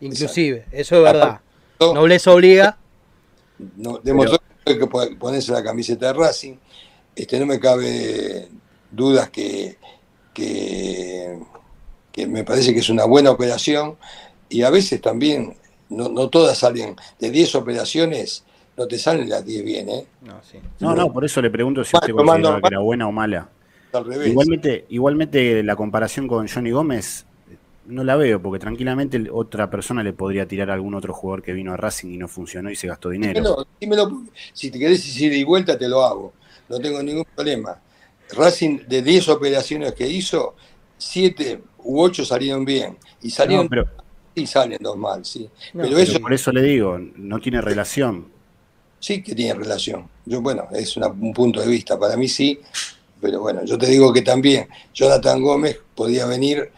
Inclusive, 0.01 0.67
eso 0.73 0.97
es 0.97 1.03
verdad. 1.03 1.41
No, 1.81 2.07
les 2.07 2.27
obliga. 2.27 2.79
No, 3.77 3.99
demostró 4.03 4.39
que 4.65 4.87
ponerse 4.87 5.53
la 5.53 5.63
camiseta 5.63 6.07
de 6.07 6.13
Racing. 6.13 6.55
Este, 7.17 7.39
no 7.41 7.47
me 7.47 7.59
cabe 7.59 8.49
dudas 8.93 9.31
que 9.31 9.77
que, 10.35 12.27
me 12.27 12.45
parece 12.45 12.73
que 12.73 12.81
es 12.81 12.89
una 12.89 13.05
buena 13.05 13.31
operación 13.31 13.97
y 14.49 14.63
a 14.63 14.71
veces 14.71 15.01
también, 15.01 15.57
no, 15.89 16.29
todas 16.29 16.59
salen, 16.59 16.97
de 17.19 17.31
10 17.31 17.55
operaciones 17.55 18.45
no 18.81 18.89
te 18.89 18.99
salen 18.99 19.29
las 19.29 19.45
10 19.45 19.63
bien, 19.63 19.89
¿eh? 19.91 20.07
No, 20.79 20.95
no, 20.95 21.13
por 21.13 21.23
eso 21.23 21.43
le 21.43 21.51
pregunto 21.51 21.85
si 21.85 21.95
usted 21.95 22.15
considera 22.15 22.59
que 22.63 22.69
era 22.69 22.79
buena 22.79 23.07
o 23.07 23.13
mala. 23.13 23.51
Igualmente, 24.25 24.87
igualmente 24.89 25.63
la 25.63 25.77
comparación 25.77 26.27
con 26.27 26.49
Johnny 26.49 26.71
Gómez 26.71 27.27
no 27.85 28.05
la 28.05 28.17
veo, 28.17 28.41
porque 28.41 28.59
tranquilamente 28.59 29.29
otra 29.31 29.69
persona 29.69 30.03
le 30.03 30.15
podría 30.15 30.49
tirar 30.49 30.71
a 30.71 30.75
algún 30.75 30.95
otro 30.95 31.13
jugador 31.13 31.43
que 31.43 31.53
vino 31.53 31.75
a 31.75 31.77
Racing 31.77 32.09
y 32.09 32.17
no 32.17 32.27
funcionó 32.27 32.71
y 32.71 32.77
se 32.77 32.87
gastó 32.87 33.11
dinero. 33.11 33.67
si 34.55 34.71
te 34.71 34.79
querés 34.79 35.05
decir 35.05 35.31
de 35.31 35.45
vuelta, 35.45 35.77
te 35.77 35.87
lo 35.87 36.03
hago. 36.03 36.33
No 36.71 36.79
tengo 36.79 37.03
ningún 37.03 37.27
problema. 37.35 37.79
Racing, 38.35 38.79
de 38.89 39.03
10 39.03 39.29
operaciones 39.29 39.93
que 39.93 40.09
hizo, 40.09 40.55
7 40.97 41.61
u 41.85 42.01
8 42.01 42.25
salieron 42.25 42.65
bien. 42.65 42.97
Y 43.21 43.29
salieron. 43.29 43.69
pero, 43.69 43.87
y 44.35 44.47
salen 44.47 44.79
dos 44.81 44.97
mal, 44.97 45.23
sí. 45.23 45.51
pero, 45.75 45.99
eso, 45.99 46.19
por 46.19 46.33
eso 46.33 46.51
le 46.51 46.63
digo, 46.63 46.99
no 47.17 47.41
tiene 47.41 47.61
relación. 47.61 48.40
Sí 49.01 49.23
que 49.23 49.35
tiene 49.35 49.55
relación. 49.55 50.09
Yo, 50.27 50.41
bueno, 50.41 50.69
es 50.73 50.97
un 50.97 51.33
punto 51.33 51.61
de 51.61 51.67
vista. 51.67 51.99
Para 51.99 52.17
mí 52.17 52.29
sí, 52.29 52.61
pero 53.21 53.41
bueno, 53.41 53.65
yo 53.65 53.77
te 53.77 53.87
digo 53.87 54.13
que 54.13 54.23
también 54.23 54.69
Jonathan 54.95 55.43
Gómez 55.43 55.79
podía 55.95 56.27
venir, 56.27 56.71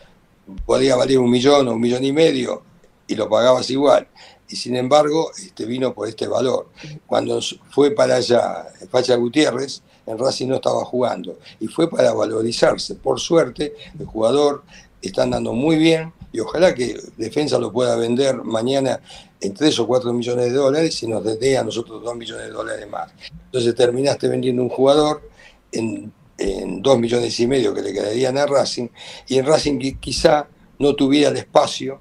podía 0.65 0.97
valer 0.97 1.19
un 1.19 1.31
millón 1.31 1.69
o 1.69 1.75
un 1.75 1.81
millón 1.81 2.05
y 2.05 2.13
medio 2.13 2.63
y 3.07 3.15
lo 3.15 3.29
pagabas 3.29 3.69
igual. 3.71 4.09
Y 4.49 4.57
sin 4.57 4.77
embargo, 4.77 5.31
este 5.37 5.65
vino 5.65 5.95
por 5.95 6.09
este 6.09 6.27
valor. 6.27 6.69
Cuando 7.07 7.41
fue 7.71 7.91
para 7.91 8.17
allá 8.17 8.67
Facha 8.91 9.17
Gutiérrez, 9.17 9.83
en 10.07 10.19
Racing 10.19 10.49
no 10.49 10.57
estaba 10.57 10.85
jugando 10.85 11.39
y 11.61 11.69
fue 11.69 11.89
para 11.89 12.13
valorizarse. 12.13 12.95
Por 12.97 13.21
suerte, 13.21 13.75
el 13.99 14.07
jugador 14.07 14.65
está 15.01 15.23
andando 15.23 15.53
muy 15.53 15.77
bien 15.77 16.13
y 16.33 16.41
ojalá 16.41 16.75
que 16.75 16.99
Defensa 17.17 17.59
lo 17.59 17.73
pueda 17.73 17.97
vender 17.97 18.43
mañana 18.43 19.01
en 19.41 19.55
3 19.55 19.79
o 19.81 19.87
4 19.87 20.13
millones 20.13 20.47
de 20.47 20.53
dólares 20.53 21.03
y 21.03 21.07
nos 21.07 21.23
dé 21.39 21.59
a 21.59 21.65
nosotros 21.65 22.03
2 22.03 22.17
millones 22.17 22.47
de 22.47 22.53
dólares 22.53 22.89
más. 22.89 23.13
Entonces 23.47 23.75
terminaste 23.75 24.29
vendiendo 24.29 24.63
un 24.63 24.69
jugador 24.69 25.29
en, 25.71 26.13
en 26.39 26.81
2 26.81 26.99
millones 26.99 27.39
y 27.39 27.47
medio 27.47 27.75
que 27.75 27.83
le 27.83 27.93
quedarían 27.93 28.39
a 28.39 28.47
Racing 28.47 28.89
y 29.29 29.39
en 29.39 29.47
Racing 29.47 29.79
quizá 30.01 30.49
no 30.79 30.95
tuviera 30.95 31.31
el 31.31 31.37
espacio 31.37 32.01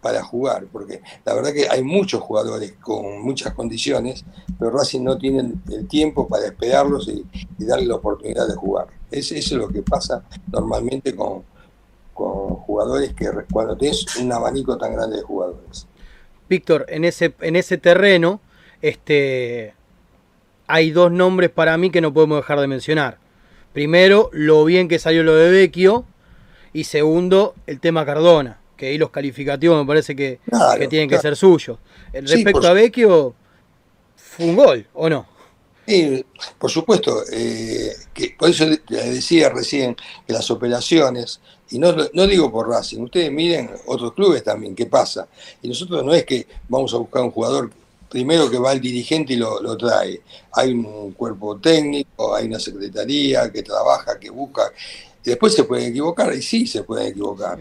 para 0.00 0.22
jugar, 0.22 0.66
porque 0.72 1.02
la 1.24 1.34
verdad 1.34 1.52
que 1.52 1.68
hay 1.68 1.82
muchos 1.82 2.22
jugadores 2.22 2.72
con 2.80 3.20
muchas 3.22 3.52
condiciones, 3.52 4.24
pero 4.58 4.70
Racing 4.70 5.02
no 5.02 5.18
tiene 5.18 5.52
el 5.70 5.86
tiempo 5.88 6.26
para 6.26 6.46
esperarlos 6.46 7.08
y, 7.08 7.24
darle 7.58 7.86
la 7.86 7.96
oportunidad 7.96 8.48
de 8.48 8.54
jugar. 8.54 8.86
eso 9.10 9.34
es 9.34 9.52
lo 9.52 9.68
que 9.68 9.82
pasa 9.82 10.24
normalmente 10.50 11.14
con, 11.14 11.44
con 12.20 12.56
jugadores 12.56 13.14
que 13.14 13.30
cuando 13.50 13.76
tienes 13.78 14.04
un 14.16 14.30
abanico 14.30 14.76
tan 14.76 14.92
grande 14.92 15.16
de 15.16 15.22
jugadores. 15.22 15.86
Víctor, 16.50 16.84
en 16.88 17.06
ese, 17.06 17.34
en 17.40 17.56
ese 17.56 17.78
terreno, 17.78 18.40
este, 18.82 19.74
hay 20.66 20.90
dos 20.90 21.10
nombres 21.10 21.48
para 21.48 21.78
mí 21.78 21.90
que 21.90 22.02
no 22.02 22.12
podemos 22.12 22.36
dejar 22.36 22.60
de 22.60 22.66
mencionar. 22.66 23.18
Primero, 23.72 24.28
lo 24.32 24.64
bien 24.66 24.86
que 24.86 24.98
salió 24.98 25.22
lo 25.22 25.34
de 25.34 25.50
Vecchio, 25.50 26.04
y 26.74 26.84
segundo, 26.84 27.54
el 27.66 27.80
tema 27.80 28.04
Cardona 28.04 28.60
que 28.80 28.86
ahí 28.86 28.96
los 28.96 29.10
calificativos 29.10 29.78
me 29.78 29.86
parece 29.86 30.16
que, 30.16 30.40
tienen 30.88 31.06
que 31.06 31.18
ser 31.18 31.36
suyos. 31.36 31.78
Respecto 32.14 32.66
a 32.66 32.72
Vecchio, 32.72 33.34
fue 34.16 34.46
un 34.46 34.56
gol, 34.56 34.86
¿o 34.94 35.10
no? 35.10 35.26
Sí, 35.90 36.24
por 36.56 36.70
supuesto, 36.70 37.24
eh, 37.32 37.92
que 38.14 38.36
por 38.38 38.48
eso 38.48 38.64
le 38.64 39.10
decía 39.10 39.48
recién 39.48 39.96
que 40.24 40.32
las 40.32 40.48
operaciones, 40.48 41.40
y 41.68 41.80
no, 41.80 41.92
no 42.12 42.28
digo 42.28 42.48
por 42.48 42.68
Racing, 42.68 43.00
ustedes 43.00 43.32
miren 43.32 43.72
otros 43.86 44.12
clubes 44.12 44.44
también, 44.44 44.76
qué 44.76 44.86
pasa. 44.86 45.26
Y 45.60 45.66
nosotros 45.66 46.04
no 46.04 46.14
es 46.14 46.24
que 46.24 46.46
vamos 46.68 46.94
a 46.94 46.98
buscar 46.98 47.22
un 47.22 47.32
jugador 47.32 47.72
primero 48.08 48.48
que 48.48 48.60
va 48.60 48.70
el 48.70 48.80
dirigente 48.80 49.32
y 49.32 49.36
lo, 49.36 49.60
lo, 49.60 49.76
trae. 49.76 50.20
Hay 50.52 50.72
un 50.72 51.10
cuerpo 51.10 51.56
técnico, 51.58 52.36
hay 52.36 52.46
una 52.46 52.60
secretaría 52.60 53.50
que 53.50 53.64
trabaja, 53.64 54.16
que 54.16 54.30
busca. 54.30 54.70
Y 55.24 55.30
después 55.30 55.52
se 55.52 55.64
pueden 55.64 55.90
equivocar, 55.90 56.32
y 56.32 56.40
sí 56.40 56.68
se 56.68 56.84
pueden 56.84 57.08
equivocar 57.08 57.58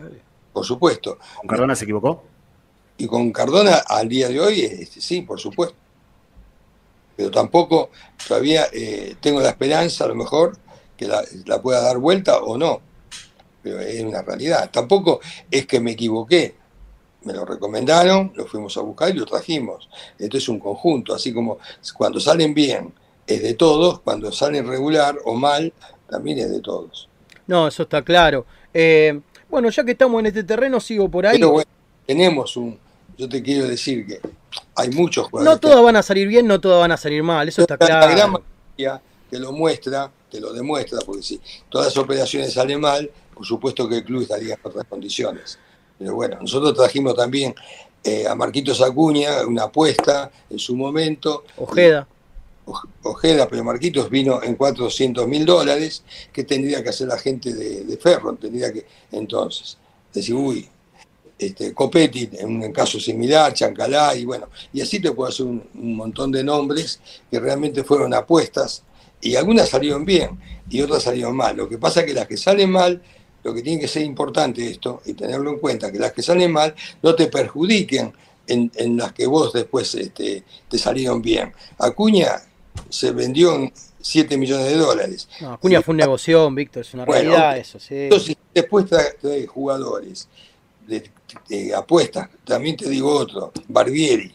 por 0.53 0.63
supuesto. 0.63 1.17
¿Con 1.39 1.47
Cardona 1.47 1.75
se 1.75 1.85
equivocó? 1.85 2.21
Y 2.95 3.07
con 3.07 3.31
Cardona 3.31 3.77
al 3.87 4.07
día 4.07 4.27
de 4.27 4.39
hoy, 4.39 4.61
este, 4.61 5.01
sí, 5.01 5.21
por 5.21 5.39
supuesto. 5.39 5.88
Pero 7.19 7.31
tampoco 7.31 7.89
todavía 8.25 8.67
eh, 8.71 9.17
tengo 9.19 9.41
la 9.41 9.49
esperanza, 9.49 10.05
a 10.05 10.07
lo 10.07 10.15
mejor, 10.15 10.55
que 10.95 11.05
la, 11.05 11.61
pueda 11.61 11.81
dar 11.81 11.97
vuelta 11.97 12.37
o 12.37 12.57
no. 12.57 12.79
Pero 13.61 13.81
es 13.81 14.01
una 14.01 14.21
realidad. 14.21 14.69
Tampoco 14.71 15.19
es 15.51 15.67
que 15.67 15.81
me 15.81 15.91
equivoqué. 15.91 16.55
Me 17.23 17.33
lo 17.33 17.43
recomendaron, 17.43 18.31
lo 18.35 18.45
fuimos 18.45 18.77
a 18.77 18.81
buscar 18.83 19.09
y 19.09 19.19
lo 19.19 19.25
trajimos. 19.25 19.89
Esto 20.17 20.37
es 20.37 20.47
un 20.47 20.59
conjunto, 20.61 21.13
así 21.13 21.33
como 21.33 21.57
cuando 21.97 22.21
salen 22.21 22.53
bien 22.53 22.93
es 23.27 23.43
de 23.43 23.53
todos, 23.53 23.99
cuando 23.99 24.31
salen 24.31 24.65
regular 24.65 25.17
o 25.25 25.35
mal 25.35 25.73
también 26.09 26.39
es 26.39 26.49
de 26.49 26.61
todos. 26.61 27.09
No, 27.47 27.67
eso 27.67 27.83
está 27.83 28.01
claro. 28.01 28.45
Eh, 28.73 29.19
bueno, 29.49 29.69
ya 29.71 29.83
que 29.83 29.91
estamos 29.91 30.21
en 30.21 30.27
este 30.27 30.45
terreno, 30.45 30.79
sigo 30.79 31.09
por 31.09 31.27
ahí. 31.27 31.37
Pero 31.37 31.51
bueno, 31.51 31.69
tenemos 32.05 32.55
un. 32.55 32.79
Yo 33.17 33.27
te 33.27 33.43
quiero 33.43 33.67
decir 33.67 34.07
que 34.07 34.21
hay 34.75 34.89
muchos 34.89 35.27
jugadores. 35.27 35.53
No 35.53 35.59
todas 35.59 35.83
van 35.83 35.95
a 35.95 36.03
salir 36.03 36.27
bien, 36.27 36.47
no 36.47 36.59
todas 36.59 36.79
van 36.79 36.91
a 36.91 36.97
salir 36.97 37.23
mal, 37.23 37.47
eso 37.47 37.61
está 37.61 37.77
claro. 37.77 38.07
La 38.07 38.15
gran 38.15 38.31
mayoría 38.31 39.01
te 39.29 39.39
lo 39.39 39.51
muestra, 39.51 40.11
te 40.29 40.39
lo 40.39 40.53
demuestra, 40.53 40.99
porque 41.05 41.21
si 41.21 41.41
todas 41.69 41.87
las 41.87 41.97
operaciones 41.97 42.53
salen 42.53 42.79
mal, 42.79 43.09
por 43.33 43.45
supuesto 43.45 43.87
que 43.87 43.97
el 43.97 44.03
club 44.03 44.23
estaría 44.23 44.55
en 44.55 44.59
otras 44.61 44.85
condiciones. 44.85 45.59
Pero 45.97 46.15
bueno, 46.15 46.37
nosotros 46.41 46.73
trajimos 46.73 47.15
también 47.15 47.53
eh, 48.03 48.25
a 48.27 48.35
Marquitos 48.35 48.81
Acuña, 48.81 49.45
una 49.45 49.63
apuesta 49.63 50.31
en 50.49 50.59
su 50.59 50.75
momento. 50.75 51.43
Ojeda. 51.57 52.07
Ojeda, 53.03 53.47
pero 53.49 53.63
Marquitos 53.63 54.09
vino 54.09 54.41
en 54.43 54.55
400 54.55 55.27
mil 55.27 55.45
dólares, 55.45 56.03
que 56.31 56.43
tendría 56.43 56.83
que 56.83 56.89
hacer 56.89 57.07
la 57.07 57.17
gente 57.17 57.53
de, 57.53 57.97
Ferro? 57.97 58.35
Tendría 58.35 58.71
que, 58.71 58.85
entonces, 59.11 59.77
decir, 60.13 60.35
uy, 60.35 60.69
este, 61.39 61.73
Copetti 61.73 62.29
en 62.33 62.61
un 62.61 62.71
caso 62.73 62.99
similar, 62.99 63.53
Chancalá, 63.53 64.13
y 64.13 64.25
bueno, 64.25 64.49
y 64.73 64.81
así 64.81 64.99
te 64.99 65.13
puedo 65.13 65.29
hacer 65.29 65.45
un, 65.45 65.63
montón 65.73 66.31
de 66.31 66.43
nombres 66.43 66.99
que 67.31 67.39
realmente 67.39 67.85
fueron 67.85 68.13
apuestas, 68.13 68.83
y 69.21 69.35
algunas 69.35 69.69
salieron 69.69 70.03
bien, 70.03 70.37
y 70.69 70.81
otras 70.81 71.03
salieron 71.03 71.35
mal. 71.37 71.55
Lo 71.55 71.69
que 71.69 71.77
pasa 71.77 72.01
es 72.01 72.07
que 72.07 72.13
las 72.13 72.27
que 72.27 72.35
salen 72.35 72.69
mal, 72.69 73.01
lo 73.41 73.53
que 73.53 73.61
tiene 73.61 73.79
que 73.79 73.87
ser 73.87 74.03
importante 74.03 74.69
esto, 74.69 75.01
y 75.05 75.13
tenerlo 75.13 75.49
en 75.51 75.59
cuenta, 75.59 75.89
que 75.91 75.97
las 75.99 76.11
que 76.11 76.21
salen 76.21 76.51
mal 76.51 76.75
no 77.01 77.15
te 77.15 77.27
perjudiquen 77.27 78.13
en, 78.45 78.97
las 78.97 79.13
que 79.13 79.25
vos 79.25 79.53
después 79.53 79.95
este, 79.95 80.43
te 80.67 80.77
salieron 80.77 81.21
bien. 81.21 81.53
Acuña 81.77 82.41
se 82.89 83.11
vendió 83.11 83.55
en 83.55 83.71
7 84.01 84.37
millones 84.37 84.67
de 84.67 84.75
dólares. 84.75 85.29
No, 85.39 85.53
Acuña 85.53 85.81
fue 85.81 85.93
un 85.93 85.97
negocio, 85.97 86.51
Víctor, 86.51 86.81
es 86.81 86.93
una 86.93 87.05
realidad 87.05 87.57
eso, 87.57 87.79
sí. 87.79 87.95
Entonces, 87.95 88.35
después 88.53 88.85
trae 88.87 89.47
jugadores 89.47 90.27
de, 90.87 91.11
apuestas, 91.75 92.29
también 92.43 92.77
te 92.77 92.89
digo 92.89 93.11
otro, 93.11 93.51
Barbieri. 93.67 94.33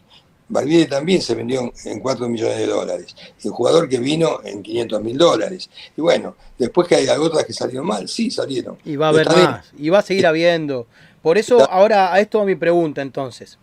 Barbieri 0.49 0.87
también 0.87 1.23
se 1.23 1.35
vendió 1.35 1.73
en 1.85 2.01
4 2.01 2.29
millones 2.29 2.59
de 2.59 2.67
dólares. 2.67 3.17
El 3.43 3.51
jugador 3.51 3.89
que 3.89 3.99
vino 3.99 4.41
en 4.45 4.63
500 4.63 5.03
mil 5.03 5.17
dólares. 5.17 5.71
Y 5.97 6.01
bueno, 6.01 6.37
después 6.59 6.87
que 6.87 6.97
hay 6.97 7.09
otras 7.09 7.45
que 7.45 7.53
salieron 7.53 7.87
mal, 7.87 8.09
sí 8.09 8.31
salieron. 8.31 8.77
Y 8.85 8.97
va 8.97 9.07
a 9.07 9.09
haber 9.09 9.29
más, 9.29 9.73
y 9.77 9.89
va 9.89 10.01
a 10.01 10.03
seguir 10.03 10.27
habiendo. 10.27 10.87
Por 11.23 11.39
eso, 11.39 11.69
ahora 11.71 12.13
a 12.13 12.21
esto 12.21 12.39
va 12.39 12.45
mi 12.45 12.55
pregunta 12.55 13.01
entonces. 13.01 13.59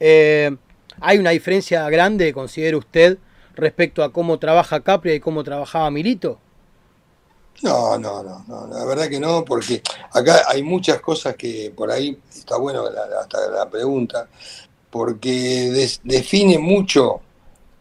Eh, 0.00 0.54
¿Hay 1.00 1.18
una 1.18 1.30
diferencia 1.30 1.88
grande, 1.88 2.32
considera 2.32 2.76
usted, 2.76 3.18
respecto 3.54 4.02
a 4.02 4.12
cómo 4.12 4.38
trabaja 4.38 4.80
Capria 4.80 5.14
y 5.14 5.20
cómo 5.20 5.44
trabajaba 5.44 5.90
Milito? 5.90 6.40
No, 7.62 7.96
no, 7.98 8.22
no, 8.22 8.44
no, 8.46 8.66
la 8.66 8.84
verdad 8.84 9.08
que 9.08 9.20
no, 9.20 9.44
porque 9.44 9.82
acá 10.12 10.42
hay 10.48 10.62
muchas 10.62 11.00
cosas 11.00 11.36
que 11.36 11.72
por 11.74 11.90
ahí 11.90 12.18
está 12.34 12.56
bueno 12.58 12.84
hasta 13.20 13.48
la 13.48 13.70
pregunta, 13.70 14.28
porque 14.90 15.98
define 16.02 16.58
mucho 16.58 17.20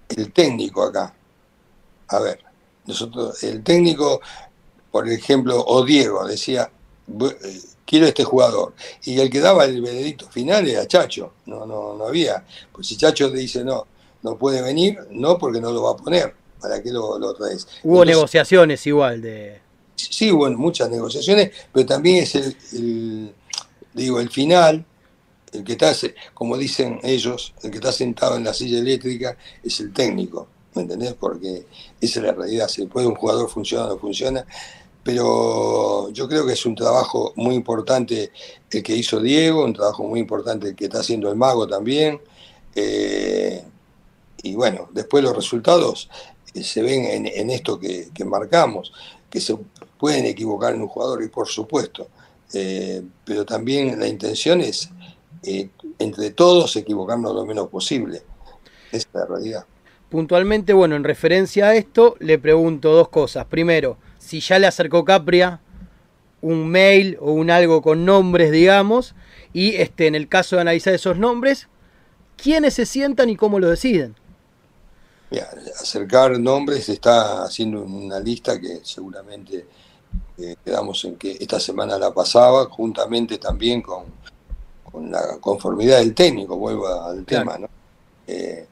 el 0.10 0.32
técnico 0.32 0.84
acá. 0.84 1.14
A 2.08 2.20
ver, 2.20 2.40
nosotros, 2.86 3.44
el 3.44 3.64
técnico, 3.64 4.22
por 4.92 5.10
ejemplo, 5.10 5.64
o 5.66 5.84
Diego 5.84 6.26
decía, 6.26 6.70
eh, 7.08 7.62
quiero 7.86 8.06
este 8.08 8.24
jugador. 8.24 8.74
Y 9.04 9.20
el 9.20 9.30
que 9.30 9.40
daba 9.40 9.66
el 9.66 9.82
veredicto 9.82 10.30
final 10.30 10.68
era 10.68 10.88
Chacho, 10.88 11.34
no, 11.46 11.66
no, 11.66 11.96
no 11.96 12.06
había. 12.06 12.46
Pues 12.72 12.88
si 12.88 12.98
Chacho 12.98 13.30
dice 13.30 13.64
no, 13.64 13.88
no 14.22 14.38
puede 14.38 14.62
venir, 14.62 15.00
no 15.12 15.38
porque 15.38 15.60
no 15.60 15.72
lo 15.72 15.84
va 15.84 15.92
a 15.92 15.98
poner. 15.98 16.43
¿Para 16.64 16.82
qué 16.82 16.92
lo, 16.94 17.20
lo 17.20 17.34
traes? 17.34 17.68
Hubo 17.84 18.06
negociaciones 18.06 18.88
igual 18.88 19.22
de. 19.22 19.60
Sí, 19.98 20.32
hubo 20.32 20.50
muchas 20.52 20.90
negociaciones, 20.90 21.52
pero 21.74 21.86
también 21.86 22.24
es 22.24 22.36
el, 22.36 23.34
digo, 23.94 24.22
el 24.22 24.30
final, 24.30 24.86
el 25.52 25.64
que 25.66 25.74
está, 25.74 25.94
como 26.34 26.58
dicen 26.58 27.02
ellos, 27.04 27.54
el 27.64 27.70
que 27.70 27.80
está 27.80 27.92
sentado 27.92 28.38
en 28.38 28.46
la 28.46 28.54
silla 28.54 28.80
eléctrica 28.80 29.36
es 29.62 29.82
el 29.82 29.92
técnico, 29.92 30.48
¿me 30.74 30.84
entendés? 30.84 31.16
Porque 31.16 31.66
esa 32.00 32.20
es 32.22 32.26
la 32.26 32.32
realidad, 32.32 32.70
si 32.70 32.86
puede 32.86 33.08
un 33.08 33.16
jugador 33.16 33.50
funciona 33.50 33.88
o 33.88 33.90
no 33.90 33.98
funciona, 34.00 34.46
pero 35.04 36.12
yo 36.12 36.30
creo 36.30 36.48
que 36.48 36.54
es 36.54 36.66
un 36.66 36.76
trabajo 36.76 37.34
muy 37.36 37.56
importante 37.56 38.32
el 38.72 38.82
que 38.82 38.96
hizo 38.96 39.20
Diego, 39.20 39.66
un 39.66 39.74
trabajo 39.74 40.04
muy 40.06 40.22
importante 40.22 40.70
el 40.70 40.76
que 40.78 40.86
está 40.86 41.02
haciendo 41.02 41.30
el 41.30 41.36
mago 41.36 41.68
también. 41.68 42.22
Eh, 42.74 43.64
y 44.44 44.56
bueno, 44.56 44.90
después 44.92 45.24
los 45.24 45.36
resultados 45.36 46.10
eh, 46.54 46.64
se 46.64 46.82
ven 46.82 47.26
en, 47.26 47.50
esto 47.50 47.80
que, 47.80 48.12
marcamos, 48.26 48.94
que 49.30 49.40
se 49.40 49.56
pueden 49.98 50.26
equivocar 50.26 50.74
en 50.74 50.82
un 50.82 50.88
jugador, 50.88 51.24
y 51.24 51.28
por 51.28 51.48
supuesto, 51.48 52.10
eh, 52.54 53.02
pero 53.26 53.46
también 53.46 54.00
la 54.00 54.08
intención 54.08 54.62
es 54.62 54.90
entre 56.00 56.30
todos 56.32 56.76
equivocarnos 56.78 57.36
lo 57.36 57.46
menos 57.46 57.68
posible. 57.68 58.22
Esa 58.92 59.08
es 59.08 59.08
la 59.14 59.26
realidad. 59.26 59.66
Puntualmente, 60.10 60.74
bueno, 60.74 60.96
en 60.96 61.04
referencia 61.04 61.70
a 61.70 61.76
esto, 61.76 62.16
le 62.20 62.38
pregunto 62.38 62.94
dos 62.94 63.10
cosas. 63.10 63.46
Primero, 63.46 63.98
si 64.20 64.40
ya 64.40 64.60
le 64.60 64.68
acercó 64.68 65.04
Capria 65.04 65.60
un 66.42 66.68
mail 66.68 67.18
o 67.20 67.32
un 67.32 67.50
algo 67.50 67.82
con 67.82 68.06
nombres, 68.06 68.52
digamos, 68.52 69.16
y 69.54 69.76
este, 69.76 70.08
en 70.08 70.14
el 70.14 70.28
caso 70.28 70.56
de 70.56 70.62
analizar 70.62 70.94
esos 70.94 71.18
nombres, 71.18 71.68
¿quiénes 72.38 72.76
se 72.76 72.86
sientan 72.86 73.30
y 73.30 73.36
cómo 73.36 73.60
lo 73.60 73.70
deciden? 73.70 74.16
Acercar 75.40 76.40
nombres 76.40 76.90
está 76.90 77.44
haciendo 77.44 77.82
una 77.82 78.20
lista 78.20 78.60
que 78.60 78.82
seguramente 78.84 79.66
eh, 80.38 80.56
quedamos 80.64 81.04
en 81.06 81.16
que 81.16 81.38
esta 81.40 81.60
semana 81.60 81.98
la 81.98 82.14
pasaba, 82.14 82.66
juntamente 82.66 83.38
también 83.38 83.82
con, 83.82 84.06
con 84.84 85.12
la 85.12 85.38
conformidad 85.40 86.00
del 86.00 86.14
técnico, 86.14 86.58
vuelvo 86.58 86.88
al 86.88 87.26
tema, 87.26 87.58
¿no? 87.58 87.68
Eh, 88.28 88.68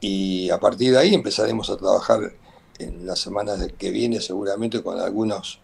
y 0.00 0.50
a 0.50 0.58
partir 0.58 0.92
de 0.92 0.98
ahí 0.98 1.14
empezaremos 1.14 1.70
a 1.70 1.76
trabajar 1.76 2.32
en 2.78 3.06
las 3.06 3.20
semanas 3.20 3.60
que 3.78 3.90
viene 3.90 4.20
seguramente 4.20 4.82
con 4.82 4.98
algunos 4.98 5.60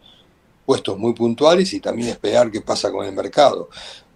puestos 0.64 0.98
muy 0.98 1.14
puntuales 1.14 1.72
y 1.72 1.81
también 1.81 2.09
esperar 2.11 2.51
qué 2.51 2.61
pasa 2.61 2.92
con 2.92 3.07
el 3.07 3.12
mercado, 3.12 3.68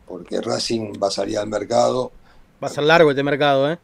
porque 0.06 0.40
Racing 0.40 0.92
va 1.02 1.08
a 1.08 1.10
salir 1.10 1.38
al 1.38 1.48
mercado. 1.48 2.12
Va 2.62 2.68
a 2.68 2.70
ser 2.70 2.84
largo 2.84 3.10
este 3.10 3.22
mercado, 3.22 3.70
¿eh? 3.72 3.78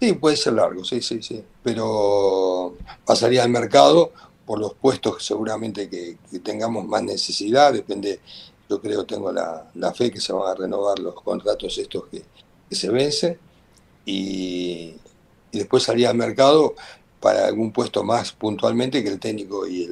Sí, 0.00 0.14
puede 0.14 0.36
ser 0.36 0.54
largo, 0.54 0.82
sí, 0.82 1.02
sí, 1.02 1.22
sí, 1.22 1.44
pero 1.62 2.74
va 3.06 3.12
a 3.12 3.16
salir 3.16 3.38
al 3.42 3.50
mercado 3.50 4.12
por 4.46 4.58
los 4.58 4.72
puestos 4.72 5.18
que 5.18 5.22
seguramente 5.22 5.90
que, 5.90 6.16
tengamos 6.40 6.86
más 6.86 7.02
necesidad, 7.02 7.74
depende, 7.74 8.18
yo 8.70 8.80
creo, 8.80 9.04
tengo 9.04 9.30
la, 9.30 9.94
fe 9.94 10.10
que 10.10 10.18
se 10.18 10.32
van 10.32 10.48
a 10.48 10.54
renovar 10.54 10.98
los 11.00 11.14
contratos 11.22 11.76
estos 11.76 12.04
que, 12.06 12.24
se 12.74 12.88
vencen 12.88 13.38
y, 14.06 14.94
después 15.52 15.82
salir 15.82 16.06
al 16.06 16.16
mercado 16.16 16.74
para 17.20 17.46
algún 17.46 17.70
puesto 17.70 18.02
más 18.02 18.32
puntualmente 18.32 19.02
que 19.02 19.10
el 19.10 19.20
técnico 19.20 19.66
y 19.66 19.84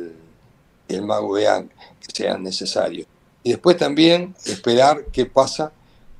el, 0.88 1.02
mago 1.02 1.32
vean 1.32 1.70
que 2.00 2.12
sean 2.14 2.42
necesarios. 2.42 3.06
Y 3.42 3.50
después 3.50 3.76
también 3.76 4.34
esperar 4.46 5.04
qué 5.12 5.26
pasa 5.26 5.70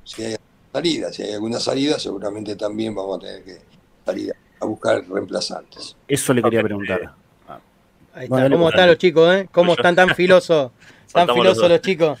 si 0.03 0.23
hay 0.23 0.35
salida. 0.71 1.11
Si 1.11 1.23
hay 1.23 1.33
alguna 1.33 1.59
salida, 1.59 1.97
seguramente 1.99 2.55
también 2.55 2.93
vamos 2.93 3.17
a 3.17 3.21
tener 3.21 3.43
que 3.43 3.68
salir 4.09 4.35
a 4.59 4.65
buscar 4.65 5.03
reemplazantes. 5.07 5.95
Eso 6.07 6.33
le 6.33 6.41
quería 6.41 6.63
preguntar. 6.63 7.13
Ahí 8.13 8.25
está. 8.25 8.49
¿Cómo 8.49 8.69
están 8.69 8.87
los 8.87 8.97
chicos? 8.97 9.35
Eh? 9.35 9.49
¿Cómo 9.51 9.73
están 9.73 9.95
tan 9.95 10.09
filosos? 10.15 10.71
Tan 11.13 11.27
filosos 11.27 11.67
los 11.67 11.81
chicos. 11.81 12.19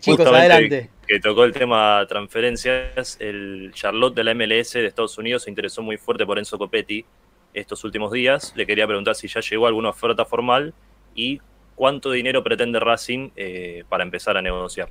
chicos, 0.00 0.26
adelante. 0.26 0.90
Que 1.06 1.18
tocó 1.18 1.42
el 1.42 1.52
tema 1.52 2.06
transferencias, 2.08 3.16
el 3.18 3.72
Charlotte 3.74 4.14
de 4.14 4.22
la 4.22 4.34
MLS 4.34 4.74
de 4.74 4.86
Estados 4.86 5.18
Unidos 5.18 5.42
se 5.42 5.50
interesó 5.50 5.82
muy 5.82 5.96
fuerte 5.96 6.24
por 6.24 6.38
Enzo 6.38 6.56
Copetti, 6.56 7.04
estos 7.52 7.82
últimos 7.82 8.12
días. 8.12 8.52
Le 8.54 8.66
quería 8.66 8.86
preguntar 8.86 9.16
si 9.16 9.26
ya 9.26 9.40
llegó 9.40 9.66
alguna 9.66 9.88
oferta 9.88 10.24
formal 10.24 10.72
y 11.16 11.40
cuánto 11.74 12.12
dinero 12.12 12.44
pretende 12.44 12.78
Racing 12.78 13.30
eh, 13.34 13.82
para 13.88 14.04
empezar 14.04 14.36
a 14.36 14.42
negociar. 14.42 14.88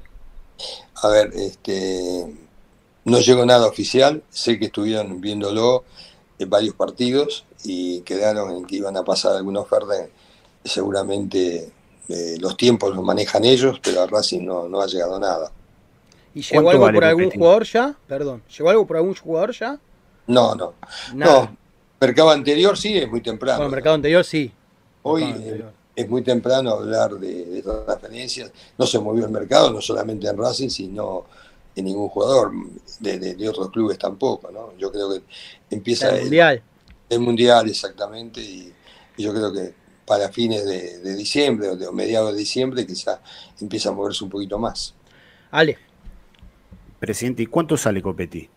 A 1.01 1.07
ver, 1.07 1.31
este, 1.35 2.25
no 3.05 3.19
llegó 3.19 3.45
nada 3.45 3.67
oficial. 3.67 4.21
Sé 4.29 4.59
que 4.59 4.65
estuvieron 4.65 5.21
viéndolo 5.21 5.85
en 6.39 6.49
varios 6.49 6.73
partidos 6.73 7.45
y 7.63 8.01
quedaron 8.01 8.55
en 8.55 8.65
que 8.65 8.77
iban 8.77 8.97
a 8.97 9.03
pasar 9.03 9.35
alguna 9.35 9.59
oferta. 9.59 9.93
Seguramente 10.63 11.71
eh, 12.07 12.37
los 12.39 12.57
tiempos 12.57 12.95
los 12.95 13.03
manejan 13.03 13.45
ellos, 13.45 13.79
pero 13.83 14.01
a 14.01 14.07
Racing 14.07 14.45
no, 14.45 14.67
no 14.67 14.81
ha 14.81 14.87
llegado 14.87 15.19
nada. 15.19 15.51
¿Y 16.33 16.41
llegó 16.41 16.69
algo 16.69 16.91
por 16.91 17.03
algún 17.03 17.29
jugador 17.29 17.65
ya? 17.65 17.95
Perdón, 18.07 18.43
¿llegó 18.57 18.69
algo 18.69 18.87
por 18.87 18.97
algún 18.97 19.15
jugador 19.15 19.51
ya? 19.51 19.79
No, 20.27 20.55
no. 20.55 20.73
No, 21.13 21.57
Mercado 21.99 22.29
anterior 22.29 22.77
sí, 22.77 22.97
es 22.97 23.09
muy 23.09 23.21
temprano. 23.21 23.57
Bueno, 23.57 23.71
mercado 23.71 23.95
anterior 23.95 24.23
sí. 24.23 24.51
Hoy 25.03 25.63
es 25.95 26.09
muy 26.09 26.21
temprano 26.21 26.71
hablar 26.71 27.11
de, 27.15 27.61
transferencias. 27.61 28.51
No 28.77 28.85
se 28.85 28.99
movió 28.99 29.25
el 29.25 29.31
mercado, 29.31 29.71
no 29.71 29.81
solamente 29.81 30.27
en 30.27 30.37
Racing, 30.37 30.69
sino 30.69 31.25
ningún 31.81 32.09
jugador, 32.09 32.51
de, 32.99 33.49
otros 33.49 33.69
clubes 33.71 33.97
tampoco. 33.97 34.51
¿no? 34.51 34.75
Yo 34.77 34.91
creo 34.91 35.09
que 35.11 35.21
empieza 35.69 36.09
el, 36.15 36.23
Mundial. 36.23 36.63
El 37.09 37.19
Mundial, 37.19 37.69
exactamente, 37.69 38.41
y, 38.41 38.73
yo 39.17 39.33
creo 39.33 39.51
que 39.51 39.73
para 40.05 40.29
fines 40.29 40.65
de, 40.65 41.15
diciembre 41.15 41.69
o 41.69 41.75
de 41.75 41.91
mediados 41.91 42.31
de 42.33 42.39
diciembre 42.39 42.87
quizá 42.87 43.21
empieza 43.59 43.89
a 43.89 43.91
moverse 43.91 44.23
un 44.23 44.29
poquito 44.29 44.57
más. 44.57 44.95
Ale. 45.51 45.77
Presidente, 46.99 47.43
¿y 47.43 47.45
cuánto 47.45 47.77
sale 47.77 48.01
Copetti? 48.01 48.49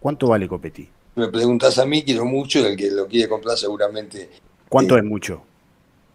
¿Cuánto 0.00 0.28
vale 0.28 0.46
Copetti? 0.46 0.88
me 1.16 1.28
preguntas 1.28 1.78
a 1.78 1.86
mí, 1.86 2.04
quiero 2.04 2.24
mucho, 2.24 2.64
el 2.64 2.76
que 2.76 2.90
lo 2.90 3.08
quiere 3.08 3.28
comprar 3.28 3.56
seguramente. 3.56 4.30
¿Cuánto 4.68 4.96
eh, 4.96 4.98
es 4.98 5.04
mucho? 5.04 5.42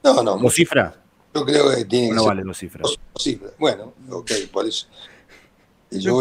No, 0.03 0.23
no. 0.23 0.37
¿Dos 0.37 0.53
cifras? 0.53 0.93
Yo 1.33 1.43
creo 1.43 1.75
que 1.75 1.85
tiene 1.85 2.13
no 2.13 2.25
vale 2.25 2.43
dos 2.43 2.57
cifras. 2.57 2.83
Dos, 2.83 2.99
cifras. 3.17 3.53
Bueno, 3.57 3.93
ok, 4.09 4.31
por 4.51 4.67
eso. 4.67 4.87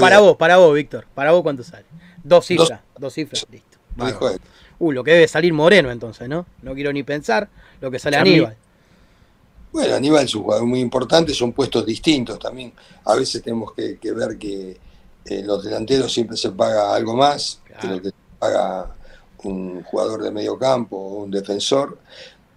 Para 0.01 0.21
vos, 0.21 0.37
para 0.37 0.57
vos, 0.57 0.75
Víctor. 0.75 1.07
Para 1.15 1.33
vos, 1.33 1.43
¿cuánto 1.43 1.63
sale? 1.63 1.85
Dos 2.23 2.47
cifras. 2.47 2.81
Dos, 2.99 3.13
cifras, 3.13 3.47
listo. 3.51 3.79
Uh, 4.79 4.93
lo 4.93 5.05
que 5.05 5.13
debe 5.13 5.29
salir 5.29 5.53
Moreno 5.53 5.91
entonces, 5.91 6.29
¿no? 6.29 6.47
No 6.63 6.75
quiero 6.75 6.93
ni 6.93 7.03
pensar 7.03 7.49
lo 7.81 7.91
que 7.91 7.99
sale 7.99 8.17
Aníbal. 8.17 8.57
Bueno, 9.73 9.95
Aníbal 9.95 10.25
es 10.25 10.35
un 10.35 10.43
jugador 10.43 10.67
muy 10.67 10.81
importante, 10.81 11.33
son 11.33 11.53
puestos 11.53 11.87
distintos 11.87 12.39
también. 12.39 12.73
A 13.05 13.15
veces 13.15 13.43
tenemos 13.43 13.73
que, 13.73 13.99
ver 14.13 14.37
que 14.37 14.77
eh, 15.25 15.43
los 15.45 15.63
delanteros 15.63 16.13
siempre 16.13 16.37
se 16.37 16.51
paga 16.51 16.95
algo 16.95 17.15
más 17.15 17.61
lo 17.83 18.03
que 18.03 18.11
haga 18.41 18.95
un 19.45 19.83
jugador 19.85 20.23
de 20.23 20.31
medio 20.31 20.59
campo 20.59 20.97
o 20.97 21.23
un 21.23 21.31
defensor, 21.31 21.99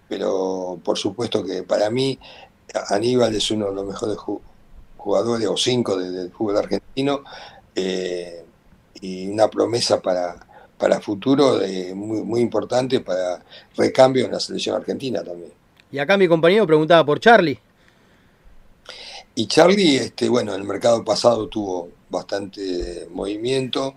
pero 0.08 0.78
por 0.84 0.98
supuesto 0.98 1.42
que 1.44 1.62
para 1.62 1.88
mí 1.88 2.18
Aníbal 2.88 3.34
es 3.34 3.50
uno 3.50 3.66
de 3.66 3.74
los 3.74 3.86
mejores 3.86 4.16
jugadores 4.16 4.53
o 5.04 5.56
cinco 5.56 5.96
del 5.96 6.30
fútbol 6.30 6.58
argentino 6.58 7.22
eh, 7.74 8.44
y 9.00 9.26
una 9.26 9.48
promesa 9.48 10.00
para, 10.00 10.36
para 10.78 11.00
futuro 11.00 11.58
de, 11.58 11.94
muy, 11.94 12.22
muy 12.22 12.40
importante 12.40 13.00
para 13.00 13.44
recambio 13.76 14.26
en 14.26 14.32
la 14.32 14.40
selección 14.40 14.76
argentina 14.76 15.22
también. 15.22 15.52
Y 15.92 15.98
acá 15.98 16.16
mi 16.16 16.26
compañero 16.26 16.66
preguntaba 16.66 17.04
por 17.04 17.20
Charlie. 17.20 17.58
Y 19.36 19.46
Charlie, 19.46 19.96
este, 19.96 20.28
bueno, 20.28 20.54
en 20.54 20.60
el 20.60 20.66
mercado 20.66 21.04
pasado 21.04 21.48
tuvo 21.48 21.90
bastante 22.08 23.08
movimiento, 23.10 23.94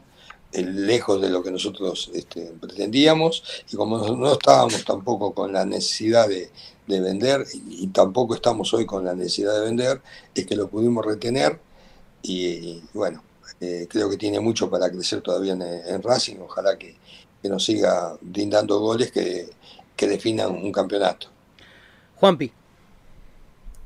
lejos 0.53 1.21
de 1.21 1.29
lo 1.29 1.43
que 1.43 1.51
nosotros 1.51 2.09
este, 2.13 2.51
pretendíamos 2.59 3.43
y 3.71 3.75
como 3.75 3.99
no 4.15 4.33
estábamos 4.33 4.83
tampoco 4.83 5.33
con 5.33 5.53
la 5.53 5.65
necesidad 5.65 6.27
de, 6.27 6.49
vender 6.87 7.45
y, 7.53 7.87
tampoco 7.87 8.35
estamos 8.35 8.73
hoy 8.73 8.85
con 8.85 9.05
la 9.05 9.13
necesidad 9.13 9.53
de 9.59 9.65
vender, 9.65 10.01
es 10.33 10.45
que 10.45 10.55
lo 10.55 10.69
pudimos 10.69 11.05
retener 11.05 11.59
y, 12.21 12.81
bueno, 12.93 13.23
eh, 13.61 13.87
creo 13.89 14.09
que 14.09 14.17
tiene 14.17 14.39
mucho 14.39 14.69
para 14.69 14.89
crecer 14.89 15.21
todavía 15.21 15.53
en, 15.53 16.03
Racing, 16.03 16.37
ojalá 16.39 16.77
que, 16.77 16.95
nos 17.43 17.63
siga 17.63 18.17
brindando 18.19 18.79
goles 18.79 19.11
que, 19.11 19.49
definan 19.97 20.51
un 20.51 20.71
campeonato. 20.71 21.27
Juanpi. 22.17 22.51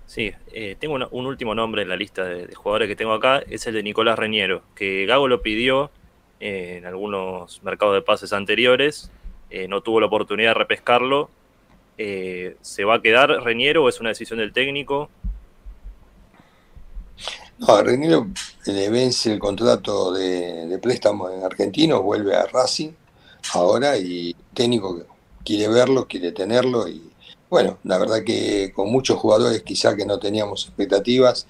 Sí, 0.07 0.31
eh, 0.51 0.75
tengo 0.77 0.95
un 1.11 1.25
último 1.25 1.55
nombre 1.55 1.83
en 1.83 1.89
la 1.89 1.95
lista 1.95 2.25
de, 2.25 2.47
de, 2.47 2.55
jugadores 2.55 2.89
que 2.89 2.95
tengo 2.95 3.13
acá, 3.13 3.43
es 3.49 3.65
el 3.67 3.75
de 3.75 3.83
Nicolás 3.83 4.19
Reñero, 4.19 4.63
que 4.75 5.05
Gago 5.05 5.27
lo 5.27 5.41
pidió 5.41 5.89
en 6.41 6.85
algunos 6.85 7.63
mercados 7.63 7.93
de 7.93 8.01
pases 8.01 8.33
anteriores, 8.33 9.11
eh, 9.51 9.67
no 9.67 9.81
tuvo 9.81 9.99
la 9.99 10.05
oportunidad 10.07 10.51
de 10.51 10.53
repescarlo. 10.55 11.29
Eh, 11.97 12.57
¿Se 12.61 12.83
va 12.83 12.95
a 12.95 13.01
quedar 13.01 13.29
Reñero 13.29 13.83
o 13.83 13.89
es 13.89 13.99
una 13.99 14.09
decisión 14.09 14.39
del 14.39 14.53
técnico? 14.53 15.09
No, 17.59 17.75
a 17.75 17.83
Reguero 17.83 18.27
le 18.65 18.89
vence 18.89 19.31
el 19.31 19.37
contrato 19.37 20.11
de, 20.13 20.79
préstamo 20.81 21.29
en 21.29 21.43
Argentino, 21.43 22.01
vuelve 22.01 22.35
a 22.35 22.45
Racing 22.47 22.89
ahora 23.53 23.97
y 23.97 24.35
técnico 24.53 25.05
quiere 25.43 25.67
verlo, 25.67 26.07
quiere 26.07 26.31
tenerlo 26.31 26.87
y 26.87 27.11
bueno, 27.51 27.77
la 27.83 27.97
verdad 27.99 28.23
que 28.23 28.71
con 28.73 28.91
muchos 28.91 29.19
jugadores 29.19 29.61
quizá 29.61 29.95
que 29.95 30.05
no 30.05 30.17
teníamos 30.19 30.65
expectativas, 30.65 31.45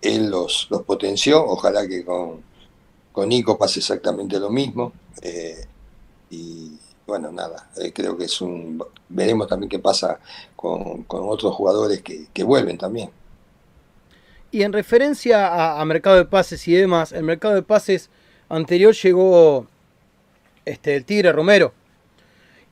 él 0.00 0.30
los, 0.30 0.68
los 0.70 0.82
potenció, 0.82 1.44
ojalá 1.44 1.86
que 1.86 2.04
con, 2.04 2.42
con 3.12 3.28
Nico 3.28 3.58
pase 3.58 3.80
exactamente 3.80 4.38
lo 4.38 4.48
mismo. 4.50 4.92
Eh, 5.22 5.66
y 6.30 6.78
bueno, 7.06 7.32
nada, 7.32 7.70
eh, 7.76 7.92
creo 7.92 8.16
que 8.16 8.24
es 8.24 8.40
un... 8.40 8.82
Veremos 9.08 9.48
también 9.48 9.68
qué 9.68 9.78
pasa 9.78 10.20
con, 10.54 11.04
otros 11.08 11.54
jugadores 11.54 12.02
que, 12.02 12.44
vuelven 12.44 12.78
también. 12.78 13.10
Y 14.52 14.62
en 14.62 14.72
referencia 14.72 15.80
a, 15.80 15.84
mercado 15.84 16.16
de 16.16 16.24
pases 16.24 16.66
y 16.68 16.74
demás, 16.74 17.12
el 17.12 17.24
mercado 17.24 17.54
de 17.54 17.62
pases 17.62 18.10
anterior 18.48 18.94
llegó 18.94 19.66
este, 20.64 20.96
el 20.96 21.04
Tigre 21.04 21.32
Romero. 21.32 21.72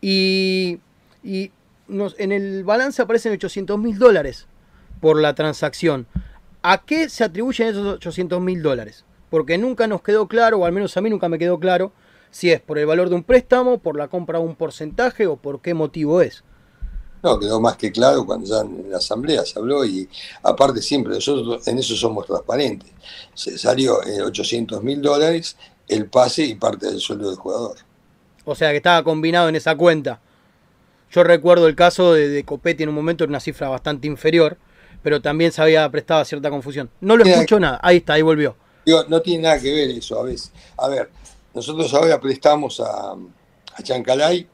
Y, 0.01 0.79
y 1.25 1.51
en 1.89 2.33
el 2.33 2.65
balance 2.65 3.03
aparecen 3.03 3.33
800 3.33 3.79
mil 3.79 3.99
dólares 3.99 4.47
por 5.01 5.21
la 5.21 5.35
transacción. 5.35 6.07
¿A 6.63 6.79
qué 6.85 7.09
se 7.09 7.25
atribuyen 7.25 7.69
esos 7.69 7.87
800 7.87 8.41
mil 8.41 8.63
dólares? 8.63 9.05
Porque 9.31 9.59
nunca 9.59 9.87
nos 9.87 10.03
quedó 10.03 10.27
claro, 10.27 10.59
o 10.59 10.65
al 10.65 10.73
menos 10.73 10.97
a 10.97 11.01
mí 11.01 11.11
nunca 11.11 11.29
me 11.29 11.39
quedó 11.39 11.59
claro, 11.59 11.93
si 12.31 12.51
es 12.51 12.61
por 12.61 12.79
el 12.79 12.87
valor 12.87 13.09
de 13.09 13.15
un 13.15 13.25
préstamo, 13.25 13.79
por 13.79 13.97
la 13.97 14.09
compra 14.09 14.39
de 14.39 14.45
un 14.45 14.57
porcentaje 14.57 15.27
o 15.27 15.37
por 15.37 15.61
qué 15.61 15.75
motivo 15.75 16.21
es. 16.21 16.45
No, 17.23 17.39
quedó 17.39 17.61
más 17.61 17.77
que 17.77 17.91
claro 17.91 18.25
cuando 18.25 18.47
ya 18.47 18.61
en 18.61 18.91
la 18.91 18.99
asamblea 18.99 19.45
se 19.45 19.59
habló 19.59 19.85
y 19.85 20.09
aparte 20.43 20.81
siempre 20.81 21.15
nosotros 21.15 21.67
en 21.67 21.79
eso 21.79 21.97
somos 21.97 22.27
transparentes. 22.27 22.91
Se 23.35 23.59
salió 23.59 23.99
800 24.25 24.83
mil 24.83 25.03
dólares 25.03 25.57
el 25.89 26.07
pase 26.07 26.45
y 26.45 26.55
parte 26.55 26.87
del 26.87 27.01
sueldo 27.01 27.29
del 27.29 27.39
jugador. 27.39 27.77
O 28.45 28.55
sea 28.55 28.71
que 28.71 28.77
estaba 28.77 29.03
combinado 29.03 29.49
en 29.49 29.57
esa 29.57 29.77
cuenta. 29.77 30.21
Yo 31.11 31.25
recuerdo 31.25 31.67
el 31.67 31.75
caso 31.75 32.13
de, 32.13 32.29
de 32.29 32.45
Copetti 32.45 32.83
en 32.83 32.91
un 32.91 32.95
momento 32.95 33.25
en 33.25 33.31
una 33.31 33.41
cifra 33.41 33.69
bastante 33.69 34.07
inferior, 34.07 34.59
pero 35.03 35.21
también 35.21 35.53
se 35.53 35.63
había 35.63 35.89
prestado 35.91 36.25
cierta 36.25 36.51
confusión. 36.51 36.91
No 37.01 37.17
lo 37.17 37.25
escucho 37.25 37.59
nada. 37.59 37.81
Ahí 37.83 37.99
está, 37.99 38.15
ahí 38.15 38.23
volvió. 38.23 38.57
no 39.09 39.21
tiene 39.23 39.45
nada 39.45 39.61
que 39.61 39.73
ver 39.73 39.91
eso 39.91 40.21
a 40.21 40.25
veces. 40.25 40.53
A 40.77 40.89
ver, 40.89 41.11
nosotros 41.59 41.93
ahora 41.95 42.21
prestamos 42.21 42.81
a, 42.81 43.13
a 43.13 43.83
Chancalay 43.83 44.47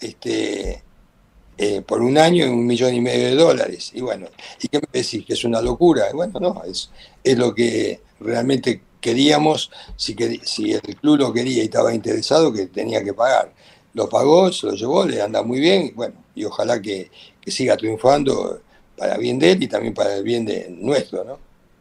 este, 0.00 0.82
eh, 1.56 1.82
por 1.82 2.02
un 2.02 2.18
año 2.18 2.44
en 2.44 2.52
un 2.52 2.66
millón 2.66 2.94
y 2.94 3.00
medio 3.00 3.28
de 3.28 3.34
dólares. 3.34 3.92
Y 3.94 4.00
bueno, 4.00 4.26
¿y 4.60 4.68
qué 4.68 4.78
me 4.78 4.88
decís? 4.92 5.24
¿Que 5.24 5.34
es 5.34 5.44
una 5.44 5.60
locura? 5.60 6.06
bueno, 6.12 6.38
no, 6.40 6.62
es, 6.64 6.90
es 7.22 7.38
lo 7.38 7.54
que 7.54 8.00
realmente 8.20 8.82
queríamos, 9.00 9.70
si, 9.96 10.16
si 10.42 10.72
el 10.72 10.96
club 10.96 11.18
lo 11.18 11.32
quería 11.32 11.62
y 11.62 11.66
estaba 11.66 11.94
interesado, 11.94 12.52
que 12.52 12.66
tenía 12.66 13.02
que 13.02 13.14
pagar 13.14 13.52
lo 13.94 14.08
pagó, 14.08 14.52
se 14.52 14.66
lo 14.66 14.74
llevó, 14.74 15.04
le 15.04 15.20
anda 15.20 15.42
muy 15.42 15.58
bien, 15.60 15.86
y 15.86 15.90
bueno, 15.90 16.14
y 16.34 16.44
ojalá 16.44 16.80
que, 16.80 17.10
siga 17.46 17.78
triunfando 17.78 18.60
para 18.94 19.16
bien 19.16 19.38
de 19.38 19.52
él 19.52 19.62
y 19.62 19.68
también 19.68 19.94
para 19.94 20.16
el 20.16 20.22
bien 20.22 20.44
de 20.44 20.68
nuestro, 20.68 21.24
¿no? 21.24 21.38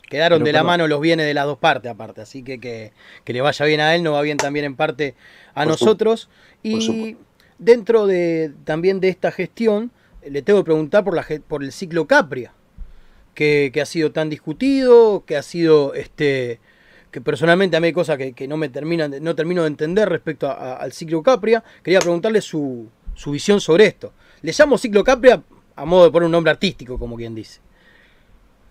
Quedaron 0.07 0.43
de 0.43 0.53
la 0.53 0.63
mano 0.63 0.87
los 0.87 1.01
bienes 1.01 1.25
de 1.25 1.33
las 1.33 1.45
dos 1.45 1.57
partes 1.57 1.91
aparte, 1.91 2.21
así 2.21 2.41
que, 2.41 2.59
que, 2.59 3.33
le 3.33 3.41
vaya 3.41 3.65
bien 3.65 3.81
a 3.81 3.93
él, 3.93 4.03
no 4.03 4.13
va 4.13 4.21
bien 4.21 4.37
también 4.37 4.65
en 4.65 4.75
parte 4.75 5.15
a 5.53 5.65
nosotros. 5.65 6.29
y 6.63 7.17
dentro 7.59 8.07
de 8.07 8.53
también 8.63 8.99
de 8.99 9.09
esta 9.09 9.31
gestión, 9.31 9.91
le 10.25 10.41
tengo 10.41 10.59
que 10.59 10.65
preguntar 10.65 11.03
por, 11.03 11.15
la, 11.15 11.25
por 11.47 11.63
el 11.63 11.71
ciclo 11.71 12.07
Capria, 12.07 12.53
que, 13.33 13.71
que 13.73 13.81
ha 13.81 13.85
sido 13.85 14.11
tan 14.11 14.29
discutido, 14.29 15.23
que 15.25 15.37
ha 15.37 15.43
sido 15.43 15.93
este 15.93 16.59
que 17.11 17.21
personalmente 17.21 17.77
a 17.77 17.79
mí 17.79 17.87
hay 17.87 17.93
cosas 17.93 18.17
que, 18.17 18.47
no 18.47 18.57
me 18.57 18.69
terminan, 18.69 19.15
no 19.21 19.35
termino 19.35 19.61
de 19.63 19.69
entender 19.69 20.09
respecto 20.09 20.51
al 20.51 20.91
ciclo 20.91 21.23
Capria. 21.23 21.63
Quería 21.81 21.99
preguntarle 21.99 22.41
su, 22.41 22.89
visión 23.27 23.61
sobre 23.61 23.87
esto. 23.87 24.13
Le 24.41 24.51
llamo 24.51 24.77
ciclo 24.77 25.03
Capria 25.03 25.41
a 25.75 25.85
modo 25.85 26.05
de 26.05 26.11
poner 26.11 26.25
un 26.25 26.31
nombre 26.31 26.51
artístico, 26.51 26.99
como 26.99 27.15
quien 27.15 27.33
dice. 27.33 27.59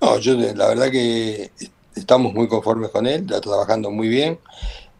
No, 0.00 0.18
yo 0.18 0.34
la 0.34 0.68
verdad 0.68 0.90
que 0.90 1.50
estamos 1.94 2.34
muy 2.34 2.48
conformes 2.48 2.90
con 2.90 3.06
él, 3.06 3.22
está 3.22 3.40
trabajando 3.40 3.90
muy 3.90 4.08
bien 4.08 4.38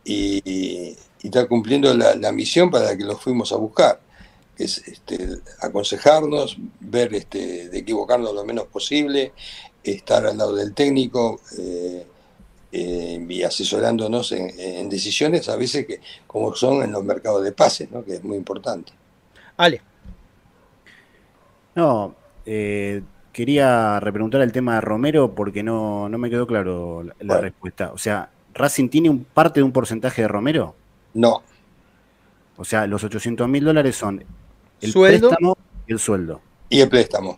y, 0.05 0.97
está 1.23 1.47
cumpliendo 1.47 1.93
la, 1.93 2.33
misión 2.33 2.71
para 2.71 2.87
la 2.87 2.97
que 2.97 3.05
lo 3.05 3.17
fuimos 3.17 3.53
a 3.53 3.57
buscar, 3.57 4.01
es 4.57 4.79
este, 4.87 5.39
aconsejarnos, 5.61 6.57
ver 6.79 7.13
este, 7.15 7.69
de 7.69 7.79
equivocarnos 7.79 8.33
lo 8.33 8.45
menos 8.45 8.67
posible, 8.69 9.33
estar 9.83 10.25
al 10.25 10.39
lado 10.39 10.55
del 10.55 10.73
técnico, 10.73 11.41
eh, 11.59 12.07
eh, 12.73 13.27
y 13.29 13.43
asesorándonos 13.43 14.33
en, 14.33 14.89
decisiones 14.89 15.49
a 15.49 15.57
veces 15.57 15.87
que 15.87 16.01
como 16.27 16.55
son 16.55 16.83
en 16.83 16.93
los 16.93 17.05
mercados 17.05 17.43
de 17.43 17.53
pases, 17.53 17.91
¿no? 17.91 18.05
que 18.05 18.17
es 18.17 18.25
muy 18.25 18.37
importante. 18.37 18.93
Ale. 19.57 19.81
No, 21.75 22.15
eh, 22.45 23.03
quería 23.37 24.01
repreguntar 24.01 24.41
el 24.41 24.51
tema 24.51 24.77
de 24.77 24.81
Romero 24.81 25.35
porque 25.35 25.63
no, 25.63 26.09
no 26.09 26.17
me 26.17 26.31
quedó 26.31 26.47
claro 26.47 27.05
la, 27.21 27.39
respuesta. 27.39 27.93
O 27.93 27.99
sea, 27.99 28.31
¿Racing 28.55 28.89
tiene 28.89 29.11
un 29.11 29.25
parte 29.25 29.61
de 29.61 29.65
un 29.65 29.73
porcentaje 29.73 30.23
de 30.23 30.29
Romero? 30.29 30.75
No. 31.13 31.43
O 32.57 32.65
sea, 32.65 32.87
los 32.87 33.05
800 33.05 33.47
mil 33.47 33.63
dólares 33.63 33.95
son 33.95 34.25
el 34.81 34.91
préstamo 34.91 35.55
y 35.87 35.93
el 35.93 35.99
sueldo. 35.99 36.41
Y 36.71 36.81
el 36.81 36.89
préstamo. 36.89 37.37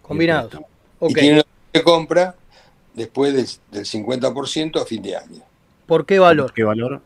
Combinados. 0.00 0.54
Y 1.02 1.12
tiene 1.12 1.44
una 1.74 1.84
compra 1.84 2.34
después 2.94 3.34
del, 3.34 3.84
50% 3.84 4.80
a 4.80 4.86
fin 4.86 5.02
de 5.02 5.16
año. 5.16 5.42
¿Por 5.84 6.06
qué 6.06 6.18
valor? 6.18 6.50
¿Qué 6.54 6.64
valor? 6.64 7.02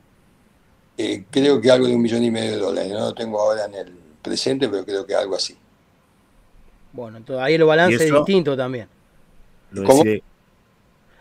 Eh, 0.96 1.24
creo 1.32 1.60
que 1.60 1.68
algo 1.68 1.88
de 1.88 1.96
un 1.96 2.02
millón 2.02 2.22
y 2.22 2.30
medio 2.30 2.52
de 2.52 2.58
dólares. 2.58 2.92
No 2.92 3.00
lo 3.00 3.12
tengo 3.12 3.40
ahora 3.40 3.64
en 3.64 3.74
el 3.74 3.92
presente, 4.22 4.68
pero 4.68 4.84
creo 4.84 5.04
que 5.04 5.16
algo 5.16 5.34
así. 5.34 5.56
Bueno, 6.92 7.18
entonces 7.18 7.44
ahí 7.44 7.54
el 7.54 7.64
balance 7.64 8.04
es 8.04 8.12
distinto 8.12 8.56
también. 8.56 8.88
¿Cómo? 9.84 10.02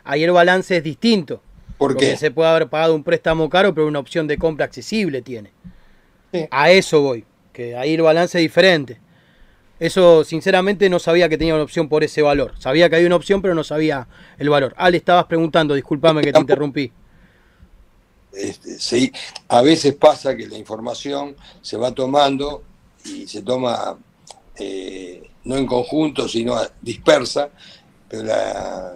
Ahí 0.03 0.23
el 0.23 0.32
balance 0.32 0.77
es 0.77 0.84
distinto. 0.84 1.41
¿Por 1.77 1.93
porque 1.93 2.17
se 2.17 2.32
puede 2.32 2.49
haber 2.49 2.67
pagado 2.67 2.93
un 2.93 3.03
préstamo 3.03 3.49
caro, 3.49 3.73
pero 3.73 3.88
una 3.88 3.99
opción 3.99 4.27
de 4.27 4.38
compra 4.38 4.65
accesible 4.65 5.21
tiene. 5.21 5.51
A 6.51 6.71
eso 6.71 7.01
voy, 7.01 7.25
que 7.53 7.75
ahí 7.75 7.93
el 7.93 8.01
balance 8.01 8.38
es 8.38 8.41
diferente. 8.41 8.99
Eso, 9.79 10.25
sinceramente, 10.25 10.89
no 10.89 10.99
sabía 10.99 11.29
que 11.29 11.38
tenía 11.38 11.53
una 11.53 11.63
opción 11.63 11.88
por 11.88 12.03
ese 12.03 12.21
valor. 12.21 12.53
Sabía 12.60 12.89
que 12.89 12.97
había 12.97 13.08
una 13.08 13.15
opción, 13.15 13.41
pero 13.41 13.55
no 13.55 13.63
sabía 13.63 14.08
el 14.38 14.49
valor. 14.49 14.73
Ale, 14.77 14.97
estabas 14.97 15.25
preguntando, 15.25 15.73
discúlpame 15.73 16.21
que 16.21 16.34
te 16.34 16.39
interrumpí. 16.39 16.91
Este, 18.34 18.77
sí, 18.77 19.12
a 19.47 19.62
veces 19.62 19.95
pasa 19.95 20.36
que 20.36 20.47
la 20.47 20.58
información 20.58 21.36
se 21.62 21.77
va 21.77 21.93
tomando 21.93 22.63
y 23.05 23.25
se 23.25 23.41
toma 23.41 23.97
eh, 24.58 25.28
no 25.45 25.58
en 25.58 25.65
conjunto, 25.65 26.28
sino 26.28 26.56
dispersa, 26.82 27.49
pero 28.08 28.23
la, 28.23 28.95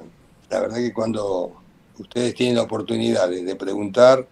verdad 0.50 0.78
que 0.78 0.94
cuando 0.94 1.54
ustedes 1.98 2.34
tienen 2.36 2.56
la 2.56 2.64
oportunidad 2.64 3.30
de, 3.30 3.56
preguntar, 3.56 4.28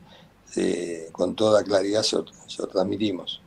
eh, 0.55 1.09
con 1.11 1.35
toda 1.35 1.63
claridad 1.63 2.03
se, 2.03 2.17
se 2.47 2.61
lo 2.61 2.67
transmitimos. 2.67 3.41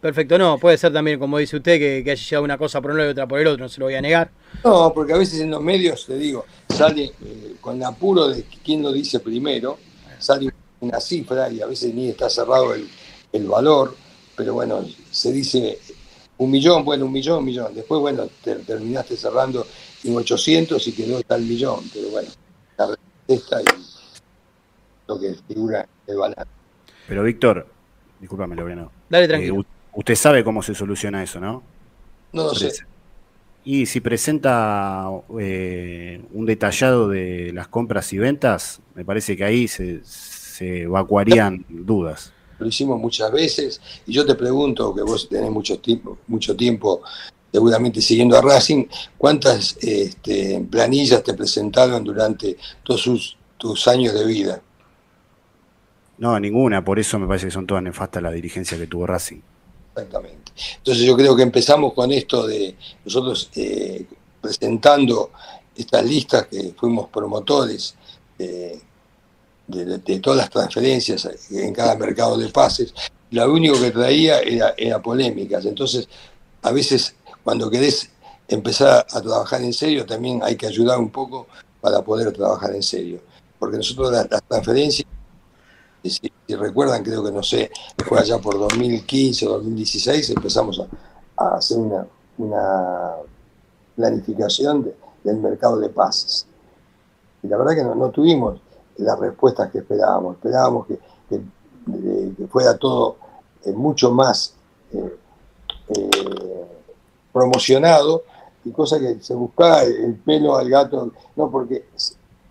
Perfecto, 0.00 0.38
no, 0.38 0.56
puede 0.56 0.78
ser 0.78 0.94
también, 0.94 1.18
como 1.18 1.36
dice 1.36 1.56
usted, 1.56 1.78
que, 1.78 2.10
haya 2.10 2.14
llegado 2.14 2.44
una 2.44 2.56
cosa 2.56 2.80
por 2.80 2.92
un 2.92 2.96
lado 2.96 3.10
y 3.10 3.12
otra 3.12 3.28
por 3.28 3.38
el 3.38 3.46
otro, 3.46 3.64
no 3.64 3.68
se 3.68 3.80
lo 3.80 3.86
voy 3.86 3.96
a 3.96 4.00
negar. 4.00 4.30
No, 4.64 4.92
porque 4.94 5.12
a 5.12 5.18
veces 5.18 5.40
en 5.40 5.50
los 5.50 5.60
medios, 5.60 6.06
te 6.06 6.16
digo, 6.16 6.46
sale 6.68 7.12
eh, 7.22 7.56
con 7.60 7.76
el 7.76 7.84
apuro 7.84 8.28
de 8.28 8.44
quién 8.64 8.82
lo 8.82 8.92
dice 8.92 9.20
primero, 9.20 9.78
sale 10.18 10.50
una 10.80 11.00
cifra 11.00 11.50
y 11.50 11.60
a 11.60 11.66
veces 11.66 11.94
ni 11.94 12.08
está 12.08 12.30
cerrado 12.30 12.74
el, 12.74 13.46
valor, 13.46 13.94
pero 14.34 14.54
bueno, 14.54 14.82
se 15.10 15.32
dice 15.32 15.78
un 16.40 16.50
millón, 16.50 16.84
bueno, 16.84 17.04
un 17.04 17.12
millón, 17.12 17.40
un 17.40 17.44
millón. 17.44 17.74
Después, 17.74 18.00
bueno, 18.00 18.26
terminaste 18.42 19.14
cerrando 19.14 19.66
en 20.02 20.16
800 20.16 20.88
y 20.88 20.92
quedó 20.92 21.22
tal 21.22 21.42
millón, 21.42 21.80
pero 21.92 22.08
bueno, 22.08 22.28
la 22.78 22.86
respuesta 22.86 23.60
y 23.60 23.64
lo 25.06 25.20
que 25.20 25.34
figura 25.46 25.86
el 26.06 26.16
balance. 26.16 26.50
Pero 27.06 27.22
Víctor, 27.24 27.66
discúlpame, 28.18 28.56
Loreno. 28.56 28.90
Dale 29.10 29.28
tranquilo. 29.28 29.60
Eh, 29.60 29.64
Usted 29.92 30.14
sabe 30.14 30.42
cómo 30.42 30.62
se 30.62 30.74
soluciona 30.74 31.22
eso, 31.22 31.40
¿no? 31.40 31.62
No 32.32 32.44
lo 32.44 32.54
sé. 32.54 32.72
Y 33.62 33.84
si 33.84 34.00
presenta 34.00 35.08
eh, 35.38 36.22
un 36.32 36.46
detallado 36.46 37.08
de 37.08 37.52
las 37.52 37.68
compras 37.68 38.12
y 38.14 38.18
ventas, 38.18 38.80
me 38.94 39.04
parece 39.04 39.36
que 39.36 39.44
ahí 39.44 39.68
se, 39.68 40.00
evacuarían 40.58 41.66
dudas. 41.68 42.32
Lo 42.60 42.68
hicimos 42.68 43.00
muchas 43.00 43.32
veces 43.32 43.80
y 44.06 44.12
yo 44.12 44.24
te 44.24 44.34
pregunto, 44.34 44.94
que 44.94 45.02
vos 45.02 45.28
tenés 45.28 45.50
mucho 45.50 45.78
tiempo, 45.78 46.18
mucho 46.28 46.54
tiempo 46.54 47.02
seguramente 47.50 48.00
siguiendo 48.00 48.36
a 48.36 48.42
Racing, 48.42 48.84
¿cuántas 49.18 49.76
este, 49.80 50.64
planillas 50.70 51.22
te 51.24 51.34
presentaron 51.34 52.04
durante 52.04 52.56
todos 52.84 53.36
tus 53.56 53.88
años 53.88 54.14
de 54.14 54.24
vida? 54.24 54.62
No, 56.18 56.38
ninguna, 56.38 56.84
por 56.84 56.98
eso 56.98 57.18
me 57.18 57.26
parece 57.26 57.46
que 57.46 57.50
son 57.50 57.66
todas 57.66 57.82
nefastas 57.82 58.22
la 58.22 58.30
dirigencia 58.30 58.76
que 58.76 58.86
tuvo 58.86 59.06
Racing. 59.06 59.40
Exactamente. 59.94 60.52
Entonces 60.76 61.04
yo 61.04 61.16
creo 61.16 61.34
que 61.34 61.42
empezamos 61.42 61.94
con 61.94 62.12
esto 62.12 62.46
de 62.46 62.76
nosotros 63.04 63.50
eh, 63.56 64.06
presentando 64.40 65.30
estas 65.74 66.04
listas 66.04 66.46
que 66.46 66.74
fuimos 66.76 67.08
promotores 67.08 67.94
de, 69.70 70.20
todas 70.20 70.38
las 70.38 70.50
transferencias 70.50 71.28
en 71.50 71.72
cada 71.72 71.94
mercado 71.96 72.36
de 72.36 72.48
pases, 72.48 72.92
lo 73.30 73.52
único 73.52 73.80
que 73.80 73.90
traía 73.90 74.40
era, 74.40 75.00
polémicas. 75.00 75.64
Entonces, 75.64 76.08
a 76.62 76.72
veces 76.72 77.14
cuando 77.44 77.70
querés 77.70 78.10
empezar 78.48 79.06
a 79.10 79.20
trabajar 79.20 79.62
en 79.62 79.72
serio, 79.72 80.04
también 80.04 80.40
hay 80.42 80.56
que 80.56 80.66
ayudar 80.66 80.98
un 80.98 81.10
poco 81.10 81.46
para 81.80 82.02
poder 82.02 82.32
trabajar 82.32 82.74
en 82.74 82.82
serio. 82.82 83.20
Porque 83.58 83.76
nosotros 83.76 84.10
las, 84.10 84.28
transferencias, 84.48 85.06
si, 86.02 86.32
recuerdan, 86.48 87.04
creo 87.04 87.22
que 87.24 87.30
no 87.30 87.42
sé, 87.42 87.70
fue 88.06 88.18
allá 88.18 88.38
por 88.38 88.58
2015 88.58 89.46
o 89.46 89.52
2016, 89.52 90.30
empezamos 90.30 90.80
a, 91.36 91.56
hacer 91.56 91.78
una 92.36 93.16
planificación 93.96 94.92
del 95.22 95.36
mercado 95.36 95.78
de 95.78 95.88
pases. 95.88 96.46
Y 97.42 97.48
la 97.48 97.56
verdad 97.56 97.74
que 97.74 97.84
no 97.84 98.10
tuvimos 98.10 98.60
las 99.00 99.18
respuestas 99.18 99.70
que 99.70 99.78
esperábamos. 99.78 100.36
Esperábamos 100.36 100.86
que, 100.86 100.98
fuera 102.50 102.76
todo 102.76 103.16
eh, 103.64 103.72
mucho 103.72 104.10
más 104.12 104.54
eh, 104.92 105.16
eh, 105.88 106.66
promocionado 107.32 108.22
y 108.64 108.70
cosa 108.70 108.98
que 108.98 109.20
se 109.20 109.34
buscaba 109.34 109.82
el 109.82 110.14
pelo 110.16 110.56
al 110.56 110.68
gato, 110.68 111.12
no 111.36 111.50
porque 111.50 111.86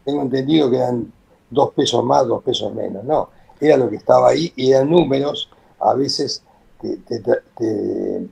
tengo 0.03 0.21
entendido 0.21 0.69
que 0.69 0.77
eran 0.77 1.11
dos 1.49 1.71
pesos 1.73 2.03
más, 2.03 2.27
dos 2.27 2.43
pesos 2.43 2.73
menos, 2.73 3.03
no, 3.03 3.29
era 3.59 3.77
lo 3.77 3.89
que 3.89 3.97
estaba 3.97 4.29
ahí 4.29 4.51
y 4.55 4.71
eran 4.71 4.89
números, 4.89 5.49
a 5.79 5.93
veces 5.93 6.41
te, 6.81 8.27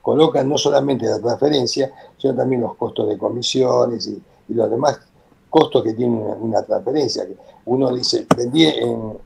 colocan 0.00 0.48
no 0.48 0.56
solamente 0.56 1.06
la 1.06 1.18
transferencia, 1.18 1.92
sino 2.16 2.34
también 2.34 2.62
los 2.62 2.76
costos 2.76 3.08
de 3.08 3.18
comisiones 3.18 4.06
y 4.06 4.54
los 4.54 4.70
demás 4.70 5.00
costos 5.48 5.82
que 5.82 5.94
tiene 5.94 6.14
una, 6.14 6.62
transferencia. 6.62 7.26
Uno 7.66 7.94
dice, 7.94 8.26
vendí 8.36 8.66
en, 8.66 9.18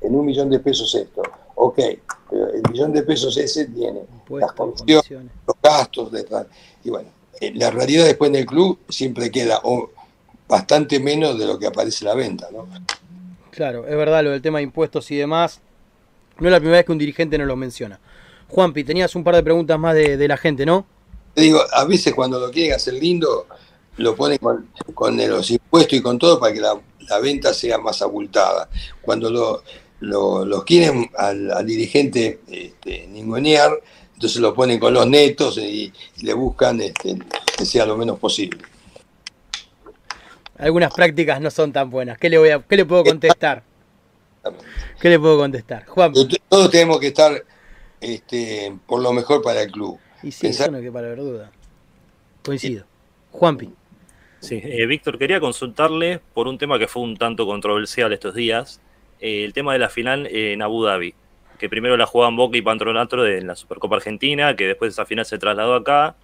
un 0.00 0.26
millón 0.26 0.50
de 0.50 0.60
pesos 0.60 0.94
esto. 0.94 1.22
Ok, 1.54 1.78
pero 2.30 2.48
el 2.52 2.62
millón 2.70 2.92
de 2.92 3.02
pesos 3.02 3.36
ese 3.36 3.66
tiene 3.66 4.02
las 4.30 4.52
comisiones, 4.52 5.32
los 5.46 5.56
gastos, 5.62 6.12
de, 6.12 6.24
y 6.84 6.90
bueno, 6.90 7.08
eh, 7.40 7.52
la 7.54 7.70
realidad 7.70 8.04
después 8.04 8.30
en 8.30 8.36
el 8.36 8.46
club 8.46 8.78
siempre 8.88 9.30
queda 9.30 9.60
bastante 10.46 11.00
menos 11.00 11.38
de 11.38 11.46
lo 11.46 11.58
que 11.58 11.66
aparece 11.66 12.04
en 12.04 12.08
la 12.08 12.14
venta, 12.14 12.48
¿no? 12.52 12.68
Claro, 13.50 13.88
es 13.88 13.96
verdad 13.96 14.22
lo 14.22 14.30
del 14.30 14.42
tema 14.42 14.58
de 14.58 14.64
impuestos 14.64 15.10
y 15.10 15.16
demás. 15.16 15.60
No 16.38 16.46
es 16.46 16.52
la 16.52 16.60
primera 16.60 16.78
vez 16.78 16.86
que 16.86 16.92
un 16.92 16.98
dirigente 16.98 17.36
nos 17.36 17.48
lo 17.48 17.56
menciona. 17.56 17.98
Juanpi, 18.48 18.84
tenías 18.84 19.16
un 19.16 19.24
par 19.24 19.34
de 19.34 19.42
preguntas 19.42 19.78
más 19.78 19.94
de, 19.94 20.16
de 20.16 20.28
la 20.28 20.36
gente, 20.36 20.64
¿no? 20.64 20.86
Te 21.34 21.42
digo, 21.42 21.60
a 21.72 21.84
veces 21.84 22.14
cuando 22.14 22.38
lo 22.38 22.50
quieren 22.50 22.74
hacer 22.74 22.94
lindo, 22.94 23.46
lo 23.98 24.14
ponen 24.16 24.38
con, 24.94 25.16
los 25.16 25.50
impuestos 25.50 25.98
y 25.98 26.02
con 26.02 26.18
todo 26.18 26.40
para 26.40 26.52
que 26.54 26.60
la, 26.60 26.74
venta 27.20 27.52
sea 27.54 27.78
más 27.78 28.00
abultada. 28.02 28.68
Cuando 29.00 29.30
lo, 29.30 29.62
lo, 30.44 30.64
quieren 30.64 31.10
al, 31.16 31.66
dirigente 31.66 32.40
este, 32.48 33.06
ningunear, 33.08 33.72
entonces 34.14 34.40
lo 34.40 34.54
ponen 34.54 34.78
con 34.78 34.94
los 34.94 35.06
netos 35.06 35.58
y, 35.58 35.92
le 36.22 36.32
buscan 36.32 36.80
este, 36.80 37.18
que 37.56 37.64
sea 37.64 37.86
lo 37.86 37.96
menos 37.96 38.18
posible. 38.18 38.60
Algunas 40.58 40.92
prácticas 40.92 41.40
no 41.40 41.50
son 41.50 41.72
tan 41.72 41.88
buenas. 41.88 42.18
¿Qué 42.18 42.28
le, 42.28 42.38
voy 42.38 42.50
a, 42.50 42.60
qué 42.60 42.76
le 42.76 42.84
puedo 42.84 43.04
contestar? 43.04 43.62
¿Qué 45.00 45.08
le 45.08 45.18
puedo 45.18 45.38
contestar? 45.38 45.86
Juan. 45.86 46.12
Todos 46.48 46.70
tenemos 46.70 46.98
que 46.98 47.08
estar 47.08 47.44
este, 48.00 48.76
por 48.86 49.00
lo 49.00 49.12
mejor 49.12 49.42
para 49.42 49.62
el 49.62 49.70
club. 49.70 49.98
Y 50.22 50.32
sí, 50.32 50.48
eso 50.48 50.70
no 50.70 50.78
hay 50.78 50.84
que 50.84 50.92
para 50.92 51.14
duda. 51.14 51.52
Coincido. 52.44 52.84
Juanpi. 53.30 53.72
Sí, 54.40 54.60
eh, 54.62 54.86
Víctor, 54.86 55.18
quería 55.18 55.40
consultarle 55.40 56.20
por 56.32 56.46
un 56.46 56.58
tema 56.58 56.78
que 56.78 56.86
fue 56.86 57.02
un 57.02 57.16
tanto 57.16 57.44
controversial 57.46 58.12
estos 58.12 58.34
días, 58.34 58.80
eh, 59.20 59.44
el 59.44 59.52
tema 59.52 59.72
de 59.72 59.80
la 59.80 59.88
final 59.88 60.26
en 60.28 60.62
Abu 60.62 60.84
Dhabi, 60.84 61.14
que 61.58 61.68
primero 61.68 61.96
la 61.96 62.06
jugaban 62.06 62.36
Boca 62.36 62.56
y 62.56 62.62
Patronato 62.62 63.22
de 63.22 63.42
la 63.42 63.56
Supercopa 63.56 63.96
Argentina, 63.96 64.54
que 64.54 64.68
después 64.68 64.92
esa 64.92 65.06
final 65.06 65.26
se 65.26 65.38
trasladó 65.38 65.74
acá 65.74 66.14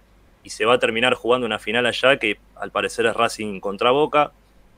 y 0.43 0.49
se 0.49 0.63
va 0.63 0.75
a 0.75 0.79
terminar 0.79 1.13
jugando 1.15 1.45
una 1.45 1.59
final 1.59 1.85
allá 1.85 2.17
que 2.17 2.37
al 2.55 2.71
parecer 2.71 3.05
es 3.05 3.15
Racing 3.15 3.59
contra 3.59 3.91
Boca. 3.91 4.31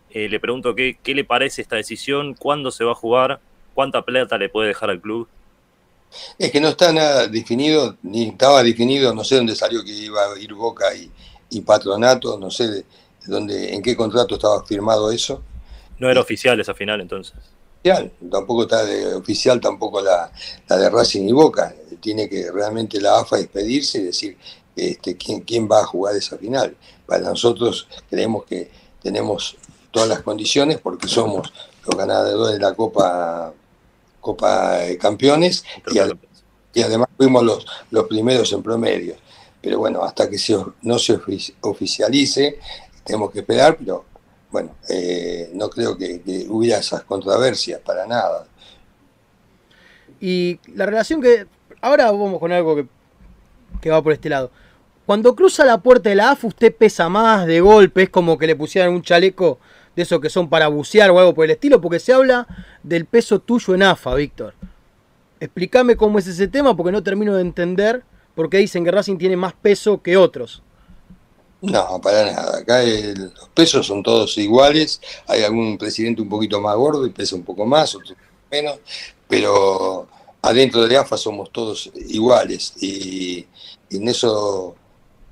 Eh, 0.10 0.30
le 0.30 0.40
pregunto 0.40 0.74
qué, 0.74 0.98
qué 1.04 1.14
le 1.14 1.24
parece 1.24 1.62
esta 1.62 1.76
decisión, 1.76 2.34
cuándo 2.34 2.72
se 2.72 2.86
va 2.86 2.94
a 2.94 2.96
jugar, 2.96 3.40
cuánta 3.76 4.02
plata 4.02 4.38
le 4.40 4.50
puede 4.50 4.70
dejar 4.70 4.90
al 4.90 5.02
club. 5.02 5.28
Es 6.40 6.52
que 6.52 6.62
no 6.62 6.70
está 6.70 6.92
nada 6.92 7.28
definido, 7.28 7.98
ni 8.02 8.30
estaba 8.30 8.64
definido, 8.64 9.14
no 9.14 9.24
sé 9.24 9.36
dónde 9.36 9.56
salió 9.56 9.84
que 9.84 9.92
iba 9.92 10.22
a 10.22 10.40
ir 10.40 10.54
Boca 10.54 10.96
y, 10.96 11.12
y 11.50 11.62
Patronato, 11.62 12.40
no 12.40 12.50
sé 12.50 12.86
donde, 13.28 13.74
en 13.74 13.82
qué 13.82 13.96
contrato 13.96 14.36
estaba 14.36 14.66
firmado 14.66 15.12
eso. 15.12 15.42
No 16.00 16.10
era 16.10 16.22
oficial 16.22 16.60
esa 16.60 16.74
final 16.74 17.02
entonces. 17.02 17.34
Oficial, 17.80 18.12
tampoco 18.32 18.64
está 18.64 18.86
de, 18.86 19.16
oficial 19.16 19.60
tampoco 19.60 20.02
la, 20.02 20.32
de 20.68 20.90
Racing 20.90 21.28
y 21.28 21.32
Boca. 21.32 21.76
Tiene 22.00 22.30
que 22.30 22.52
realmente 22.52 23.00
la 23.00 23.20
AFA 23.20 23.38
despedirse 23.38 24.00
y 24.00 24.04
decir 24.04 24.38
este, 24.76 25.16
quién, 25.18 25.42
quién 25.42 25.68
va 25.70 25.82
a 25.82 25.86
jugar 25.86 26.16
esa 26.16 26.38
final. 26.38 26.76
Para 27.06 27.30
nosotros 27.30 27.88
creemos 28.10 28.46
que 28.46 28.70
tenemos 29.02 29.58
todas 29.92 30.10
las 30.10 30.22
condiciones 30.22 30.80
porque 30.80 31.08
somos 31.08 31.52
los 31.86 31.96
ganadores 31.98 32.56
de 32.56 32.60
la 32.60 32.74
Copa 32.74 33.54
Copa 34.28 34.80
de 34.80 34.98
Campeones 34.98 35.64
y, 35.94 36.00
además 36.82 37.08
fuimos 37.16 37.44
los, 37.44 37.66
los 37.92 38.08
primeros 38.08 38.52
en 38.52 38.62
promedio. 38.62 39.16
Pero 39.62 39.80
bueno, 39.80 40.04
hasta 40.04 40.30
que 40.30 40.38
se, 40.38 40.58
no 40.82 41.00
se 41.00 41.18
oficialice, 41.62 42.60
tenemos 43.08 43.32
que 43.32 43.40
esperar, 43.40 43.78
pero 43.78 44.06
bueno, 44.52 44.76
eh, 44.90 45.50
no 45.54 45.70
creo 45.70 45.98
que, 45.98 46.22
hubiera 46.50 46.80
esas 46.80 47.04
controversias 47.04 47.80
para 47.82 48.06
nada. 48.06 48.46
Y 50.20 50.60
la 50.76 50.86
relación 50.86 51.22
que. 51.22 51.48
Ahora 51.82 52.12
vamos 52.12 52.40
con 52.40 52.52
algo 52.52 52.76
que, 53.82 53.90
va 53.90 54.02
por 54.02 54.14
este 54.14 54.30
lado. 54.30 54.52
Cuando 55.06 55.36
cruza 55.36 55.64
la 55.64 55.78
puerta 55.78 56.10
de 56.10 56.16
la 56.16 56.32
AFA, 56.32 56.48
usted 56.48 56.76
pesa 56.76 57.08
más 57.08 57.46
de 57.46 57.62
golpe, 57.62 58.04
es 58.04 58.10
como 58.10 58.38
que 58.38 58.48
le 58.48 58.56
pusieran 58.56 58.92
un 58.92 59.02
chaleco 59.02 59.60
de 59.96 60.04
esos 60.04 60.20
que 60.20 60.30
son 60.30 60.50
para 60.50 60.68
bucear 60.68 61.10
o 61.12 61.20
algo 61.20 61.34
por 61.34 61.46
el 61.46 61.52
estilo, 61.52 61.80
porque 61.80 62.00
se 62.00 62.12
habla 62.12 62.46
del 62.84 63.06
peso 63.06 63.40
tuyo 63.40 63.74
en 63.74 63.84
AFA, 63.84 64.16
Víctor. 64.16 64.54
Explícame 65.40 65.96
cómo 65.96 66.20
es 66.20 66.28
ese 66.28 66.48
tema, 66.48 66.76
porque 66.76 66.92
no 66.92 67.04
termino 67.04 67.36
de 67.36 67.42
entender 67.42 68.04
por 68.36 68.50
qué 68.50 68.58
dicen 68.58 68.84
que 68.84 68.92
Racing 68.92 69.18
tiene 69.18 69.38
más 69.38 69.54
peso 69.54 70.02
que 70.02 70.18
otros. 70.18 70.62
No, 71.62 72.00
para 72.02 72.32
nada. 72.32 72.60
Acá 72.60 72.84
los 72.84 73.50
pesos 73.54 73.88
son 73.88 74.04
todos 74.04 74.38
iguales. 74.38 75.02
Hay 75.28 75.44
algún 75.44 75.78
presidente 75.78 76.22
un 76.22 76.30
poquito 76.30 76.62
más 76.62 76.76
gordo 76.76 77.06
y 77.06 77.10
pesa 77.10 77.36
un 77.36 77.44
poco 77.44 77.66
más, 77.66 77.96
otro 77.96 78.16
menos, 78.52 78.80
pero 79.28 80.08
adentro 80.42 80.82
de 80.86 80.94
la 80.94 81.02
AFA 81.02 81.18
somos 81.18 81.52
todos 81.52 81.92
iguales 81.96 82.74
y, 82.82 83.46
en 83.90 84.08
eso 84.08 84.76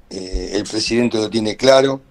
eh, 0.10 0.52
el 0.54 0.64
presidente 0.64 1.18
lo 1.18 1.30
tiene 1.30 1.56
claro. 1.56 2.02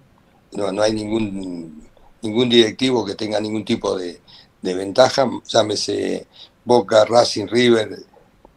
No, 0.53 0.71
no 0.71 0.81
hay 0.81 0.93
ningún, 0.93 1.85
ningún 2.21 2.49
directivo 2.49 3.05
que 3.05 3.15
tenga 3.15 3.39
ningún 3.39 3.65
tipo 3.65 3.97
de, 3.97 4.21
ventaja, 4.61 5.29
llámese 5.47 6.25
Boca, 6.63 7.05
Racing, 7.05 7.45
River, 7.45 7.99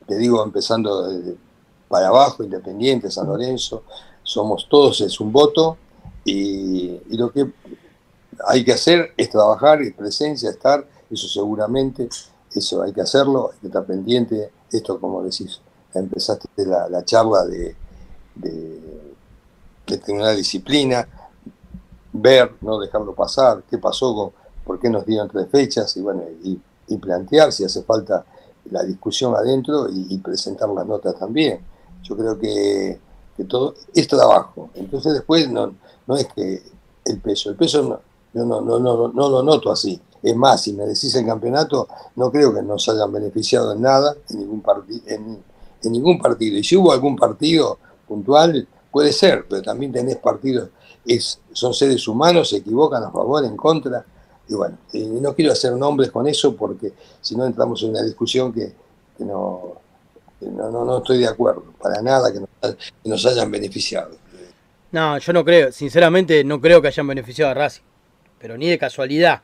te 0.07 0.17
digo 0.17 0.43
empezando 0.43 1.07
para 1.87 2.09
abajo, 2.09 2.43
Independiente, 2.43 3.11
San 3.11 3.27
Lorenzo, 3.27 3.85
somos 4.29 4.67
todos, 4.69 5.01
es 5.01 5.21
un 5.21 5.33
voto 5.33 5.79
y, 6.23 7.01
lo 7.17 7.33
que 7.33 7.51
hay 8.47 8.63
que 8.63 8.75
hacer 8.75 9.15
es 9.17 9.31
trabajar, 9.31 9.81
es 9.81 9.95
presencia, 9.95 10.51
estar, 10.51 10.87
eso 11.11 11.27
seguramente, 11.27 12.11
eso 12.55 12.83
hay 12.83 12.93
que 12.93 13.01
hacerlo, 13.01 13.51
hay 13.53 13.59
que 13.61 13.67
estar 13.69 13.87
pendiente, 13.87 14.53
esto 14.71 15.01
como 15.01 15.23
decís, 15.23 15.63
empezaste 15.95 16.47
la, 16.67 17.03
charla 17.07 17.47
de, 17.47 17.75
tener 19.87 20.21
una 20.21 20.33
disciplina, 20.33 21.09
ver, 22.13 22.53
no 22.61 22.79
dejarlo 22.79 23.15
pasar, 23.15 23.63
qué 23.71 23.79
pasó, 23.79 24.15
con, 24.15 24.33
por 24.63 24.79
qué 24.79 24.91
nos 24.91 25.07
dieron 25.07 25.29
tres 25.29 25.49
fechas 25.51 25.97
y 25.97 26.03
bueno, 26.03 26.23
y, 26.45 26.61
plantear 26.99 27.53
si 27.53 27.65
hace 27.65 27.83
falta 27.83 28.25
la 28.71 28.83
discusión 28.83 29.35
adentro 29.35 29.89
y, 29.91 30.07
y 30.11 30.19
presentar 30.19 30.69
las 30.71 30.87
notas 30.87 31.19
también. 31.19 31.61
Yo 32.03 32.17
creo 32.17 32.39
que 32.39 32.99
que 33.39 33.45
todo 33.45 33.77
es 33.95 34.09
trabajo. 34.09 34.69
Entonces 34.75 35.15
después 35.15 35.49
no, 35.49 35.73
no 36.07 36.17
es 36.17 36.27
que 36.35 36.61
el 37.05 37.21
peso, 37.21 37.51
el 37.51 37.57
peso 37.57 37.83
no, 37.83 38.01
yo 38.35 38.45
no, 38.45 38.61
no, 38.61 38.79
no, 38.81 39.09
no 39.09 39.29
lo 39.29 39.43
noto 39.43 39.71
así. 39.71 39.99
Es 40.21 40.35
más, 40.35 40.63
si 40.63 40.73
me 40.73 40.85
decís 40.85 41.15
el 41.15 41.25
campeonato, 41.25 41.87
no 42.17 42.33
creo 42.33 42.53
que 42.53 42.61
nos 42.63 42.89
hayan 42.89 43.13
beneficiado 43.13 43.73
en 43.73 43.81
nada, 43.81 44.17
en 44.29 44.41
ningún, 44.41 44.63
en, 45.07 45.39
en 45.85 45.93
ningún 45.93 46.19
partido. 46.19 46.59
Y 46.59 46.65
si 46.65 46.77
hubo 46.77 46.91
algún 46.91 47.15
partido 47.15 47.79
puntual, 48.09 48.67
puede 48.91 49.13
ser, 49.13 49.47
pero 49.49 49.63
también 49.63 49.93
tenés 49.93 50.17
partidos, 50.17 50.71
es, 51.07 51.39
son 51.53 51.73
seres 51.73 52.07
humanos, 52.09 52.51
se 52.51 52.57
equivocan 52.57 53.05
a 53.05 53.13
favor, 53.13 53.45
en 53.45 53.57
contra. 53.57 54.05
Y 54.49 54.55
bueno, 54.55 54.79
no 54.93 55.35
quiero 55.35 55.53
hacer 55.53 55.75
nombres 55.75 56.11
con 56.11 56.27
eso 56.27 56.57
porque 56.57 56.93
si 57.21 57.37
no 57.37 57.45
entramos 57.45 57.81
en 57.85 57.91
una 57.91 58.03
discusión 58.03 58.53
que 58.53 58.73
no, 59.21 59.77
no, 60.41 60.71
no, 60.71 60.85
no 60.85 60.99
estoy 60.99 61.19
de 61.19 61.29
acuerdo, 61.29 61.65
para 61.81 62.01
nada 62.03 62.33
que 62.33 62.41
nos, 63.05 63.27
hayan 63.27 63.51
beneficiado. 63.51 64.17
No, 64.91 65.19
yo 65.19 65.33
no 65.33 65.45
creo, 65.45 65.73
sinceramente 65.73 66.45
no 66.45 66.61
creo 66.61 66.81
que 66.81 66.89
hayan 66.89 67.07
beneficiado 67.07 67.51
a 67.51 67.55
Racing, 67.55 67.83
pero 68.39 68.57
ni 68.57 68.69
de 68.69 68.79
casualidad. 68.79 69.43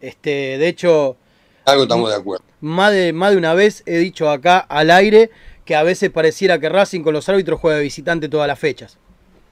Este, 0.00 0.58
de 0.58 0.68
hecho... 0.68 1.16
Algo 1.64 1.82
estamos 1.84 2.10
de 2.10 2.16
acuerdo. 2.16 2.44
Más 2.60 2.92
de, 2.92 3.12
más 3.12 3.32
de 3.32 3.38
una 3.38 3.54
vez 3.54 3.82
he 3.86 3.98
dicho 3.98 4.30
acá 4.30 4.58
al 4.58 4.90
aire 4.90 5.30
que 5.64 5.74
a 5.74 5.82
veces 5.82 6.10
pareciera 6.10 6.58
que 6.60 6.68
Racing 6.68 7.02
con 7.02 7.12
los 7.12 7.28
árbitros 7.28 7.60
juega 7.60 7.78
de 7.78 7.82
visitante 7.82 8.28
todas 8.28 8.46
las 8.46 8.58
fechas. 8.58 8.98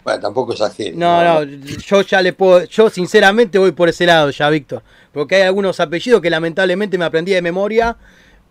Bueno, 0.04 0.20
tampoco 0.20 0.52
exagere. 0.52 0.92
No, 0.92 1.24
no, 1.24 1.44
yo 1.44 2.02
ya 2.02 2.20
le 2.20 2.34
puedo, 2.34 2.64
yo 2.64 2.90
sinceramente 2.90 3.58
voy 3.58 3.72
por 3.72 3.88
ese 3.88 4.04
lado 4.04 4.30
ya, 4.30 4.50
Víctor. 4.50 4.82
Porque 5.12 5.36
hay 5.36 5.42
algunos 5.42 5.80
apellidos 5.80 6.20
que 6.20 6.28
lamentablemente 6.28 6.98
me 6.98 7.06
aprendí 7.06 7.32
de 7.32 7.40
memoria, 7.40 7.96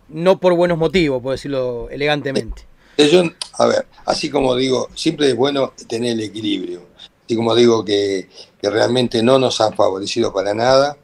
no 0.08 0.38
por 0.38 0.54
buenos 0.54 0.78
motivos, 0.78 1.22
por 1.22 1.32
decirlo 1.32 1.88
elegantemente. 1.90 2.62
Yo, 2.96 3.24
a 3.54 3.66
ver, 3.66 3.86
así 4.06 4.30
como 4.30 4.54
digo, 4.54 4.88
siempre 4.94 5.28
es 5.28 5.36
bueno 5.36 5.72
tener 5.88 6.12
el 6.12 6.20
equilibrio. 6.20 6.82
Así 7.24 7.36
como 7.36 7.54
digo 7.54 7.84
que, 7.84 8.28
realmente 8.62 9.22
no 9.22 9.38
nos 9.38 9.60
han 9.60 9.74
favorecido 9.74 10.32
para 10.32 10.54
nada, 10.54 10.96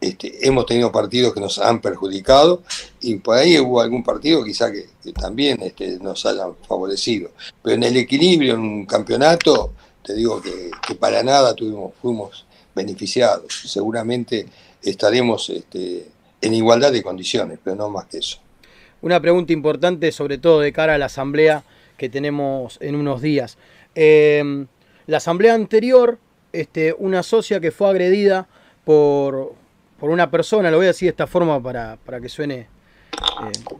este, 0.00 0.46
hemos 0.46 0.66
tenido 0.66 0.92
partidos 0.92 1.34
que 1.34 1.40
nos 1.40 1.58
han 1.58 1.80
perjudicado 1.80 2.62
y 3.00 3.16
por 3.16 3.36
ahí 3.36 3.58
hubo 3.58 3.80
algún 3.80 4.04
partido 4.04 4.44
quizá 4.44 4.70
que, 4.70 4.86
también 5.12 5.60
este, 5.62 5.98
nos 5.98 6.24
hayan 6.26 6.54
favorecido. 6.68 7.30
Pero 7.62 7.76
en 7.76 7.82
el 7.82 7.96
equilibrio, 7.96 8.54
en 8.54 8.60
un 8.60 8.86
campeonato, 8.86 9.72
te 10.02 10.14
digo 10.14 10.40
que, 10.40 10.94
para 10.94 11.22
nada 11.22 11.54
tuvimos, 11.54 11.92
fuimos 12.00 12.46
beneficiados. 12.74 13.62
Seguramente 13.66 14.46
estaremos 14.82 15.50
este, 15.50 16.08
en 16.40 16.54
igualdad 16.54 16.92
de 16.92 17.02
condiciones, 17.02 17.58
pero 17.62 17.76
no 17.76 17.88
más 17.88 18.06
que 18.06 18.18
eso. 18.18 18.38
Una 19.00 19.20
pregunta 19.20 19.52
importante, 19.52 20.10
sobre 20.12 20.38
todo 20.38 20.60
de 20.60 20.72
cara 20.72 20.94
a 20.94 20.98
la 20.98 21.06
asamblea 21.06 21.62
que 21.96 22.08
tenemos 22.08 22.78
en 22.80 22.96
unos 22.96 23.22
días. 23.22 23.58
Eh, 23.94 24.66
la 25.06 25.16
asamblea 25.18 25.54
anterior, 25.54 26.18
este, 26.52 26.94
una 26.98 27.22
socia 27.22 27.60
que 27.60 27.70
fue 27.70 27.88
agredida 27.88 28.46
por, 28.84 29.54
por, 29.98 30.10
una 30.10 30.30
persona, 30.30 30.70
lo 30.70 30.78
voy 30.78 30.86
a 30.86 30.88
decir 30.88 31.06
de 31.06 31.10
esta 31.10 31.26
forma 31.26 31.62
para, 31.62 31.98
que 32.20 32.28
suene 32.28 32.60
eh, 32.60 33.76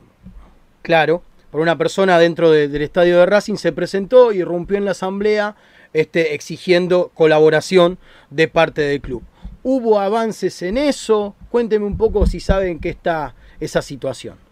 claro, 0.83 1.23
por 1.51 1.61
una 1.61 1.77
persona 1.79 2.19
dentro 2.19 2.51
del 2.51 2.83
estadio 2.83 3.19
de 3.19 3.27
Racing 3.27 3.57
se 3.57 3.73
presentó 3.73 4.33
y 4.33 4.43
rompió 4.43 4.77
en 4.77 4.85
la 4.85 4.93
asamblea 4.93 5.57
este, 5.93 6.35
exigiendo 6.35 7.11
colaboración 7.14 7.99
de 8.31 8.49
parte 8.49 8.83
del 8.83 9.01
club. 9.01 9.23
¿Hubo 9.62 10.01
avances 10.01 10.62
en 10.62 10.79
eso? 10.79 11.35
Cuénteme 11.51 11.85
un 11.85 11.97
poco 11.97 12.27
si 12.27 12.41
saben 12.41 12.79
qué 12.79 12.91
está 12.91 13.35
esa 13.61 13.83
situación. 13.83 14.47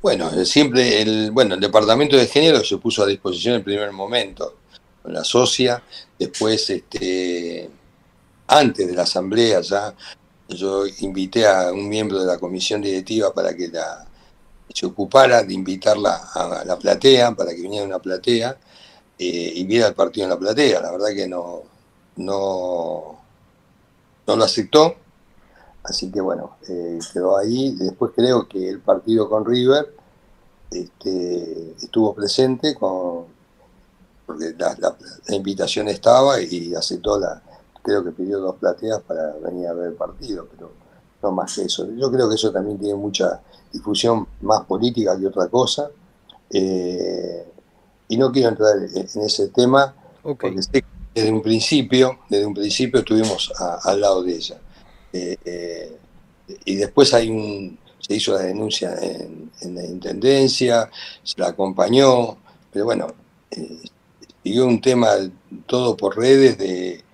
Bueno, 0.00 0.30
siempre 0.44 1.00
el, 1.00 1.30
bueno, 1.30 1.54
el 1.54 1.60
departamento 1.60 2.16
de 2.16 2.26
género 2.26 2.64
se 2.64 2.78
puso 2.78 3.02
a 3.02 3.06
disposición 3.06 3.54
en 3.54 3.58
el 3.58 3.64
primer 3.64 3.92
momento, 3.92 4.56
la 5.04 5.24
socia, 5.24 5.82
después 6.18 6.68
este, 6.70 7.70
antes 8.46 8.86
de 8.86 8.94
la 8.94 9.02
asamblea 9.02 9.60
ya, 9.60 9.94
yo 10.48 10.84
invité 11.00 11.46
a 11.46 11.72
un 11.72 11.88
miembro 11.88 12.18
de 12.20 12.26
la 12.26 12.38
comisión 12.38 12.82
directiva 12.82 13.32
para 13.32 13.54
que 13.54 13.68
la, 13.68 14.06
se 14.72 14.86
ocupara 14.86 15.42
de 15.42 15.54
invitarla 15.54 16.30
a 16.34 16.64
la 16.64 16.78
platea, 16.78 17.32
para 17.34 17.54
que 17.54 17.62
viniera 17.62 17.84
a 17.84 17.88
una 17.88 17.98
platea, 17.98 18.58
eh, 19.18 19.52
y 19.54 19.64
viera 19.64 19.88
el 19.88 19.94
partido 19.94 20.24
en 20.24 20.30
la 20.30 20.38
platea. 20.38 20.80
La 20.80 20.90
verdad 20.90 21.08
que 21.14 21.28
no, 21.28 21.62
no, 22.16 23.20
no 24.26 24.36
lo 24.36 24.44
aceptó. 24.44 24.96
Así 25.84 26.10
que 26.10 26.20
bueno, 26.20 26.56
eh, 26.68 26.98
quedó 27.12 27.36
ahí. 27.36 27.74
Después 27.76 28.12
creo 28.14 28.48
que 28.48 28.68
el 28.68 28.80
partido 28.80 29.28
con 29.28 29.44
River 29.44 29.94
este, 30.70 31.74
estuvo 31.82 32.14
presente 32.14 32.74
con, 32.74 33.24
porque 34.26 34.54
la, 34.58 34.96
invitación 35.34 35.88
estaba 35.88 36.40
y 36.40 36.74
aceptó 36.74 37.18
la, 37.18 37.42
creo 37.82 38.04
que 38.04 38.12
pidió 38.12 38.38
dos 38.38 38.56
plateas 38.56 39.00
para 39.02 39.32
venir 39.36 39.66
a 39.66 39.72
ver 39.74 39.88
el 39.88 39.94
partido, 39.94 40.46
pero 40.50 40.70
no 41.22 41.32
más 41.32 41.54
que 41.54 41.62
eso. 41.62 41.86
Yo 41.94 42.10
creo 42.10 42.28
que 42.28 42.36
eso 42.36 42.52
también 42.52 42.78
tiene 42.78 42.94
mucha 42.94 43.40
difusión 43.72 44.26
más 44.42 44.64
política 44.64 45.18
que 45.18 45.26
otra 45.26 45.48
cosa. 45.48 45.90
Eh, 46.50 47.46
y 48.08 48.16
no 48.16 48.30
quiero 48.30 48.50
entrar 48.50 48.76
en 48.76 49.20
ese 49.22 49.48
tema, 49.48 49.94
porque 50.22 50.54
desde 51.14 51.32
un 51.32 51.42
principio, 51.42 52.18
desde 52.28 52.46
un 52.46 52.54
principio 52.54 53.00
estuvimos 53.00 53.52
al 53.58 54.00
lado 54.00 54.22
de 54.22 54.34
ella. 54.34 54.60
Eh, 55.12 55.98
y 56.64 56.76
después 56.76 57.12
hay 57.14 57.30
un, 57.30 57.78
se 57.98 58.14
hizo 58.14 58.32
la 58.34 58.40
denuncia 58.42 58.94
en, 59.00 59.74
la 59.74 59.84
intendencia, 59.84 60.90
se 61.22 61.40
la 61.40 61.48
acompañó, 61.48 62.36
pero 62.72 62.84
bueno, 62.84 63.06
eh, 63.50 63.78
siguió 64.42 64.66
un 64.66 64.80
tema 64.80 65.10
todo 65.66 65.96
por 65.96 66.16
redes 66.16 66.58
de, 66.58 67.04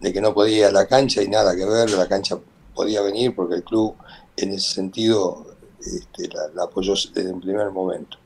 que 0.00 0.20
no 0.20 0.34
podía 0.34 0.58
ir 0.58 0.64
a 0.66 0.72
la 0.72 0.86
cancha 0.86 1.22
y 1.22 1.28
nada 1.28 1.56
que 1.56 1.64
ver, 1.64 1.90
la 1.90 2.08
cancha 2.08 2.38
podía 2.74 3.00
venir 3.00 3.34
porque 3.34 3.54
el 3.56 3.64
club 3.64 3.94
en 4.36 4.50
ese 4.50 4.74
sentido 4.74 5.46
este, 5.80 6.28
la 6.54 6.64
apoyó 6.64 6.94
desde 7.14 7.32
un 7.32 7.40
primer 7.40 7.70
momento. 7.70 8.18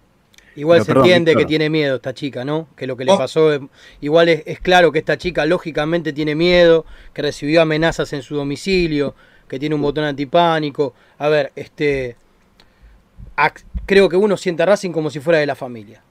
Igual 0.59 0.85
se 0.85 0.91
entiende 0.91 1.37
que 1.37 1.45
tiene 1.45 1.71
miedo 1.71 1.97
esta 1.97 2.13
chica, 2.13 2.45
¿no? 2.45 2.67
Que 2.77 2.89
lo 2.89 2.97
que 2.97 3.05
le 3.05 3.13
oh. 3.13 3.17
pasó, 3.17 3.69
igual 4.01 4.29
es, 4.29 4.59
claro 4.59 4.91
que 4.91 4.99
esta 4.99 5.17
chica 5.17 5.47
lógicamente 5.47 6.13
tiene 6.13 6.35
miedo, 6.35 6.85
que 7.13 7.23
recibió 7.23 7.63
amenazas 7.63 8.13
en 8.13 8.23
su 8.23 8.35
domicilio, 8.35 9.15
que 9.47 9.61
tiene 9.61 9.77
un 9.77 9.83
botón 9.83 10.03
antipánico. 10.03 10.95
A 11.19 11.29
ver, 11.29 11.53
este, 11.55 12.17
creo 13.87 14.09
que 14.09 14.17
uno 14.17 14.37
siente 14.37 14.65
a 14.65 14.67
Racing 14.67 14.91
como 14.91 15.11
si 15.11 15.21
fuera 15.21 15.39
de 15.39 15.47
la 15.47 15.55
familia. 15.55 16.03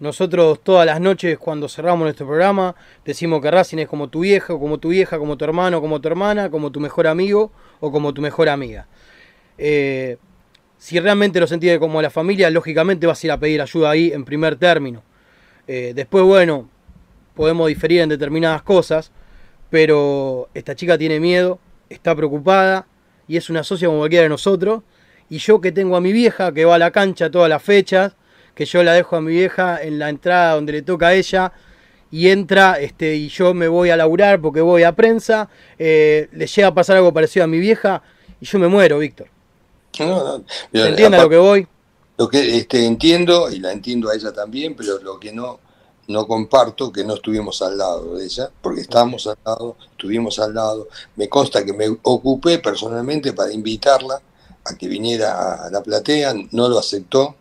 Nosotros 0.00 0.60
todas 0.62 0.84
las 0.84 1.00
noches 1.00 1.38
cuando 1.38 1.66
cerramos 1.66 2.00
nuestro 2.00 2.26
programa 2.26 2.76
decimos 3.06 3.40
que 3.40 3.50
Racing 3.50 3.78
es 3.78 3.88
como 3.88 4.08
tu 4.08 4.20
viejo, 4.20 4.60
como 4.60 4.76
tu 4.76 4.90
vieja, 4.90 5.18
como 5.18 5.38
tu 5.38 5.46
hermano, 5.46 5.80
como 5.80 5.98
tu 5.98 6.08
hermana, 6.08 6.50
como 6.50 6.70
tu 6.70 6.78
mejor 6.78 7.06
amigo 7.06 7.50
o 7.80 7.90
como 7.90 8.12
tu 8.12 8.20
mejor 8.20 8.50
amiga. 8.50 8.86
Eh, 9.56 10.18
si 10.78 10.98
realmente 11.00 11.40
lo 11.40 11.46
sentís 11.46 11.76
como 11.78 12.00
la 12.00 12.10
familia, 12.10 12.48
lógicamente 12.50 13.06
vas 13.06 13.22
a 13.22 13.26
ir 13.26 13.32
a 13.32 13.38
pedir 13.38 13.60
ayuda 13.60 13.90
ahí 13.90 14.12
en 14.12 14.24
primer 14.24 14.56
término. 14.56 15.02
Eh, 15.66 15.92
después, 15.94 16.24
bueno, 16.24 16.70
podemos 17.34 17.68
diferir 17.68 18.00
en 18.00 18.08
determinadas 18.08 18.62
cosas, 18.62 19.12
pero 19.70 20.48
esta 20.54 20.74
chica 20.74 20.96
tiene 20.96 21.20
miedo, 21.20 21.58
está 21.90 22.14
preocupada 22.14 22.86
y 23.26 23.36
es 23.36 23.50
una 23.50 23.62
socia 23.64 23.88
como 23.88 23.98
cualquiera 23.98 24.22
de 24.22 24.28
nosotros. 24.28 24.82
Y 25.28 25.38
yo 25.38 25.60
que 25.60 25.72
tengo 25.72 25.96
a 25.96 26.00
mi 26.00 26.12
vieja, 26.12 26.52
que 26.52 26.64
va 26.64 26.76
a 26.76 26.78
la 26.78 26.90
cancha 26.90 27.30
todas 27.30 27.50
las 27.50 27.62
fechas, 27.62 28.16
que 28.54 28.64
yo 28.64 28.82
la 28.82 28.94
dejo 28.94 29.16
a 29.16 29.20
mi 29.20 29.32
vieja 29.32 29.82
en 29.82 29.98
la 29.98 30.08
entrada 30.08 30.54
donde 30.54 30.72
le 30.72 30.82
toca 30.82 31.08
a 31.08 31.14
ella, 31.14 31.52
y 32.10 32.28
entra 32.28 32.80
este, 32.80 33.16
y 33.16 33.28
yo 33.28 33.52
me 33.52 33.68
voy 33.68 33.90
a 33.90 33.96
laburar 33.96 34.40
porque 34.40 34.60
voy 34.60 34.84
a 34.84 34.92
prensa, 34.92 35.50
eh, 35.78 36.28
le 36.32 36.46
llega 36.46 36.68
a 36.68 36.74
pasar 36.74 36.96
algo 36.96 37.12
parecido 37.12 37.44
a 37.44 37.46
mi 37.46 37.58
vieja 37.58 38.02
y 38.40 38.46
yo 38.46 38.58
me 38.58 38.68
muero, 38.68 38.98
Víctor. 38.98 39.28
No, 40.72 41.18
lo 41.18 41.28
que 41.28 41.36
voy? 41.36 41.66
Lo 42.16 42.28
que 42.28 42.56
este, 42.56 42.84
entiendo, 42.84 43.50
y 43.50 43.60
la 43.60 43.72
entiendo 43.72 44.10
a 44.10 44.14
ella 44.14 44.32
también, 44.32 44.74
pero 44.74 44.98
lo 44.98 45.20
que 45.20 45.32
no, 45.32 45.60
no 46.08 46.26
comparto, 46.26 46.90
que 46.90 47.04
no 47.04 47.14
estuvimos 47.14 47.62
al 47.62 47.78
lado 47.78 48.16
de 48.16 48.24
ella, 48.24 48.50
porque 48.60 48.80
estábamos 48.80 49.26
al 49.26 49.38
lado, 49.44 49.76
estuvimos 49.92 50.38
al 50.38 50.54
lado. 50.54 50.88
Me 51.16 51.28
consta 51.28 51.64
que 51.64 51.72
me 51.72 51.88
ocupé 52.02 52.58
personalmente 52.58 53.32
para 53.34 53.52
invitarla 53.52 54.20
a 54.64 54.74
que 54.74 54.88
viniera 54.88 55.66
a 55.66 55.70
la 55.70 55.82
platea, 55.82 56.34
no 56.50 56.68
lo 56.68 56.78
aceptó, 56.78 57.36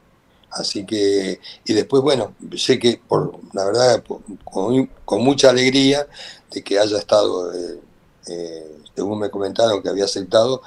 así 0.51 0.85
que, 0.85 1.39
y 1.65 1.73
después, 1.73 2.03
bueno, 2.03 2.35
sé 2.55 2.77
que, 2.77 3.01
por 3.05 3.39
la 3.53 3.65
verdad, 3.65 4.03
con, 4.43 5.23
mucha 5.23 5.49
alegría 5.49 6.07
de 6.51 6.63
que 6.63 6.77
haya 6.77 6.97
estado, 6.97 7.53
eh, 7.53 7.79
eh, 8.27 8.77
según 8.95 9.19
me 9.19 9.29
comentaron 9.29 9.81
que 9.81 9.89
había 9.89 10.05
aceptado, 10.05 10.61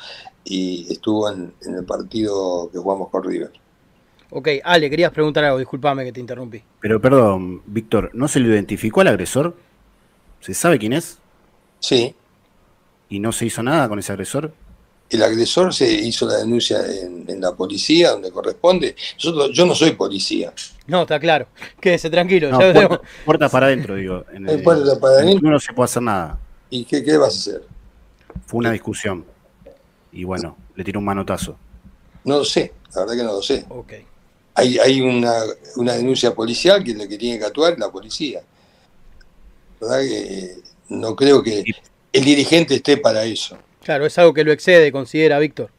y 0.44 0.86
estuvo 0.90 1.30
en, 1.30 1.52
el 1.62 1.84
partido 1.84 2.70
que 2.72 2.78
jugamos 2.78 3.08
con 3.10 3.24
River. 3.24 3.52
Ok, 4.30 4.48
Ale, 4.62 4.88
querías 4.88 5.12
preguntar 5.12 5.44
algo, 5.44 5.58
discúlpame 5.58 6.04
que 6.04 6.12
te 6.12 6.20
interrumpí. 6.20 6.62
Pero 6.80 7.00
perdón, 7.00 7.62
Víctor, 7.66 8.10
¿no 8.14 8.28
se 8.28 8.40
le 8.40 8.48
identificó 8.48 9.00
al 9.00 9.08
agresor? 9.08 9.56
¿Se 10.40 10.54
sabe 10.54 10.78
quién 10.78 10.92
es? 10.92 11.18
Sí. 11.80 12.14
¿Y 13.08 13.18
no 13.18 13.32
se 13.32 13.46
hizo 13.46 13.62
nada 13.62 13.88
con 13.88 13.98
ese 13.98 14.12
agresor? 14.12 14.52
El 15.10 15.24
agresor 15.24 15.74
se 15.74 15.92
hizo 15.92 16.28
la 16.28 16.36
denuncia 16.36 16.78
en, 16.86 17.40
la 17.40 17.52
policía, 17.52 18.12
donde 18.12 18.30
corresponde. 18.30 18.94
yo 19.18 19.66
no 19.66 19.74
soy 19.74 19.92
policía. 19.92 20.52
No, 20.86 21.02
está 21.02 21.18
claro. 21.18 21.48
Quédese 21.80 22.08
tranquilo. 22.08 22.56
puertas 23.24 23.50
para 23.50 23.66
adentro, 23.66 23.96
digo. 23.96 24.24
En 24.32 24.48
el, 24.48 24.62
para 24.62 24.76
adentro. 25.16 25.50
No 25.50 25.58
se 25.58 25.72
puede 25.72 25.86
hacer 25.86 26.02
nada. 26.02 26.38
¿Y 26.70 26.84
qué, 26.84 27.02
qué 27.02 27.16
vas 27.16 27.34
a 27.34 27.38
hacer? 27.38 27.62
Fue 28.46 28.58
una 28.58 28.70
discusión 28.70 29.24
y 30.12 30.24
bueno, 30.24 30.56
le 30.74 30.84
tiró 30.84 30.98
un 30.98 31.04
manotazo. 31.04 31.56
No 32.24 32.38
lo 32.38 32.44
sé, 32.44 32.72
la 32.94 33.00
verdad 33.02 33.16
que 33.16 33.22
no 33.24 33.32
lo 33.32 33.42
sé. 33.42 33.64
Okay. 33.68 34.04
Hay, 34.54 34.78
hay 34.78 35.00
una, 35.00 35.32
una, 35.76 35.94
denuncia 35.94 36.34
policial 36.34 36.84
que 36.84 36.90
es 36.90 36.96
la 36.96 37.08
que 37.08 37.16
tiene 37.16 37.38
que 37.38 37.44
actuar 37.44 37.78
la 37.78 37.90
policía. 37.90 38.42
La 39.80 39.88
verdad 39.88 40.02
que 40.02 40.56
no 40.88 41.16
creo 41.16 41.42
que 41.42 41.64
el 42.12 42.24
dirigente 42.24 42.74
esté 42.74 42.96
para 42.96 43.24
eso. 43.24 43.56
Claro, 43.82 44.04
es 44.06 44.18
algo 44.18 44.34
que 44.34 44.44
lo 44.44 44.52
excede, 44.52 44.92
considera 44.92 45.38
Víctor. 45.38 45.70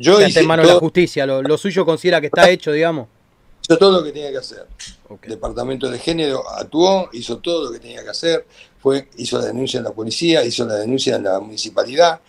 Yo 0.00 0.20
hice 0.24 0.40
en 0.40 0.46
manos 0.46 0.66
de 0.66 0.74
la 0.74 0.78
justicia, 0.78 1.26
lo, 1.26 1.58
suyo 1.58 1.84
considera 1.84 2.20
que 2.20 2.26
está 2.26 2.48
hecho, 2.48 2.70
digamos. 2.72 3.08
Hizo 3.62 3.78
todo 3.78 3.98
lo 3.98 4.04
que 4.04 4.12
tenía 4.12 4.30
que 4.30 4.38
hacer. 4.38 4.66
El 5.22 5.30
departamento 5.30 5.90
de 5.90 5.98
género 5.98 6.48
actuó, 6.50 7.08
hizo 7.12 7.38
todo 7.38 7.64
lo 7.64 7.72
que 7.72 7.80
tenía 7.80 8.02
que 8.02 8.10
hacer, 8.10 8.46
fue, 8.78 9.08
hizo 9.16 9.38
la 9.38 9.46
denuncia 9.46 9.78
en 9.78 9.84
la 9.84 9.92
policía, 9.92 10.44
hizo 10.44 10.66
la 10.66 10.74
denuncia 10.74 11.16
en 11.16 11.24
la 11.24 11.40
municipalidad, 11.40 12.20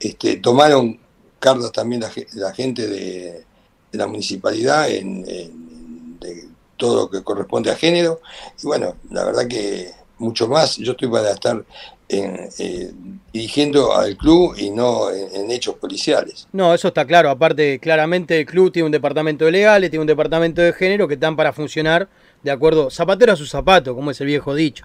Este, 0.00 0.36
tomaron 0.36 0.98
cartas 1.38 1.72
también 1.72 2.02
la, 2.34 2.52
gente 2.52 2.86
de, 2.88 3.44
la 3.92 4.06
municipalidad 4.06 4.90
en, 4.90 5.22
de 5.22 6.48
todo 6.76 7.02
lo 7.02 7.10
que 7.10 7.22
corresponde 7.22 7.70
a 7.70 7.76
género. 7.76 8.20
Y 8.62 8.66
bueno, 8.66 8.96
la 9.10 9.24
verdad 9.24 9.46
que 9.46 9.92
mucho 10.18 10.48
más. 10.48 10.76
Yo 10.76 10.92
estoy 10.92 11.08
para 11.08 11.30
estar 11.30 11.64
eh, 12.08 12.92
dirigiendo 13.32 13.94
al 13.94 14.16
club 14.16 14.54
y 14.56 14.70
no 14.70 15.10
en, 15.10 15.50
hechos 15.50 15.76
policiales. 15.76 16.46
No, 16.52 16.74
eso 16.74 16.88
está 16.88 17.04
claro. 17.04 17.30
Aparte, 17.30 17.78
claramente 17.78 18.40
el 18.40 18.46
club 18.46 18.72
tiene 18.72 18.86
un 18.86 18.92
departamento 18.92 19.44
de 19.44 19.52
legales, 19.52 19.90
tiene 19.90 20.02
un 20.02 20.06
departamento 20.06 20.60
de 20.60 20.72
género 20.72 21.08
que 21.08 21.14
están 21.14 21.36
para 21.36 21.52
funcionar 21.52 22.08
de 22.42 22.50
acuerdo, 22.50 22.90
zapatero 22.90 23.32
a 23.32 23.36
su 23.36 23.46
zapato, 23.46 23.94
como 23.94 24.10
es 24.10 24.20
el 24.20 24.28
viejo 24.28 24.54
dicho. 24.54 24.84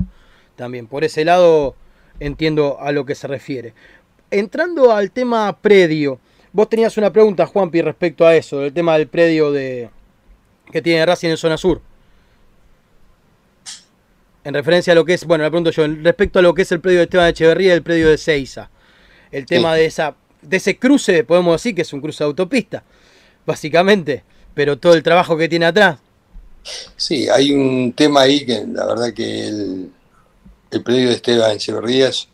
También 0.56 0.88
por 0.88 1.04
ese 1.04 1.24
lado 1.26 1.76
entiendo 2.20 2.78
a 2.80 2.92
lo 2.92 3.06
que 3.06 3.16
se 3.16 3.28
refiere. 3.28 3.74
Entrando 4.34 4.92
al 4.92 5.12
tema 5.12 5.56
predio, 5.62 6.20
vos 6.52 6.68
tenías 6.68 6.98
una 6.98 7.12
pregunta, 7.12 7.46
Juanpi, 7.46 7.82
respecto 7.82 8.26
a 8.26 8.36
eso, 8.36 8.60
del 8.60 8.74
tema 8.74 8.98
del 8.98 9.08
predio 9.08 9.52
de 9.52 9.90
que 10.72 10.82
tiene 10.82 11.06
Racing 11.06 11.30
en 11.30 11.38
zona 11.38 11.58
sur 11.58 11.82
en 14.44 14.54
referencia 14.54 14.94
a 14.94 14.96
lo 14.96 15.06
que 15.06 15.14
es, 15.14 15.26
bueno, 15.26 15.44
le 15.44 15.50
pregunto 15.50 15.72
yo, 15.72 15.88
respecto 15.88 16.40
a 16.40 16.42
lo 16.42 16.54
que 16.54 16.64
es 16.64 16.72
el 16.72 16.82
predio 16.82 17.00
de 17.00 17.06
Esteban 17.06 17.30
Echeverría 17.30 17.70
y 17.70 17.78
el 17.78 17.84
predio 17.84 18.10
de 18.10 18.18
Seiza. 18.18 18.70
El 19.32 19.46
tema 19.46 19.74
de 19.74 19.86
esa 19.86 20.16
de 20.42 20.58
ese 20.58 20.78
cruce, 20.78 21.24
podemos 21.24 21.54
decir 21.54 21.74
que 21.74 21.84
es 21.84 21.94
un 21.94 22.02
cruce 22.02 22.24
de 22.24 22.28
autopista, 22.28 22.84
básicamente, 23.46 24.24
pero 24.54 24.78
todo 24.78 24.94
el 24.94 25.02
trabajo 25.02 25.38
que 25.38 25.48
tiene 25.48 25.66
atrás. 25.66 26.00
Sí, 26.98 27.30
hay 27.30 27.54
un 27.54 27.94
tema 27.94 28.22
ahí 28.22 28.46
que 28.46 28.66
la 28.68 28.86
verdad 28.86 29.14
que 29.14 29.48
el, 29.48 29.90
el 30.72 30.84
predio 30.84 31.08
de 31.08 31.16
Esteban 31.16 31.52
Echeverría 31.52 32.10
es 32.10 32.28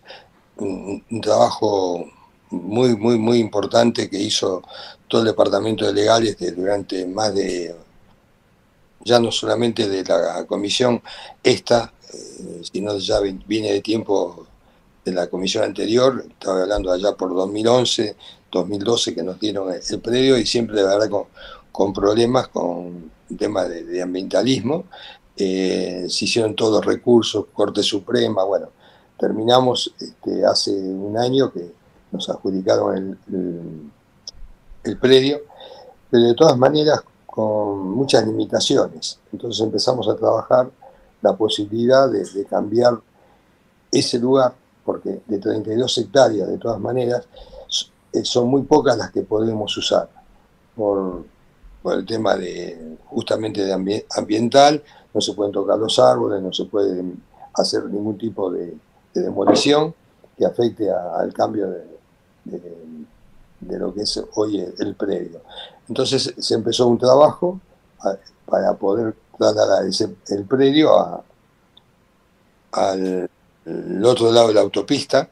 un, 0.59 1.21
trabajo 1.21 2.05
muy, 2.49 2.95
muy, 2.95 3.17
muy 3.17 3.39
importante 3.39 4.09
que 4.09 4.19
hizo 4.19 4.63
todo 5.07 5.21
el 5.21 5.27
departamento 5.27 5.85
de 5.85 5.93
legales 5.93 6.37
durante 6.55 7.05
más 7.05 7.33
de, 7.33 7.75
ya 9.03 9.19
no 9.19 9.31
solamente 9.31 9.87
de 9.87 10.03
la 10.03 10.45
comisión 10.45 11.01
esta, 11.43 11.93
eh, 12.13 12.61
sino 12.71 12.97
ya 12.97 13.19
viene 13.19 13.73
de 13.73 13.81
tiempo 13.81 14.47
de 15.05 15.13
la 15.13 15.27
comisión 15.27 15.63
anterior, 15.63 16.25
estaba 16.27 16.61
hablando 16.61 16.91
allá 16.91 17.13
por 17.13 17.33
2011, 17.33 18.15
2012 18.51 19.15
que 19.15 19.23
nos 19.23 19.39
dieron 19.39 19.71
el, 19.73 20.01
predio 20.01 20.37
y 20.37 20.45
siempre 20.45 20.77
de 20.77 20.83
verdad 20.83 21.09
con, 21.71 21.93
problemas 21.93 22.49
con 22.49 23.11
temas 23.37 23.69
de, 23.69 23.83
de 23.83 24.01
ambientalismo. 24.01 24.85
Eh, 25.37 26.07
se 26.09 26.25
hicieron 26.25 26.53
todos 26.53 26.85
recursos, 26.85 27.45
Corte 27.53 27.81
Suprema, 27.81 28.43
bueno, 28.43 28.71
terminamos 29.19 29.93
este, 29.99 30.45
hace 30.45 30.71
un 30.71 31.17
año 31.17 31.51
que 31.51 31.71
nos 32.11 32.29
adjudicaron 32.29 33.17
el, 33.27 33.91
el 34.83 34.97
predio, 34.97 35.41
pero 36.09 36.23
de 36.23 36.33
todas 36.33 36.57
maneras 36.57 37.01
con 37.25 37.91
muchas 37.91 38.25
limitaciones. 38.25 39.19
Entonces 39.31 39.61
empezamos 39.63 40.07
a 40.09 40.15
trabajar 40.15 40.69
la 41.21 41.35
posibilidad 41.35 42.09
de, 42.09 42.45
cambiar 42.45 42.99
ese 43.91 44.19
lugar, 44.19 44.53
porque 44.85 45.21
de 45.25 45.37
32 45.39 45.97
hectáreas, 45.97 46.47
de 46.47 46.57
todas 46.57 46.79
maneras, 46.79 47.27
eh, 48.13 48.23
son 48.23 48.47
muy 48.47 48.63
pocas 48.63 48.97
las 48.97 49.11
que 49.11 49.21
podemos 49.21 49.75
usar 49.77 50.09
por, 50.75 51.23
el 51.85 52.05
tema 52.05 52.35
de 52.35 52.97
justamente 53.05 53.65
de 53.65 54.05
ambiental, 54.15 54.83
no 55.13 55.21
se 55.21 55.33
pueden 55.33 55.53
tocar 55.53 55.79
los 55.79 55.97
árboles, 55.97 56.41
no 56.41 56.51
se 56.53 56.65
puede 56.65 57.03
hacer 57.53 57.85
ningún 57.85 58.17
tipo 58.17 58.51
de, 58.51 58.77
demolición 59.19 59.93
que 60.37 60.45
afecte 60.45 60.89
al 60.89 61.33
cambio 61.33 61.69
de, 62.45 63.77
lo 63.77 63.93
que 63.93 64.01
es 64.03 64.21
hoy 64.35 64.65
el, 64.79 64.95
predio. 64.95 65.41
Entonces 65.87 66.33
se 66.37 66.53
empezó 66.53 66.87
un 66.87 66.97
trabajo 66.97 67.59
para 68.45 68.73
poder 68.73 69.15
trasladar 69.37 69.85
ese, 69.85 70.15
el 70.29 70.45
predio 70.45 71.23
al, 72.71 73.29
otro 74.03 74.31
lado 74.31 74.47
de 74.47 74.53
la 74.53 74.61
autopista. 74.61 75.29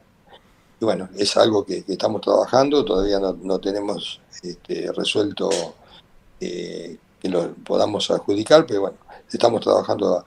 Y 0.80 0.84
bueno, 0.84 1.08
es 1.16 1.36
algo 1.36 1.64
que, 1.64 1.84
estamos 1.88 2.20
trabajando, 2.20 2.84
todavía 2.84 3.18
no, 3.18 3.58
tenemos 3.58 4.20
este, 4.42 4.92
resuelto 4.92 5.48
eh, 6.40 6.98
que 7.20 7.28
lo 7.28 7.54
podamos 7.54 8.10
adjudicar, 8.10 8.64
pero 8.66 8.82
bueno, 8.82 8.96
estamos 9.32 9.60
trabajando 9.60 10.24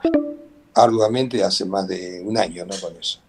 arduamente 0.74 1.42
hace 1.42 1.64
más 1.64 1.86
de 1.86 2.22
un 2.24 2.36
año 2.36 2.66
¿no? 2.66 2.74
con 2.80 2.96
eso. 2.96 3.21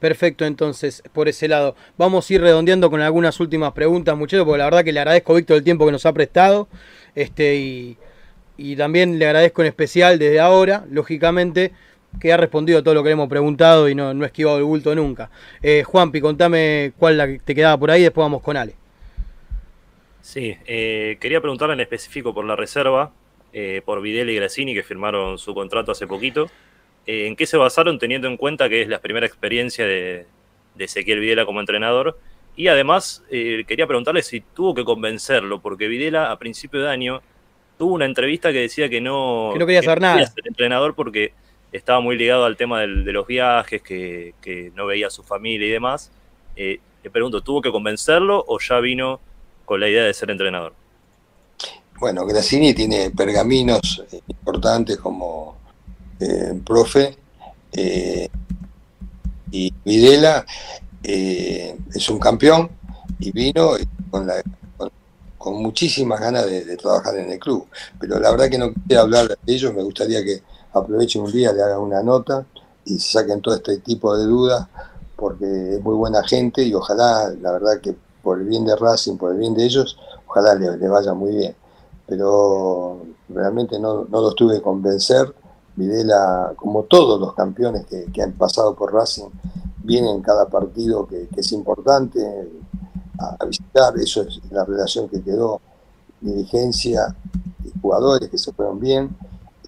Perfecto, 0.00 0.44
entonces, 0.44 1.02
por 1.12 1.28
ese 1.28 1.48
lado. 1.48 1.74
Vamos 1.96 2.28
a 2.28 2.34
ir 2.34 2.40
redondeando 2.42 2.90
con 2.90 3.00
algunas 3.00 3.40
últimas 3.40 3.72
preguntas, 3.72 4.16
muchachos, 4.16 4.44
porque 4.44 4.58
la 4.58 4.64
verdad 4.64 4.84
que 4.84 4.92
le 4.92 5.00
agradezco 5.00 5.34
Víctor 5.34 5.56
el 5.56 5.64
tiempo 5.64 5.86
que 5.86 5.92
nos 5.92 6.04
ha 6.04 6.12
prestado. 6.12 6.68
Este, 7.14 7.56
y, 7.56 7.96
y 8.58 8.76
también 8.76 9.18
le 9.18 9.26
agradezco 9.26 9.62
en 9.62 9.68
especial 9.68 10.18
desde 10.18 10.38
ahora, 10.38 10.84
lógicamente, 10.90 11.72
que 12.20 12.32
ha 12.32 12.36
respondido 12.36 12.78
a 12.78 12.82
todo 12.82 12.94
lo 12.94 13.02
que 13.02 13.08
le 13.08 13.14
hemos 13.14 13.28
preguntado 13.28 13.88
y 13.88 13.94
no, 13.94 14.14
no 14.14 14.24
ha 14.24 14.26
esquivado 14.26 14.58
el 14.58 14.64
bulto 14.64 14.94
nunca. 14.94 15.30
Eh, 15.62 15.82
Juanpi, 15.84 16.20
contame 16.20 16.92
cuál 16.98 17.18
la 17.18 17.26
que 17.26 17.38
te 17.38 17.54
quedaba 17.54 17.78
por 17.78 17.90
ahí, 17.90 18.02
después 18.02 18.24
vamos 18.24 18.42
con 18.42 18.56
Ale. 18.56 18.74
Sí, 20.20 20.56
eh, 20.66 21.18
quería 21.20 21.40
preguntarle 21.40 21.74
en 21.74 21.80
específico 21.80 22.34
por 22.34 22.44
la 22.44 22.56
reserva, 22.56 23.12
eh, 23.52 23.80
por 23.84 24.02
Videl 24.02 24.30
y 24.30 24.34
Grassini, 24.34 24.74
que 24.74 24.82
firmaron 24.82 25.38
su 25.38 25.54
contrato 25.54 25.92
hace 25.92 26.06
poquito. 26.06 26.50
Eh, 27.06 27.26
¿En 27.26 27.36
qué 27.36 27.46
se 27.46 27.56
basaron 27.56 27.98
teniendo 27.98 28.28
en 28.28 28.36
cuenta 28.36 28.68
que 28.68 28.82
es 28.82 28.88
la 28.88 29.00
primera 29.00 29.26
experiencia 29.26 29.86
de, 29.86 30.26
de 30.74 30.84
Ezequiel 30.84 31.20
Videla 31.20 31.46
como 31.46 31.60
entrenador? 31.60 32.18
Y 32.56 32.68
además, 32.68 33.22
quería 33.30 33.86
preguntarle 33.86 34.22
si 34.22 34.40
tuvo 34.40 34.74
que 34.74 34.82
convencerlo, 34.82 35.60
porque 35.60 35.88
Videla 35.88 36.32
a 36.32 36.38
principio 36.38 36.80
de 36.80 36.88
año 36.88 37.20
tuvo 37.78 37.94
una 37.94 38.06
entrevista 38.06 38.52
que 38.52 38.60
decía 38.60 38.88
que 38.88 39.00
no, 39.00 39.52
quería 39.58 39.80
hacer 39.80 40.00
nada. 40.00 40.24
ser 40.26 40.46
entrenador 40.46 40.94
porque 40.94 41.32
estaba 41.72 42.00
muy 42.00 42.16
ligado 42.16 42.44
al 42.44 42.56
tema 42.56 42.80
de 42.80 43.12
los 43.12 43.26
viajes, 43.26 43.82
que, 43.82 44.72
no 44.74 44.86
veía 44.86 45.08
a 45.08 45.10
su 45.10 45.22
familia 45.22 45.66
y 45.66 45.70
demás. 45.70 46.10
Eh, 46.56 46.80
le 47.02 47.10
pregunto, 47.10 47.42
¿tuvo 47.42 47.60
que 47.60 47.70
convencerlo 47.70 48.44
o 48.46 48.58
ya 48.58 48.80
vino 48.80 49.20
con 49.64 49.80
la 49.80 49.88
idea 49.88 50.04
de 50.04 50.14
ser 50.14 50.30
entrenador? 50.30 50.72
Bueno, 51.98 52.26
Grassini 52.26 52.74
tiene 52.74 53.10
pergaminos 53.10 54.02
importantes 54.28 54.98
como 54.98 55.56
eh, 56.20 56.60
profe 56.64 57.16
eh, 57.72 58.28
y 59.50 59.72
Videla 59.84 60.44
es 61.02 62.08
un 62.08 62.18
campeón 62.18 62.68
y 63.20 63.30
vino 63.30 63.72
con 64.10 64.26
la 64.26 64.42
con 65.46 65.62
muchísimas 65.62 66.18
ganas 66.18 66.44
de, 66.46 66.76
trabajar 66.76 67.16
en 67.18 67.30
el 67.30 67.38
club. 67.38 67.68
Pero 68.00 68.18
la 68.18 68.32
verdad 68.32 68.50
que 68.50 68.58
no 68.58 68.72
quería 68.72 69.02
hablar 69.02 69.28
de 69.28 69.54
ellos, 69.54 69.72
me 69.72 69.84
gustaría 69.84 70.24
que 70.24 70.42
aprovechen 70.72 71.22
un 71.22 71.30
día, 71.30 71.52
le 71.52 71.62
hagan 71.62 71.78
una 71.78 72.02
nota 72.02 72.44
y 72.84 72.98
saquen 72.98 73.40
todo 73.40 73.54
este 73.54 73.76
tipo 73.78 74.16
de 74.16 74.24
dudas, 74.24 74.66
porque 75.14 75.76
es 75.76 75.80
muy 75.80 75.94
buena 75.94 76.24
gente 76.24 76.64
y 76.64 76.74
ojalá, 76.74 77.32
la 77.40 77.52
verdad 77.52 77.80
que 77.80 77.94
por 78.24 78.40
el 78.40 78.46
bien 78.48 78.64
de 78.64 78.74
Racing, 78.74 79.18
por 79.18 79.30
el 79.30 79.38
bien 79.38 79.54
de 79.54 79.64
ellos, 79.66 79.96
ojalá 80.26 80.56
le, 80.56 80.88
vaya 80.88 81.14
muy 81.14 81.36
bien. 81.36 81.54
Pero 82.08 83.06
realmente 83.28 83.78
no, 83.78 84.04
no 84.04 84.20
los 84.20 84.34
tuve 84.34 84.56
que 84.56 84.62
convencer. 84.62 85.32
Videla, 85.76 86.54
como 86.56 86.84
todos 86.84 87.20
los 87.20 87.34
campeones 87.34 87.86
que, 87.86 88.22
han 88.22 88.32
pasado 88.32 88.74
por 88.74 88.92
Racing, 88.92 89.28
vienen 89.84 90.16
en 90.16 90.22
cada 90.22 90.48
partido 90.48 91.06
que, 91.06 91.28
que 91.28 91.40
es 91.40 91.52
importante, 91.52 92.20
a, 93.18 93.44
visitar, 93.44 93.96
eso 93.98 94.22
es 94.22 94.40
la 94.50 94.64
relación 94.64 95.08
que 95.08 95.22
quedó, 95.22 95.60
dirigencia 96.20 97.14
y 97.64 97.78
jugadores 97.80 98.28
que 98.30 98.38
se 98.38 98.52
fueron 98.52 98.80
bien, 98.80 99.16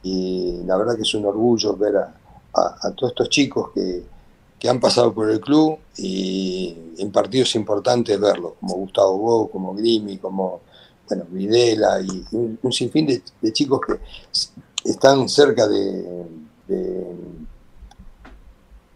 y 0.02 0.62
la 0.64 0.76
verdad 0.76 0.96
que 0.96 1.02
es 1.02 1.14
un 1.14 1.26
orgullo 1.26 1.76
ver 1.76 1.96
a, 1.96 2.14
todos 2.96 3.12
estos 3.12 3.28
chicos 3.28 3.70
que, 3.74 4.04
han 4.68 4.80
pasado 4.80 5.14
por 5.14 5.30
el 5.30 5.40
club 5.40 5.78
y 5.96 6.76
en 6.98 7.12
partidos 7.12 7.54
importantes 7.54 8.18
verlos, 8.18 8.54
como 8.58 8.74
Gustavo 8.74 9.16
Bo, 9.16 9.50
como 9.50 9.72
Grimi, 9.72 10.18
como 10.18 10.62
bueno, 11.06 11.24
Videla 11.30 12.00
y 12.00 12.24
un, 12.32 12.72
sinfín 12.72 13.06
de, 13.06 13.52
chicos 13.52 13.80
que 13.86 14.00
están 14.84 15.28
cerca 15.28 15.66
de, 15.68 16.26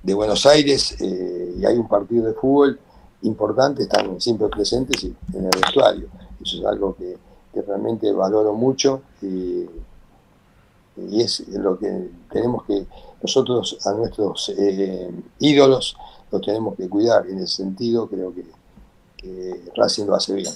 de, 0.03 0.15
Buenos 0.15 0.45
Aires 0.47 0.97
eh, 1.01 1.55
y 1.59 1.65
hay 1.65 1.77
un 1.77 1.89
partido 1.89 2.27
de 2.27 2.35
fútbol 2.35 2.79
importantes 3.23 3.87
están 3.87 4.21
siempre 4.21 4.49
presentes 4.49 5.05
en 5.05 5.45
el 5.45 5.51
vestuario. 5.61 6.09
Eso 6.43 6.59
es 6.59 6.65
algo 6.65 6.95
que, 6.97 7.17
realmente 7.67 8.11
valoro 8.13 8.55
mucho 8.55 9.03
y, 9.21 9.67
es 11.13 11.47
lo 11.49 11.79
que 11.79 12.11
tenemos 12.31 12.65
que, 12.65 12.87
nosotros 13.23 13.79
a 13.87 13.93
nuestros 13.93 14.53
eh, 14.59 15.11
ídolos 15.39 15.97
los 16.31 16.43
tenemos 16.43 16.77
que 16.77 16.89
cuidar. 16.89 17.27
En 17.27 17.39
ese 17.39 17.63
sentido 17.63 18.09
creo 18.09 18.35
que, 18.35 18.45
que 19.17 19.71
Racing 19.77 20.07
lo 20.07 20.15
hace 20.15 20.35
bien. 20.35 20.53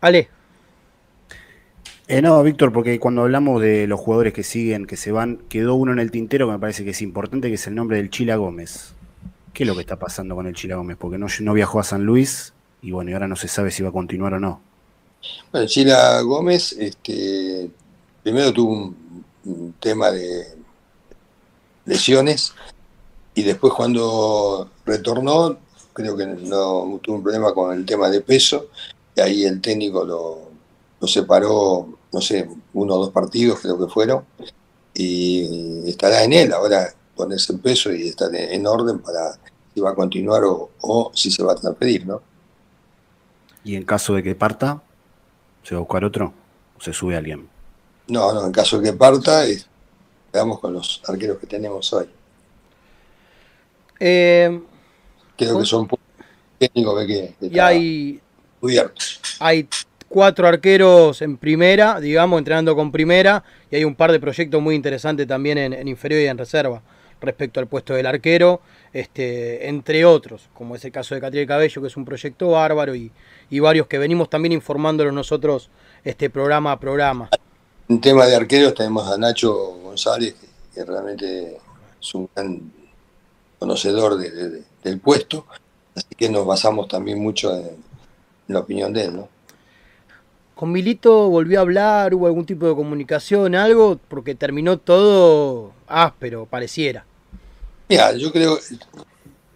Ale. 0.00 0.35
Eh, 2.08 2.22
no, 2.22 2.40
Víctor, 2.44 2.72
porque 2.72 3.00
cuando 3.00 3.22
hablamos 3.22 3.60
de 3.60 3.88
los 3.88 3.98
jugadores 3.98 4.32
que 4.32 4.44
siguen, 4.44 4.86
que 4.86 4.96
se 4.96 5.10
van, 5.10 5.38
quedó 5.48 5.74
uno 5.74 5.92
en 5.92 5.98
el 5.98 6.12
tintero 6.12 6.46
que 6.46 6.52
me 6.52 6.58
parece 6.60 6.84
que 6.84 6.90
es 6.90 7.02
importante, 7.02 7.48
que 7.48 7.54
es 7.54 7.66
el 7.66 7.74
nombre 7.74 7.96
del 7.96 8.10
Chila 8.10 8.36
Gómez. 8.36 8.92
¿Qué 9.52 9.64
es 9.64 9.66
lo 9.66 9.74
que 9.74 9.80
está 9.80 9.98
pasando 9.98 10.36
con 10.36 10.46
el 10.46 10.54
Chila 10.54 10.76
Gómez? 10.76 10.96
Porque 11.00 11.18
no, 11.18 11.26
no 11.40 11.52
viajó 11.52 11.80
a 11.80 11.82
San 11.82 12.04
Luis 12.04 12.52
y 12.80 12.92
bueno, 12.92 13.10
y 13.10 13.14
ahora 13.14 13.26
no 13.26 13.34
se 13.34 13.48
sabe 13.48 13.72
si 13.72 13.82
va 13.82 13.88
a 13.88 13.92
continuar 13.92 14.34
o 14.34 14.38
no. 14.38 14.60
Bueno, 15.50 15.66
Chila 15.66 16.20
Gómez, 16.20 16.72
este, 16.78 17.68
primero 18.22 18.52
tuvo 18.52 18.94
un, 19.44 19.74
tema 19.80 20.10
de 20.10 20.44
lesiones 21.86 22.52
y 23.34 23.42
después 23.42 23.72
cuando 23.72 24.70
retornó, 24.84 25.58
creo 25.92 26.16
que 26.16 26.26
no 26.26 27.00
tuvo 27.02 27.16
un 27.16 27.22
problema 27.22 27.52
con 27.52 27.76
el 27.76 27.84
tema 27.84 28.10
de 28.10 28.20
peso 28.20 28.68
y 29.16 29.20
ahí 29.20 29.44
el 29.44 29.60
técnico 29.60 30.04
lo, 30.04 30.50
lo 31.00 31.06
separó, 31.06 31.95
no 32.16 32.22
sé, 32.22 32.48
uno 32.72 32.94
o 32.94 32.98
dos 32.98 33.10
partidos 33.10 33.60
creo 33.60 33.78
que 33.78 33.92
fueron 33.92 34.24
y 34.94 35.86
estará 35.86 36.24
en 36.24 36.32
él 36.32 36.50
ahora 36.50 36.88
ponerse 37.14 37.52
en 37.52 37.58
peso 37.58 37.92
y 37.92 38.08
estar 38.08 38.34
en 38.34 38.66
orden 38.66 39.00
para 39.00 39.38
si 39.74 39.80
va 39.82 39.90
a 39.90 39.94
continuar 39.94 40.40
o, 40.44 41.12
si 41.12 41.30
se 41.30 41.42
va 41.42 41.52
a 41.52 41.56
transferir, 41.56 42.06
¿no? 42.06 42.22
Y 43.64 43.76
en 43.76 43.84
caso 43.84 44.14
de 44.14 44.22
que 44.22 44.34
parta, 44.34 44.80
¿se 45.62 45.74
va 45.74 45.80
a 45.80 45.82
buscar 45.82 46.06
otro 46.06 46.32
o 46.78 46.80
se 46.80 46.94
sube 46.94 47.14
alguien? 47.14 47.46
No, 48.08 48.32
no, 48.32 48.46
en 48.46 48.52
caso 48.52 48.80
de 48.80 48.90
que 48.90 48.96
parta, 48.96 49.44
quedamos 50.32 50.58
con 50.58 50.72
los 50.72 51.02
arqueros 51.06 51.36
que 51.36 51.46
tenemos 51.46 51.92
hoy. 51.92 52.06
Eh, 54.00 54.58
Creo 55.36 55.58
que 55.58 55.66
son 55.66 55.86
técnicos 56.58 57.06
que, 57.06 57.34
que 57.38 57.46
y 57.48 57.58
hay, 57.58 58.22
hay 59.38 59.68
cuatro 60.16 60.48
arqueros 60.48 61.20
en 61.20 61.36
primera, 61.36 62.00
digamos, 62.00 62.38
entrenando 62.38 62.74
con 62.74 62.90
primera, 62.90 63.44
y 63.70 63.76
hay 63.76 63.84
un 63.84 63.94
par 63.94 64.12
de 64.12 64.18
proyectos 64.18 64.62
muy 64.62 64.74
interesantes 64.74 65.26
también 65.26 65.58
en, 65.58 65.86
inferior 65.86 66.22
y 66.22 66.24
en 66.24 66.38
reserva 66.38 66.80
respecto 67.20 67.60
al 67.60 67.66
puesto 67.66 67.92
del 67.92 68.06
arquero, 68.06 68.62
este, 68.94 69.68
entre 69.68 70.06
otros, 70.06 70.48
como 70.54 70.74
es 70.74 70.82
el 70.86 70.90
caso 70.90 71.14
de 71.14 71.20
Catriel 71.20 71.46
Cabello, 71.46 71.82
que 71.82 71.88
es 71.88 71.98
un 71.98 72.06
proyecto 72.06 72.48
bárbaro, 72.48 72.94
y, 72.94 73.12
varios 73.60 73.88
que 73.88 73.98
venimos 73.98 74.30
también 74.30 74.52
informándolos 74.52 75.12
nosotros 75.12 75.68
este 76.02 76.30
programa 76.30 76.72
a 76.72 76.80
programa. 76.80 77.28
En 77.86 78.00
tema 78.00 78.24
de 78.24 78.36
arqueros 78.36 78.72
tenemos 78.72 79.06
a 79.12 79.18
Nacho 79.18 79.52
González, 79.82 80.34
que, 80.74 80.82
realmente 80.82 81.58
es 82.00 82.14
un 82.14 82.26
gran 82.34 82.72
conocedor 83.58 84.16
del 84.16 84.98
puesto, 84.98 85.44
así 85.94 86.14
que 86.16 86.30
nos 86.30 86.46
basamos 86.46 86.88
también 86.88 87.20
mucho 87.20 87.54
en, 87.54 87.66
en 87.66 88.54
la 88.54 88.60
opinión 88.60 88.94
de 88.94 89.04
él, 89.04 89.16
¿no? 89.16 89.35
¿Con 90.56 90.72
Milito 90.72 91.28
volvió 91.28 91.58
a 91.58 91.62
hablar? 91.62 92.14
¿Hubo 92.14 92.26
algún 92.26 92.46
tipo 92.46 92.66
de 92.66 92.74
comunicación, 92.74 93.54
algo? 93.54 94.00
Porque 94.08 94.34
terminó 94.34 94.78
todo 94.78 95.72
áspero, 95.86 96.46
pareciera. 96.46 97.04
Mira, 97.90 98.16
yo 98.16 98.32
creo 98.32 98.58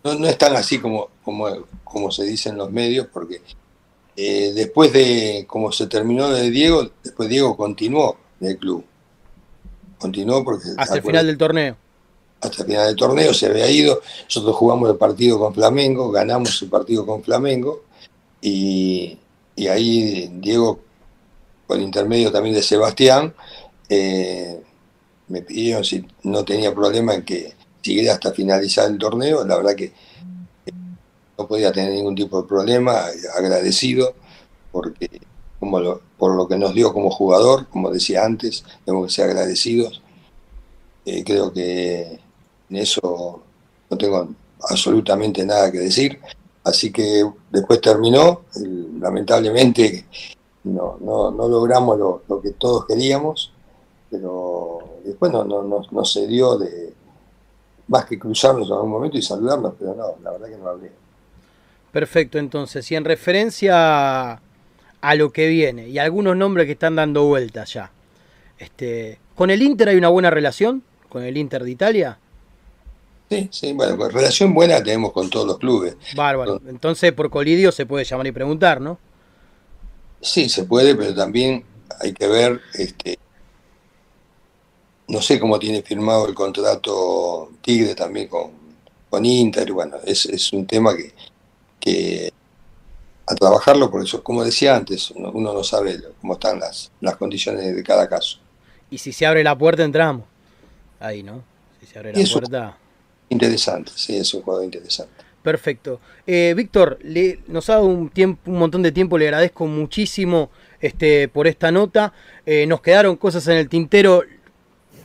no, 0.05 0.15
no 0.15 0.29
es 0.29 0.37
tan 0.37 0.55
así 0.57 0.79
como, 0.79 1.09
como, 1.25 1.49
como 1.85 2.11
se 2.11 2.25
dice 2.25 2.51
en 2.51 2.59
los 2.59 2.71
medios, 2.71 3.07
porque 3.11 3.41
eh, 4.15 4.53
después 4.55 4.93
de 4.93 5.47
como 5.49 5.73
se 5.73 5.87
terminó 5.87 6.29
de 6.29 6.51
Diego, 6.51 6.91
después 7.03 7.31
Diego 7.31 7.57
continuó 7.57 8.19
en 8.39 8.49
el 8.49 8.59
club. 8.59 8.85
Continuó 9.99 10.45
porque... 10.45 10.69
Hasta 10.77 10.97
el 10.97 11.03
final 11.03 11.27
del 11.27 11.39
torneo. 11.39 11.79
Hasta 12.43 12.61
el 12.61 12.69
final 12.69 12.87
del 12.89 12.97
torneo 12.97 13.33
se 13.33 13.47
había 13.47 13.71
ido. 13.71 14.03
Nosotros 14.25 14.55
jugamos 14.55 14.91
el 14.91 14.97
partido 14.97 15.39
con 15.39 15.55
Flamengo, 15.55 16.11
ganamos 16.11 16.61
el 16.61 16.69
partido 16.69 17.07
con 17.07 17.23
Flamengo 17.23 17.85
y, 18.43 19.17
y 19.57 19.67
ahí 19.69 20.31
Diego 20.35 20.90
con 21.71 21.81
intermedio 21.81 22.33
también 22.33 22.57
de 22.57 22.65
Sebastián, 22.65 23.33
eh, 23.89 24.61
me 25.29 25.43
pidieron 25.43 25.85
si 25.85 26.05
no 26.25 26.45
tenía 26.45 26.75
problema 26.75 27.15
en 27.15 27.25
que 27.25 27.55
siguiera 27.81 28.15
hasta 28.15 28.33
finalizar 28.33 28.91
el 28.91 28.99
torneo. 28.99 29.47
La 29.47 29.57
verdad 29.57 29.77
que 29.77 29.85
eh, 29.85 30.73
no 31.39 31.47
podía 31.47 31.71
tener 31.71 31.93
ningún 31.93 32.17
tipo 32.17 32.43
de 32.43 32.49
problema, 32.49 33.05
agradecido, 33.37 34.15
porque 34.73 35.21
como 35.61 36.01
por 36.19 36.35
lo 36.35 36.49
que 36.49 36.59
nos 36.59 36.75
dio 36.75 36.93
como 36.93 37.09
jugador, 37.09 37.69
como 37.69 37.93
decía 37.93 38.25
antes, 38.25 38.65
tenemos 38.85 39.07
que 39.07 39.13
ser 39.13 39.31
agradecidos. 39.31 40.03
Eh, 41.05 41.23
creo 41.23 41.53
que 41.53 42.19
en 42.69 42.77
eso 42.77 43.45
no 43.89 43.97
tengo 43.97 44.29
absolutamente 44.69 45.47
nada 45.47 45.71
que 45.71 45.79
decir. 45.79 46.19
Así 46.65 46.91
que 46.91 47.25
después 47.49 47.81
terminó, 47.81 48.43
lamentablemente 49.01 50.05
no, 50.65 50.99
no, 51.01 51.31
no 51.31 51.49
logramos 51.49 51.99
lo, 51.99 52.41
que 52.43 52.51
todos 52.51 52.87
queríamos, 52.87 53.53
pero 54.11 54.79
después 55.05 55.33
no, 55.33 55.45
no, 55.45 55.83
no, 55.91 56.05
se 56.05 56.27
dio 56.27 56.59
de 56.59 56.93
más 57.89 58.05
que 58.05 58.19
cruzarnos 58.19 58.69
en 58.69 58.75
algún 58.75 58.91
momento 58.91 59.17
y 59.17 59.23
saludarnos, 59.23 59.75
pero 59.79 59.95
no, 59.95 60.15
la 60.23 60.33
verdad 60.33 60.49
que 60.49 60.57
no 60.57 60.69
hablé. 60.69 60.93
Perfecto, 61.93 62.39
entonces, 62.39 62.91
y 62.93 62.97
en 62.97 63.05
referencia 63.05 64.41
a 65.01 65.15
lo 65.15 65.33
que 65.33 65.49
viene 65.49 65.89
y 65.89 65.99
algunos 65.99 66.37
nombres 66.37 66.67
que 66.67 66.73
están 66.73 66.97
dando 66.97 67.25
vueltas 67.25 67.73
ya, 67.73 67.91
este, 68.59 69.19
¿con 69.35 69.51
el 69.51 69.63
Inter 69.63 69.89
hay 69.89 69.97
una 69.97 70.09
buena 70.09 70.31
relación? 70.31 70.83
¿Con 71.09 71.25
el 71.25 71.37
Inter 71.37 71.65
de 71.65 71.71
Italia? 71.71 72.19
Sí, 73.29 73.49
sí, 73.51 73.73
bueno, 73.73 74.09
relación 74.09 74.53
buena 74.53 74.83
tenemos 74.83 75.13
con 75.13 75.31
todos 75.31 75.47
los 75.47 75.59
clubes. 75.59 75.97
Bárbaro, 76.15 76.61
entonces 76.69 77.13
por 77.13 77.31
Colidio 77.31 77.73
se 77.73 77.87
puede 77.87 78.05
llamar 78.05 78.27
y 78.27 78.33
preguntar, 78.33 78.81
¿no? 78.81 78.99
Sí, 80.21 80.49
se 80.49 80.65
puede, 80.65 80.95
pero 80.95 81.15
también 81.15 81.65
hay 82.01 82.13
que 82.13 82.27
ver, 82.27 82.61
este, 82.75 83.19
no 85.09 85.21
sé 85.21 85.41
cómo 85.41 85.59
tiene 85.59 85.83
firmado 85.83 86.29
el 86.29 86.35
contrato 86.35 87.51
Tigre 87.63 87.95
también 87.95 88.29
con, 88.29 88.53
con 89.09 89.25
Inter, 89.25 89.73
bueno, 89.73 89.97
es, 90.05 90.27
es 90.27 90.53
un 90.53 90.67
tema 90.67 90.97
que, 90.97 91.13
que 91.81 92.33
a 93.27 93.35
trabajarlo, 93.35 93.91
por 93.91 94.03
eso, 94.03 94.23
como 94.23 94.45
decía 94.45 94.77
antes, 94.77 95.11
uno, 95.13 95.53
no 95.53 95.65
sabe 95.65 96.01
cómo 96.21 96.35
están 96.35 96.59
las, 96.59 96.91
las 97.01 97.17
condiciones 97.17 97.75
de 97.75 97.83
cada 97.83 98.09
caso. 98.09 98.39
Y 98.91 98.99
si 98.99 99.13
se 99.13 99.25
abre 99.25 99.45
la 99.45 99.57
puerta, 99.57 99.85
entramos. 99.85 100.25
Ahí, 100.99 101.23
¿no? 101.23 101.45
Si 101.81 101.87
se 101.87 101.99
abre 101.99 102.13
la 102.13 102.33
puerta. 102.33 102.77
Interesante, 103.29 103.93
sí, 103.95 104.17
es 104.17 104.35
un 104.35 104.43
juego 104.43 104.63
interesante. 104.63 105.13
Perfecto. 105.43 106.01
Eh, 106.27 106.53
Víctor, 106.55 106.99
nos 107.47 107.71
ha 107.71 107.75
dado 107.75 107.87
un, 107.87 108.11
tiempo, 108.11 108.51
un 108.51 108.59
montón 108.59 108.83
de 108.83 108.93
tiempo, 108.93 109.17
le 109.17 109.27
agradezco 109.27 109.67
muchísimo 109.67 110.51
este, 110.81 111.29
por 111.29 111.47
esta 111.47 111.73
nota. 111.73 112.13
Eh, 112.45 112.67
nos 112.67 112.83
quedaron 112.83 113.17
cosas 113.17 113.47
en 113.49 113.57
el 113.57 113.69
tintero, 113.69 114.23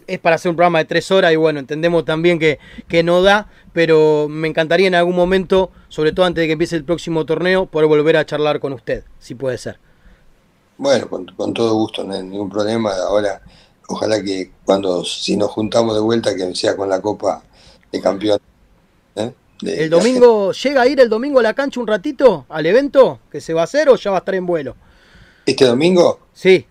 es 0.07 0.19
para 0.19 0.35
hacer 0.35 0.49
un 0.49 0.55
programa 0.55 0.79
de 0.79 0.85
tres 0.85 1.09
horas 1.09 1.31
y 1.31 1.35
bueno, 1.37 1.59
entendemos 1.59 2.03
también 2.05 2.37
que, 2.37 2.59
que 2.87 3.01
no 3.01 3.21
da, 3.21 3.49
pero 3.71 4.27
me 4.29 4.47
encantaría 4.47 4.87
en 4.87 4.95
algún 4.95 5.15
momento, 5.15 5.71
sobre 5.87 6.11
todo 6.11 6.25
antes 6.25 6.41
de 6.41 6.47
que 6.47 6.53
empiece 6.53 6.75
el 6.75 6.83
próximo 6.83 7.25
torneo, 7.25 7.65
poder 7.65 7.87
volver 7.87 8.17
a 8.17 8.25
charlar 8.25 8.59
con 8.59 8.73
usted, 8.73 9.03
si 9.19 9.35
puede 9.35 9.57
ser. 9.57 9.79
Bueno, 10.77 11.07
con, 11.09 11.53
todo 11.53 11.73
gusto, 11.75 12.03
no 12.03 12.13
hay 12.13 12.23
ningún 12.23 12.49
problema. 12.49 12.91
Ahora, 13.07 13.41
ojalá 13.87 14.21
que 14.21 14.51
cuando, 14.65 15.05
si 15.05 15.37
nos 15.37 15.49
juntamos 15.51 15.95
de 15.95 16.01
vuelta, 16.01 16.35
que 16.35 16.53
sea 16.53 16.75
con 16.75 16.89
la 16.89 17.01
Copa 17.01 17.41
de 17.89 18.01
Campeón 18.01 18.39
¿El 19.61 19.89
domingo 19.89 20.51
llega 20.51 20.81
a 20.81 20.87
ir 20.87 20.99
el 20.99 21.09
domingo 21.09 21.39
a 21.39 21.43
la 21.43 21.53
cancha 21.53 21.79
un 21.79 21.87
ratito 21.87 22.45
al 22.49 22.65
evento 22.65 23.19
que 23.31 23.39
se 23.39 23.53
va 23.53 23.61
a 23.61 23.63
hacer 23.63 23.89
o 23.89 23.95
ya 23.95 24.11
va 24.11 24.17
a 24.17 24.19
estar 24.19 24.35
en 24.35 24.45
vuelo? 24.45 24.75
¿Este 25.45 25.65
domingo? 25.65 26.19
Sí. 26.33 26.65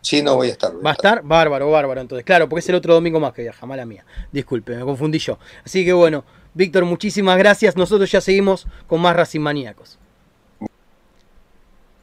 Sí, 0.00 0.22
no 0.22 0.36
voy 0.36 0.48
a 0.48 0.52
estar. 0.52 0.72
¿Va 0.84 0.90
a 0.90 0.92
estar? 0.94 1.22
Bárbaro, 1.22 1.70
bárbaro. 1.70 2.00
Entonces, 2.00 2.24
claro, 2.24 2.48
porque 2.48 2.60
es 2.60 2.68
el 2.70 2.74
otro 2.74 2.94
domingo 2.94 3.20
más 3.20 3.34
que 3.34 3.42
viaja, 3.42 3.66
mala 3.66 3.84
mía. 3.84 4.04
Disculpe, 4.32 4.74
me 4.76 4.84
confundí 4.84 5.18
yo. 5.18 5.38
Así 5.64 5.84
que 5.84 5.92
bueno, 5.92 6.24
Víctor, 6.54 6.84
muchísimas 6.84 7.36
gracias. 7.36 7.76
Nosotros 7.76 8.10
ya 8.10 8.20
seguimos 8.20 8.66
con 8.86 9.00
más 9.00 9.14
Racing 9.14 9.40
Maníacos. 9.40 9.98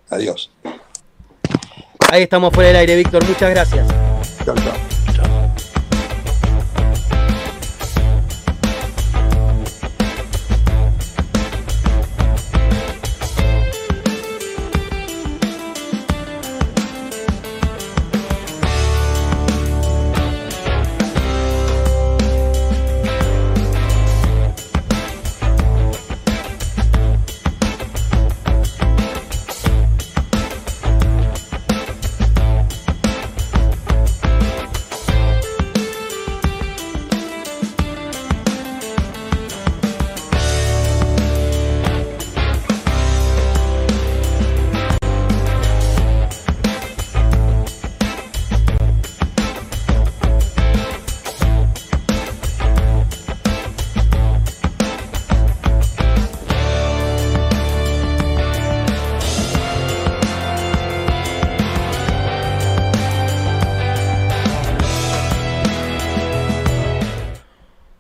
Adiós. 0.10 0.52
Ahí 2.12 2.24
estamos 2.24 2.54
fuera 2.54 2.70
del 2.70 2.78
aire, 2.78 2.96
Víctor. 2.96 3.26
Muchas 3.26 3.50
gracias. 3.50 3.88
Chao, 4.46 4.56
chao. 4.56 4.87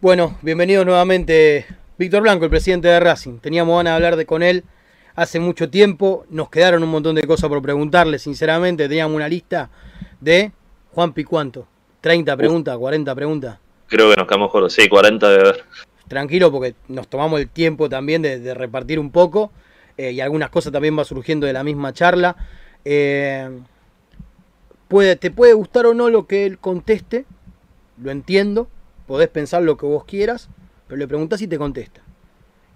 Bueno, 0.07 0.37
bienvenido 0.41 0.85
nuevamente 0.85 1.65
Víctor 1.97 2.21
Blanco, 2.21 2.45
el 2.45 2.49
presidente 2.49 2.87
de 2.87 2.97
Racing. 2.97 3.39
Teníamos 3.39 3.75
ganas 3.75 3.91
de 3.91 3.95
hablar 3.95 4.15
de, 4.15 4.25
con 4.25 4.41
él 4.41 4.63
hace 5.15 5.37
mucho 5.37 5.69
tiempo. 5.69 6.25
Nos 6.29 6.49
quedaron 6.49 6.81
un 6.81 6.87
montón 6.87 7.13
de 7.13 7.23
cosas 7.23 7.49
por 7.49 7.61
preguntarle, 7.61 8.17
sinceramente. 8.17 8.87
Teníamos 8.87 9.13
una 9.13 9.27
lista 9.27 9.69
de 10.21 10.53
Juan 10.93 11.11
Picuanto. 11.11 11.67
30 11.99 12.37
preguntas, 12.37 12.77
40 12.77 13.15
preguntas. 13.15 13.59
Creo 13.87 14.09
que 14.09 14.15
nos 14.15 14.25
quedamos 14.29 14.49
con 14.49 14.69
sí, 14.69 14.87
40 14.87 15.29
de 15.29 15.37
ver. 15.39 15.65
Tranquilo, 16.07 16.53
porque 16.53 16.75
nos 16.87 17.09
tomamos 17.09 17.41
el 17.41 17.49
tiempo 17.49 17.89
también 17.89 18.21
de, 18.21 18.53
repartir 18.53 18.99
un 18.99 19.11
poco. 19.11 19.51
Eh, 19.97 20.11
y 20.13 20.21
algunas 20.21 20.49
cosas 20.49 20.71
también 20.71 20.97
va 20.97 21.03
surgiendo 21.03 21.45
de 21.47 21.51
la 21.51 21.65
misma 21.65 21.91
charla. 21.91 22.37
Eh, 22.85 23.59
puede, 24.87 25.17
te 25.17 25.31
puede 25.31 25.51
gustar 25.51 25.85
o 25.85 25.93
no 25.93 26.09
lo 26.09 26.27
que 26.27 26.45
él 26.45 26.59
conteste, 26.59 27.25
lo 28.01 28.09
entiendo. 28.09 28.69
Podés 29.07 29.29
pensar 29.29 29.63
lo 29.63 29.77
que 29.77 29.85
vos 29.85 30.03
quieras, 30.05 30.49
pero 30.87 30.97
le 30.97 31.07
preguntás 31.07 31.41
y 31.41 31.47
te 31.47 31.57
contesta. 31.57 32.01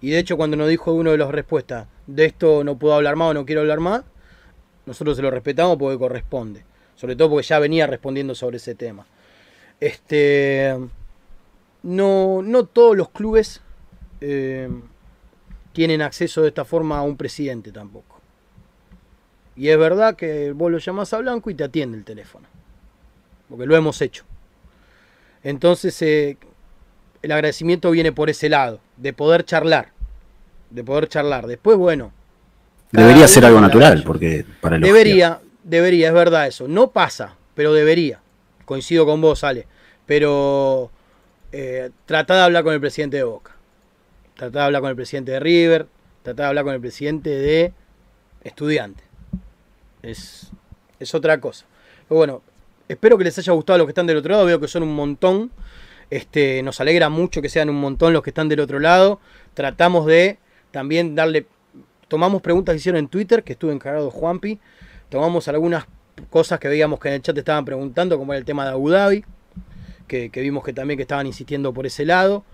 Y 0.00 0.10
de 0.10 0.18
hecho, 0.18 0.36
cuando 0.36 0.56
nos 0.56 0.68
dijo 0.68 0.92
uno 0.92 1.12
de 1.12 1.18
las 1.18 1.30
respuestas, 1.30 1.86
de 2.06 2.24
esto 2.24 2.64
no 2.64 2.76
puedo 2.76 2.94
hablar 2.94 3.14
más 3.14 3.30
o 3.30 3.34
no 3.34 3.46
quiero 3.46 3.60
hablar 3.60 3.78
más, 3.78 4.02
nosotros 4.86 5.16
se 5.16 5.22
lo 5.22 5.30
respetamos 5.30 5.76
porque 5.76 5.98
corresponde. 5.98 6.64
Sobre 6.96 7.16
todo 7.16 7.30
porque 7.30 7.46
ya 7.46 7.58
venía 7.58 7.86
respondiendo 7.86 8.34
sobre 8.34 8.56
ese 8.56 8.74
tema. 8.74 9.06
Este. 9.80 10.76
No, 11.82 12.42
no 12.42 12.64
todos 12.64 12.96
los 12.96 13.10
clubes 13.10 13.60
eh, 14.20 14.68
tienen 15.72 16.00
acceso 16.00 16.42
de 16.42 16.48
esta 16.48 16.64
forma 16.64 16.98
a 16.98 17.02
un 17.02 17.16
presidente 17.16 17.72
tampoco. 17.72 18.20
Y 19.56 19.68
es 19.68 19.78
verdad 19.78 20.16
que 20.16 20.52
vos 20.52 20.70
lo 20.70 20.78
llamás 20.78 21.12
a 21.12 21.18
Blanco 21.18 21.50
y 21.50 21.54
te 21.54 21.64
atiende 21.64 21.98
el 21.98 22.04
teléfono. 22.04 22.46
Porque 23.48 23.66
lo 23.66 23.76
hemos 23.76 24.00
hecho. 24.00 24.24
Entonces, 25.44 26.00
eh, 26.02 26.36
el 27.22 27.32
agradecimiento 27.32 27.90
viene 27.90 28.12
por 28.12 28.30
ese 28.30 28.48
lado, 28.48 28.80
de 28.96 29.12
poder 29.12 29.44
charlar 29.44 29.92
de 30.72 30.84
poder 30.84 31.08
charlar. 31.08 31.46
Después, 31.46 31.76
bueno. 31.76 32.12
Debería 32.90 33.28
ser 33.28 33.44
algo 33.44 33.60
natural, 33.60 34.02
porque 34.04 34.44
para 34.60 34.76
el 34.76 34.82
Debería, 34.82 35.40
debería, 35.62 36.08
es 36.08 36.14
verdad 36.14 36.46
eso. 36.46 36.68
No 36.68 36.90
pasa, 36.90 37.36
pero 37.54 37.72
debería. 37.72 38.20
Coincido 38.64 39.06
con 39.06 39.20
vos, 39.20 39.44
Ale. 39.44 39.66
Pero 40.06 40.90
eh, 41.52 41.90
de 42.06 42.40
hablar 42.40 42.64
con 42.64 42.74
el 42.74 42.80
presidente 42.80 43.16
de 43.18 43.24
Boca. 43.24 43.52
Trata 44.36 44.60
de 44.60 44.64
hablar 44.64 44.82
con 44.82 44.90
el 44.90 44.96
presidente 44.96 45.32
de 45.32 45.40
River. 45.40 45.86
Trata 46.22 46.42
de 46.42 46.48
hablar 46.48 46.64
con 46.64 46.74
el 46.74 46.80
presidente 46.80 47.30
de 47.30 47.72
Estudiante. 48.44 49.02
Es, 50.02 50.50
es 50.98 51.14
otra 51.14 51.40
cosa. 51.40 51.64
Pero 52.08 52.18
bueno, 52.18 52.42
espero 52.92 53.18
que 53.18 53.24
les 53.24 53.38
haya 53.38 53.52
gustado 53.52 53.78
los 53.78 53.86
que 53.86 53.90
están 53.90 54.06
del 54.06 54.16
otro 54.16 54.32
lado. 54.32 54.44
Veo 54.44 54.60
que 54.60 54.68
son 54.68 54.82
un 54.82 54.94
montón. 54.94 55.50
Este, 56.10 56.62
nos 56.62 56.80
alegra 56.80 57.08
mucho 57.08 57.40
que 57.40 57.48
sean 57.48 57.70
un 57.70 57.80
montón 57.80 58.12
los 58.12 58.22
que 58.22 58.30
están 58.30 58.48
del 58.48 58.60
otro 58.60 58.78
lado. 58.78 59.20
Tratamos 59.54 60.06
de 60.06 60.38
también 60.70 61.14
darle, 61.14 61.46
tomamos 62.08 62.42
preguntas 62.42 62.74
que 62.74 62.78
hicieron 62.78 62.98
en 62.98 63.08
Twitter, 63.08 63.42
que 63.42 63.52
estuve 63.52 63.72
encargado 63.72 64.10
Juanpi, 64.10 64.58
tomamos 65.08 65.48
algunas 65.48 65.86
cosas 66.30 66.58
que 66.58 66.68
veíamos 66.68 66.98
que 67.00 67.08
en 67.08 67.14
el 67.14 67.22
chat 67.22 67.36
estaban 67.36 67.64
preguntando, 67.64 68.18
como 68.18 68.32
era 68.32 68.38
el 68.38 68.44
tema 68.44 68.64
de 68.64 68.72
Abu 68.72 68.90
Dhabi, 68.90 69.24
que, 70.06 70.30
vimos 70.34 70.62
que 70.64 70.72
también 70.72 70.98
que 70.98 71.02
estaban 71.02 71.26
insistiendo 71.26 71.72
por 71.72 71.86
ese 71.86 72.04
lado. 72.04 72.44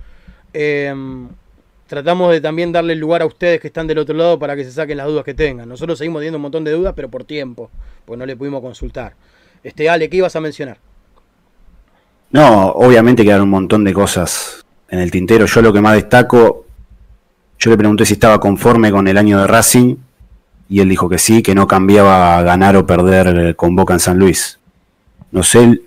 Em, 0.52 1.28
tratamos 1.88 2.30
de 2.30 2.40
también 2.40 2.70
darle 2.70 2.94
lugar 2.94 3.22
a 3.22 3.26
ustedes 3.26 3.60
que 3.60 3.66
están 3.66 3.86
del 3.86 3.98
otro 3.98 4.14
lado 4.14 4.38
para 4.38 4.54
que 4.54 4.64
se 4.64 4.70
saquen 4.70 4.98
las 4.98 5.06
dudas 5.06 5.24
que 5.24 5.34
tengan. 5.34 5.68
Nosotros 5.68 5.98
seguimos 5.98 6.20
teniendo 6.20 6.38
un 6.38 6.42
montón 6.42 6.62
de 6.62 6.72
dudas, 6.72 6.92
pero 6.94 7.08
por 7.08 7.24
tiempo, 7.24 7.70
pues 8.04 8.18
no 8.18 8.26
le 8.26 8.36
pudimos 8.36 8.60
consultar. 8.60 9.14
Este, 9.62 9.88
Ale, 9.88 10.08
¿qué 10.08 10.18
ibas 10.18 10.36
a 10.36 10.40
mencionar? 10.40 10.78
No, 12.30 12.66
obviamente 12.68 13.24
quedaron 13.24 13.44
un 13.44 13.50
montón 13.50 13.84
de 13.84 13.92
cosas 13.92 14.64
en 14.88 14.98
el 15.00 15.10
tintero. 15.10 15.46
Yo 15.46 15.62
lo 15.62 15.72
que 15.72 15.80
más 15.80 15.94
destaco 15.94 16.66
yo 17.58 17.70
le 17.70 17.76
pregunté 17.76 18.06
si 18.06 18.12
estaba 18.12 18.38
conforme 18.38 18.92
con 18.92 19.08
el 19.08 19.18
año 19.18 19.40
de 19.40 19.46
Racing 19.46 19.96
y 20.68 20.80
él 20.80 20.88
dijo 20.88 21.08
que 21.08 21.18
sí, 21.18 21.42
que 21.42 21.54
no 21.54 21.66
cambiaba 21.66 22.40
ganar 22.42 22.76
o 22.76 22.86
perder 22.86 23.56
con 23.56 23.74
Boca 23.74 23.94
en 23.94 24.00
San 24.00 24.18
Luis. 24.18 24.60
No 25.32 25.42
sé 25.42 25.80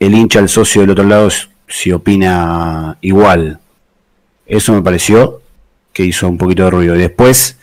el, 0.00 0.14
hincha, 0.14 0.38
el 0.38 0.48
socio 0.48 0.80
del 0.80 0.90
otro 0.90 1.04
lado, 1.04 1.28
si 1.68 1.92
opina 1.92 2.96
igual. 3.02 3.60
Eso 4.46 4.72
me 4.72 4.82
pareció 4.82 5.42
que 5.92 6.04
hizo 6.04 6.28
un 6.28 6.38
poquito 6.38 6.64
de 6.64 6.70
ruido. 6.70 6.94
Y 6.94 6.98
después 6.98 7.58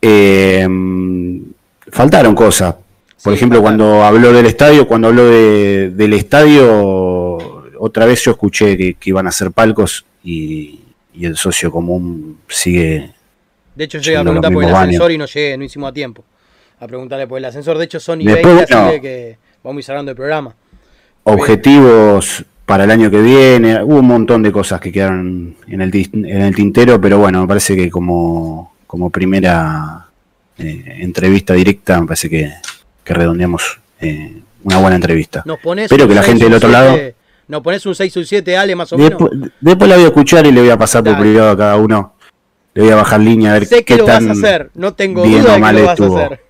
em, 0.00 1.44
faltaron 1.90 2.34
cosas. 2.34 2.76
Por 3.22 3.32
ejemplo, 3.32 3.62
cuando 3.62 4.04
habló 4.04 4.32
del 4.32 4.46
estadio, 4.46 4.86
cuando 4.86 5.08
habló 5.08 5.26
del 5.26 6.12
estadio, 6.12 7.38
otra 7.78 8.06
vez 8.06 8.22
yo 8.24 8.32
escuché 8.32 8.76
que, 8.76 8.94
que 8.94 9.10
iban 9.10 9.26
a 9.26 9.28
hacer 9.28 9.52
palcos 9.52 10.04
y, 10.24 10.80
y 11.14 11.26
el 11.26 11.36
socio 11.36 11.70
común 11.70 12.38
sigue. 12.48 13.12
De 13.74 13.84
hecho, 13.84 13.98
llegué 13.98 14.16
a 14.16 14.22
preguntar 14.22 14.52
por 14.52 14.64
el 14.64 14.74
ascensor 14.74 15.12
y 15.12 15.18
no 15.18 15.26
llegué, 15.26 15.56
no 15.56 15.64
hicimos 15.64 15.90
a 15.90 15.92
tiempo. 15.92 16.24
A 16.80 16.86
preguntarle 16.86 17.26
por 17.26 17.38
el 17.38 17.44
ascensor. 17.44 17.78
De 17.78 17.84
hecho, 17.84 18.00
Sony 18.00 18.24
20, 18.24 18.74
así 18.74 19.00
que 19.00 19.38
vamos 19.62 19.78
a 19.78 19.80
ir 19.80 19.84
cerrando 19.84 20.10
el 20.10 20.16
programa. 20.16 20.54
Objetivos 21.24 22.44
para 22.66 22.84
el 22.84 22.90
año 22.90 23.10
que 23.10 23.20
viene. 23.20 23.82
Hubo 23.82 24.00
un 24.00 24.06
montón 24.06 24.42
de 24.42 24.50
cosas 24.50 24.80
que 24.80 24.90
quedaron 24.90 25.56
en 25.68 25.80
el, 25.80 25.94
en 25.94 26.42
el 26.42 26.54
tintero, 26.54 27.00
pero 27.00 27.18
bueno, 27.18 27.42
me 27.42 27.46
parece 27.46 27.76
que 27.76 27.88
como, 27.90 28.74
como 28.86 29.10
primera 29.10 30.06
eh, 30.58 30.98
entrevista 31.00 31.54
directa, 31.54 32.00
me 32.00 32.06
parece 32.06 32.28
que, 32.28 32.52
redondeamos 33.04 33.80
eh, 34.00 34.42
una 34.64 34.78
buena 34.78 34.96
entrevista. 34.96 35.44
Pero 35.88 36.08
que 36.08 36.14
la 36.14 36.22
gente 36.22 36.44
del 36.44 36.54
otro 36.54 36.68
lado 36.68 36.96
¿Nos 37.48 37.60
pones 37.60 37.84
un 37.84 37.94
6 37.94 38.16
o 38.16 38.24
7, 38.24 38.56
Ale, 38.56 38.74
más 38.74 38.92
o 38.94 38.98
menos? 38.98 39.20
Después 39.60 39.90
la 39.90 39.96
voy 39.96 40.04
a 40.04 40.08
escuchar 40.08 40.46
y 40.46 40.52
le 40.52 40.60
voy 40.60 40.70
a 40.70 40.78
pasar 40.78 41.04
por 41.04 41.18
privado 41.18 41.50
a 41.50 41.56
cada 41.56 41.76
uno. 41.76 42.14
Le 42.72 42.84
voy 42.84 42.92
a 42.92 42.96
bajar 42.96 43.20
línea 43.20 43.50
a 43.50 43.54
ver 43.54 43.66
sé 43.66 43.84
que 43.84 43.96
lo 43.96 44.06
vas 44.06 44.26
a 44.26 44.32
hacer, 44.32 44.70
no 44.74 44.94
tengo 44.94 45.22
duda 45.22 45.58
de 45.58 45.60
que 45.60 45.72
lo 45.72 45.84
vas 45.84 46.00
a 46.00 46.04
hacer. 46.24 46.40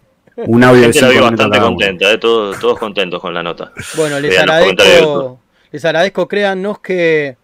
Un 0.46 0.62
audio 0.62 0.88
de 0.88 1.20
bastante 1.20 1.59
contenta, 1.59 2.12
eh, 2.12 2.18
todos, 2.18 2.59
todos 2.61 2.78
contentos 2.78 3.20
con 3.20 3.34
la 3.34 3.42
nota. 3.42 3.72
Bueno, 3.96 4.20
les 4.20 4.38
agradezco, 4.38 5.40
les 5.72 5.84
agradezco, 5.84 6.28
créannos 6.28 6.78
que, 6.78 7.36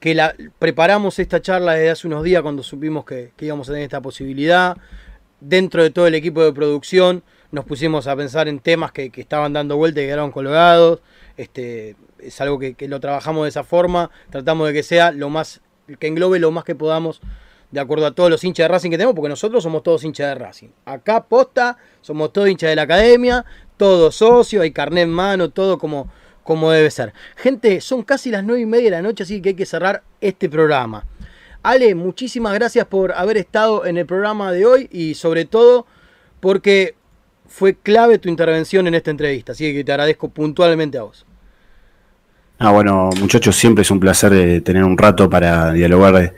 que 0.00 0.14
la, 0.14 0.34
preparamos 0.58 1.18
esta 1.20 1.40
charla 1.40 1.74
desde 1.74 1.90
hace 1.90 2.06
unos 2.08 2.24
días 2.24 2.42
cuando 2.42 2.64
supimos 2.64 3.04
que, 3.04 3.30
que 3.36 3.46
íbamos 3.46 3.68
a 3.68 3.72
tener 3.72 3.84
esta 3.84 4.00
posibilidad. 4.00 4.76
Dentro 5.40 5.82
de 5.82 5.90
todo 5.90 6.08
el 6.08 6.16
equipo 6.16 6.42
de 6.42 6.52
producción 6.52 7.22
nos 7.54 7.64
pusimos 7.64 8.06
a 8.08 8.16
pensar 8.16 8.48
en 8.48 8.58
temas 8.58 8.90
que, 8.90 9.10
estaban 9.14 9.52
dando 9.52 9.76
vuelta 9.76 10.02
y 10.02 10.06
quedaron 10.06 10.32
colgados. 10.32 11.00
Este, 11.36 11.96
es 12.18 12.40
algo 12.40 12.58
que, 12.58 12.76
lo 12.88 13.00
trabajamos 13.00 13.44
de 13.44 13.48
esa 13.48 13.62
forma, 13.62 14.10
tratamos 14.30 14.66
de 14.66 14.74
que 14.74 14.82
sea 14.82 15.12
lo 15.12 15.30
más, 15.30 15.60
que 15.98 16.08
englobe 16.08 16.38
lo 16.40 16.50
más 16.50 16.64
que 16.64 16.74
podamos 16.74 17.20
de 17.70 17.80
acuerdo 17.80 18.06
a 18.06 18.12
todos 18.12 18.30
los 18.30 18.44
hinchas 18.44 18.64
de 18.64 18.68
Racing 18.68 18.90
que 18.90 18.96
tenemos, 18.96 19.16
porque 19.16 19.28
nosotros 19.28 19.62
somos 19.62 19.82
todos 19.82 20.04
hinchas 20.04 20.28
de 20.28 20.34
Racing. 20.36 20.68
Acá 20.84 21.24
posta, 21.24 21.76
somos 22.02 22.32
todos 22.32 22.48
hinchas 22.48 22.70
de 22.70 22.76
la 22.76 22.82
academia, 22.82 23.44
todos 23.76 24.14
socios, 24.14 24.62
hay 24.62 24.70
carnet 24.70 25.04
en 25.04 25.10
mano, 25.10 25.50
todo 25.50 25.76
como, 25.78 26.08
como 26.44 26.70
debe 26.70 26.90
ser. 26.90 27.12
Gente, 27.36 27.80
son 27.80 28.04
casi 28.04 28.30
las 28.30 28.44
nueve 28.44 28.62
y 28.62 28.66
media 28.66 28.84
de 28.84 28.90
la 28.90 29.02
noche, 29.02 29.24
así 29.24 29.42
que 29.42 29.50
hay 29.50 29.54
que 29.56 29.66
cerrar 29.66 30.04
este 30.20 30.48
programa. 30.48 31.04
Ale, 31.64 31.94
muchísimas 31.96 32.54
gracias 32.54 32.86
por 32.86 33.12
haber 33.12 33.38
estado 33.38 33.86
en 33.86 33.96
el 33.96 34.06
programa 34.06 34.52
de 34.52 34.66
hoy 34.66 34.88
y 34.92 35.14
sobre 35.14 35.44
todo 35.44 35.86
porque 36.38 36.94
fue 37.46 37.74
clave 37.74 38.18
tu 38.18 38.28
intervención 38.28 38.86
en 38.86 38.94
esta 38.94 39.10
entrevista, 39.10 39.52
así 39.52 39.72
que 39.72 39.84
te 39.84 39.92
agradezco 39.92 40.28
puntualmente 40.28 40.98
a 40.98 41.02
vos. 41.02 41.26
Ah, 42.58 42.70
bueno, 42.70 43.10
muchachos, 43.20 43.56
siempre 43.56 43.82
es 43.82 43.90
un 43.90 44.00
placer 44.00 44.32
de 44.32 44.60
tener 44.60 44.84
un 44.84 44.96
rato 44.96 45.28
para 45.28 45.72
dialogar 45.72 46.32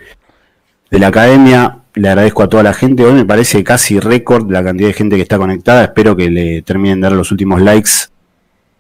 de, 0.90 0.98
la 0.98 1.08
academia. 1.08 1.78
Le 1.94 2.08
agradezco 2.08 2.42
a 2.42 2.48
toda 2.48 2.62
la 2.62 2.72
gente. 2.72 3.04
Hoy 3.04 3.12
me 3.12 3.24
parece 3.24 3.62
casi 3.62 4.00
récord 4.00 4.50
la 4.50 4.64
cantidad 4.64 4.88
de 4.88 4.94
gente 4.94 5.16
que 5.16 5.22
está 5.22 5.38
conectada. 5.38 5.84
Espero 5.84 6.16
que 6.16 6.30
le 6.30 6.62
terminen 6.62 7.00
de 7.00 7.08
dar 7.08 7.16
los 7.16 7.30
últimos 7.30 7.60
likes 7.60 7.90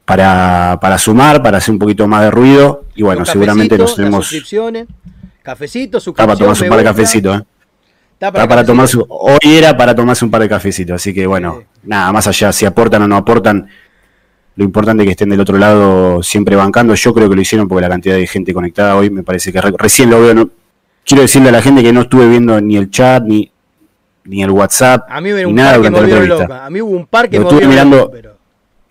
para, 0.04 0.78
para 0.80 0.98
sumar, 0.98 1.42
para 1.42 1.58
hacer 1.58 1.72
un 1.72 1.78
poquito 1.78 2.06
más 2.08 2.22
de 2.22 2.30
ruido. 2.30 2.84
Y 2.94 3.02
bueno, 3.02 3.24
seguramente 3.24 3.76
nos 3.76 3.94
tenemos. 3.94 4.30
Cafecito, 5.42 5.98
Está 5.98 6.12
para 6.26 6.36
tomarse 6.36 6.64
un 6.64 6.68
par 6.70 6.78
de 6.78 6.84
cafecitos, 6.84 7.40
¿eh? 7.40 7.44
Está 8.16 8.32
para, 8.32 8.64
tomarse, 8.64 8.96
hoy 9.08 9.38
era 9.44 9.76
para 9.76 9.94
tomarse 9.94 10.24
un 10.24 10.30
par 10.30 10.40
de 10.40 10.48
cafecitos, 10.48 10.94
así 10.94 11.12
que 11.12 11.26
bueno, 11.26 11.64
nada, 11.82 12.10
más 12.12 12.26
allá, 12.26 12.50
si 12.50 12.64
aportan 12.64 13.02
o 13.02 13.08
no 13.08 13.14
aportan, 13.14 13.68
lo 14.56 14.64
importante 14.64 15.02
es 15.02 15.08
que 15.08 15.10
estén 15.10 15.28
del 15.28 15.40
otro 15.40 15.58
lado 15.58 16.22
siempre 16.22 16.56
bancando. 16.56 16.94
Yo 16.94 17.12
creo 17.12 17.28
que 17.28 17.34
lo 17.34 17.42
hicieron 17.42 17.68
porque 17.68 17.82
la 17.82 17.90
cantidad 17.90 18.16
de 18.16 18.26
gente 18.26 18.54
conectada 18.54 18.96
hoy 18.96 19.10
me 19.10 19.22
parece 19.22 19.52
que 19.52 19.60
recién 19.60 20.08
lo 20.08 20.22
veo. 20.22 20.32
No, 20.32 20.50
quiero 21.04 21.20
decirle 21.20 21.50
a 21.50 21.52
la 21.52 21.60
gente 21.60 21.82
que 21.82 21.92
no 21.92 22.00
estuve 22.02 22.26
viendo 22.26 22.58
ni 22.62 22.78
el 22.78 22.90
chat 22.90 23.22
ni, 23.22 23.52
ni 24.24 24.42
el 24.42 24.50
WhatsApp. 24.50 25.04
A 25.10 25.20
mí 25.20 25.32
un 25.32 25.54
nada 25.54 25.78
me 25.78 26.26
loca. 26.26 26.64
A 26.64 26.70
mí 26.70 26.80
hubo 26.80 26.96
un 26.96 27.06
par 27.06 27.28
que 27.28 27.38
lo 27.38 27.50
estuve 27.50 27.68
mirando, 27.68 28.10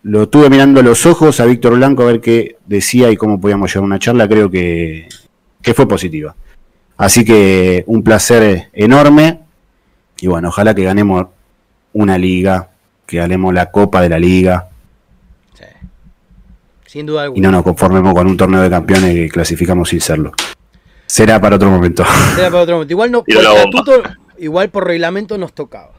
Lo 0.03 0.23
estuve 0.23 0.51
mirando 0.51 0.83
los 0.83 1.03
ojos 1.07 1.39
a 1.39 1.45
Víctor 1.45 1.75
Blanco 1.77 2.03
a 2.03 2.05
ver 2.05 2.21
qué 2.21 2.57
decía 2.67 3.09
y 3.09 3.17
cómo 3.17 3.41
podíamos 3.41 3.73
llevar 3.73 3.85
una 3.85 3.97
charla. 3.97 4.27
Creo 4.27 4.51
que, 4.51 5.09
que 5.63 5.73
fue 5.73 5.87
positiva. 5.87 6.35
Así 6.97 7.25
que 7.25 7.83
un 7.87 8.03
placer 8.03 8.69
enorme. 8.73 9.39
Y 10.19 10.27
bueno, 10.27 10.49
ojalá 10.49 10.73
que 10.73 10.83
ganemos 10.83 11.27
una 11.93 12.17
liga, 12.17 12.69
que 13.05 13.17
ganemos 13.17 13.53
la 13.53 13.71
copa 13.71 14.01
de 14.01 14.09
la 14.09 14.19
liga 14.19 14.69
sin 16.95 17.05
duda 17.05 17.23
alguna. 17.23 17.37
Y 17.37 17.41
no 17.41 17.51
nos 17.51 17.63
conformemos 17.63 18.13
con 18.13 18.25
un 18.25 18.37
torneo 18.37 18.61
de 18.61 18.69
campeones 18.69 19.13
y 19.17 19.27
clasificamos 19.27 19.89
sin 19.89 19.99
serlo. 19.99 20.31
Será 21.05 21.41
para 21.41 21.57
otro 21.57 21.69
momento. 21.69 22.05
Será 22.35 22.49
para 22.49 22.63
otro 22.63 22.75
momento. 22.75 22.93
Igual, 22.93 23.11
no, 23.11 23.23
igual 24.37 24.69
por 24.69 24.87
reglamento 24.87 25.37
nos 25.37 25.51
tocaba. 25.51 25.91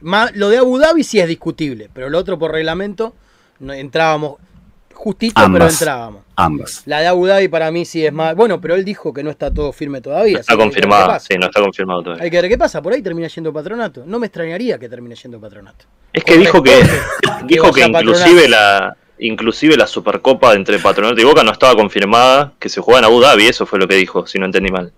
Más, 0.00 0.34
lo 0.34 0.48
de 0.48 0.56
Abu 0.56 0.78
Dhabi 0.78 1.04
sí 1.04 1.20
es 1.20 1.28
discutible, 1.28 1.90
pero 1.92 2.08
lo 2.08 2.18
otro 2.18 2.38
por 2.38 2.50
reglamento 2.50 3.14
no, 3.58 3.74
entrábamos 3.74 4.36
justito, 4.94 5.38
pero 5.52 5.68
entrábamos. 5.68 6.22
Ambas. 6.36 6.82
La 6.84 7.00
de 7.00 7.06
Abu 7.06 7.26
Dhabi 7.26 7.48
para 7.48 7.70
mí 7.70 7.86
sí 7.86 8.04
es 8.04 8.12
más. 8.12 8.36
Bueno, 8.36 8.60
pero 8.60 8.74
él 8.74 8.84
dijo 8.84 9.12
que 9.12 9.22
no 9.22 9.30
está 9.30 9.52
todo 9.52 9.72
firme 9.72 10.02
todavía. 10.02 10.38
está 10.38 10.54
confirmado, 10.56 11.18
sí, 11.18 11.34
no 11.38 11.46
está 11.46 11.62
confirmado 11.62 12.02
todavía. 12.02 12.24
Hay 12.24 12.30
que 12.30 12.40
ver 12.42 12.50
qué 12.50 12.58
pasa, 12.58 12.82
por 12.82 12.92
ahí 12.92 13.00
termina 13.00 13.26
yendo 13.28 13.52
patronato. 13.52 14.04
No 14.06 14.18
me 14.18 14.26
extrañaría 14.26 14.78
que 14.78 14.88
termine 14.88 15.14
yendo 15.14 15.40
patronato. 15.40 15.86
Es 16.12 16.24
que 16.24 16.36
dijo 16.36 16.62
que, 16.62 16.82
dijo 17.44 17.72
que 17.72 17.86
inclusive 17.86 18.48
la, 18.48 18.96
inclusive 19.18 19.76
la 19.76 19.86
Supercopa 19.86 20.52
entre 20.54 20.78
Patronato 20.78 21.20
y 21.20 21.24
Boca 21.24 21.42
no 21.42 21.52
estaba 21.52 21.74
confirmada, 21.74 22.52
que 22.58 22.68
se 22.68 22.80
juega 22.80 23.00
en 23.00 23.04
Abu 23.06 23.20
Dhabi, 23.20 23.46
eso 23.46 23.64
fue 23.64 23.78
lo 23.78 23.88
que 23.88 23.96
dijo, 23.96 24.26
si 24.26 24.38
no 24.38 24.46
entendí 24.46 24.70
mal. 24.70 24.92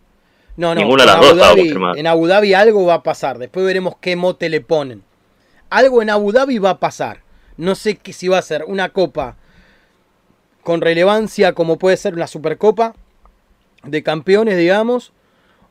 No, 0.57 0.75
no, 0.75 0.81
Ninguna 0.81 1.05
de 1.05 1.07
las 1.07 1.21
dos 1.21 1.33
estaba 1.33 1.55
confirmada. 1.55 1.99
En 1.99 2.07
Abu 2.09 2.27
Dhabi 2.27 2.53
algo 2.55 2.85
va 2.85 2.95
a 2.95 3.03
pasar, 3.03 3.39
después 3.39 3.65
veremos 3.65 3.95
qué 4.01 4.17
mote 4.17 4.49
le 4.49 4.61
ponen. 4.61 5.05
Algo 5.71 6.03
en 6.03 6.11
Abu 6.11 6.33
Dhabi 6.33 6.59
va 6.59 6.71
a 6.71 6.81
pasar. 6.81 7.23
No 7.57 7.75
sé 7.75 7.97
qué, 7.97 8.13
si 8.13 8.29
va 8.29 8.39
a 8.39 8.43
ser 8.43 8.65
una 8.67 8.89
copa 8.91 9.37
con 10.69 10.83
relevancia 10.83 11.55
como 11.55 11.79
puede 11.79 11.97
ser 11.97 12.13
una 12.13 12.27
Supercopa 12.27 12.95
de 13.85 14.03
campeones, 14.03 14.59
digamos, 14.59 15.15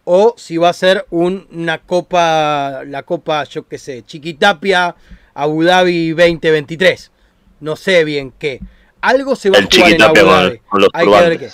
o 0.06 0.34
si 0.38 0.58
va 0.58 0.70
a 0.70 0.74
ser 0.74 1.06
una 1.12 1.78
copa, 1.78 2.82
la 2.84 3.04
copa, 3.04 3.44
yo 3.44 3.68
qué 3.68 3.78
sé, 3.78 4.02
Chiquitapia, 4.02 4.96
Abu 5.36 5.64
Dhabi 5.64 6.14
2023 6.14 7.12
no 7.60 7.76
sé 7.76 8.06
bien 8.06 8.34
qué. 8.40 8.60
Algo 9.00 9.36
se 9.36 9.52
va 9.52 9.60
a 9.60 9.68
jugar 9.72 9.92
en 9.92 10.02
Abu 10.02 10.16
Dhabi. 10.16 10.62
Hay 10.94 11.06
que 11.06 11.30
ver 11.30 11.38
qué. 11.38 11.50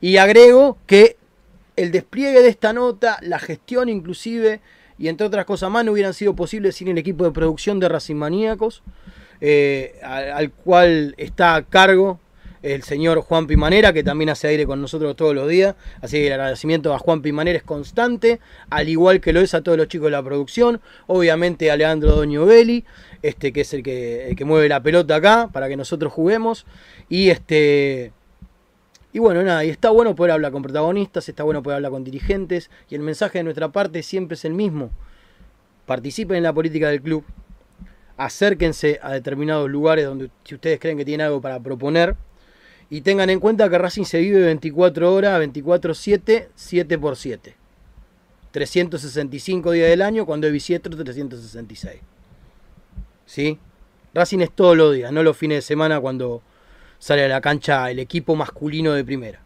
Y 0.00 0.16
agrego 0.16 0.78
que 0.86 1.18
el 1.76 1.92
despliegue 1.92 2.40
de 2.40 2.48
esta 2.48 2.72
nota, 2.72 3.18
la 3.20 3.38
gestión 3.38 3.90
inclusive, 3.90 4.62
y 4.96 5.08
entre 5.08 5.26
otras 5.26 5.44
cosas 5.44 5.70
más, 5.70 5.84
no 5.84 5.92
hubieran 5.92 6.14
sido 6.14 6.34
posibles 6.34 6.76
sin 6.76 6.88
el 6.88 6.96
equipo 6.96 7.24
de 7.24 7.30
producción 7.30 7.78
de 7.78 7.90
Racing 7.90 8.16
Maníacos, 8.16 8.82
eh, 9.42 10.00
al, 10.02 10.50
cual 10.50 11.14
está 11.18 11.56
a 11.56 11.62
cargo 11.62 12.20
el 12.74 12.82
señor 12.82 13.20
Juan 13.20 13.46
Pimanera, 13.46 13.92
que 13.92 14.02
también 14.02 14.28
hace 14.28 14.48
aire 14.48 14.66
con 14.66 14.80
nosotros 14.80 15.14
todos 15.14 15.34
los 15.34 15.48
días. 15.48 15.76
Así 16.00 16.18
que 16.18 16.26
el 16.26 16.32
agradecimiento 16.32 16.92
a 16.92 16.98
Juan 16.98 17.22
Pimanera 17.22 17.56
es 17.56 17.62
constante, 17.62 18.40
al 18.70 18.88
igual 18.88 19.20
que 19.20 19.32
lo 19.32 19.40
es 19.40 19.54
a 19.54 19.62
todos 19.62 19.78
los 19.78 19.88
chicos 19.88 20.06
de 20.06 20.10
la 20.12 20.22
producción. 20.22 20.80
Obviamente 21.06 21.70
a 21.70 21.76
Leandro 21.76 22.12
Doño 22.12 22.44
Belli, 22.44 22.84
este, 23.22 23.52
que 23.52 23.60
es 23.60 23.72
el 23.72 23.82
que, 23.82 24.34
que 24.36 24.44
mueve 24.44 24.68
la 24.68 24.82
pelota 24.82 25.16
acá 25.16 25.48
para 25.52 25.68
que 25.68 25.76
nosotros 25.76 26.12
juguemos. 26.12 26.66
Y 27.08 27.30
este. 27.30 28.12
Y 29.12 29.18
bueno, 29.18 29.42
nada, 29.42 29.64
y 29.64 29.70
está 29.70 29.90
bueno 29.90 30.14
poder 30.14 30.32
hablar 30.32 30.52
con 30.52 30.62
protagonistas, 30.62 31.28
está 31.28 31.42
bueno 31.42 31.62
poder 31.62 31.76
hablar 31.76 31.90
con 31.90 32.04
dirigentes, 32.04 32.70
y 32.90 32.96
el 32.96 33.00
mensaje 33.00 33.38
de 33.38 33.44
nuestra 33.44 33.72
parte 33.72 34.02
siempre 34.02 34.34
es 34.34 34.44
el 34.44 34.52
mismo. 34.52 34.90
Participen 35.86 36.36
en 36.36 36.42
la 36.42 36.52
política 36.52 36.90
del 36.90 37.00
club, 37.00 37.24
acérquense 38.18 38.98
a 39.02 39.12
determinados 39.12 39.70
lugares 39.70 40.04
donde 40.04 40.28
si 40.44 40.56
ustedes 40.56 40.78
creen 40.78 40.98
que 40.98 41.06
tienen 41.06 41.26
algo 41.26 41.40
para 41.40 41.58
proponer, 41.60 42.14
y 42.88 43.00
tengan 43.00 43.30
en 43.30 43.40
cuenta 43.40 43.68
que 43.68 43.78
Racing 43.78 44.04
se 44.04 44.20
vive 44.20 44.42
24 44.42 45.12
horas, 45.12 45.40
24-7, 45.40 46.48
7 46.54 46.98
por 46.98 47.16
7. 47.16 47.56
365 48.52 49.72
días 49.72 49.90
del 49.90 50.02
año, 50.02 50.24
cuando 50.24 50.46
es 50.46 50.52
bisiestro 50.52 50.96
366. 50.96 52.00
¿sí? 53.26 53.58
Racing 54.14 54.38
es 54.38 54.50
todos 54.52 54.76
los 54.76 54.94
días, 54.94 55.12
no 55.12 55.22
los 55.22 55.36
fines 55.36 55.58
de 55.58 55.62
semana 55.62 56.00
cuando 56.00 56.40
sale 56.98 57.24
a 57.24 57.28
la 57.28 57.40
cancha 57.40 57.90
el 57.90 57.98
equipo 57.98 58.34
masculino 58.34 58.92
de 58.94 59.04
primera. 59.04 59.40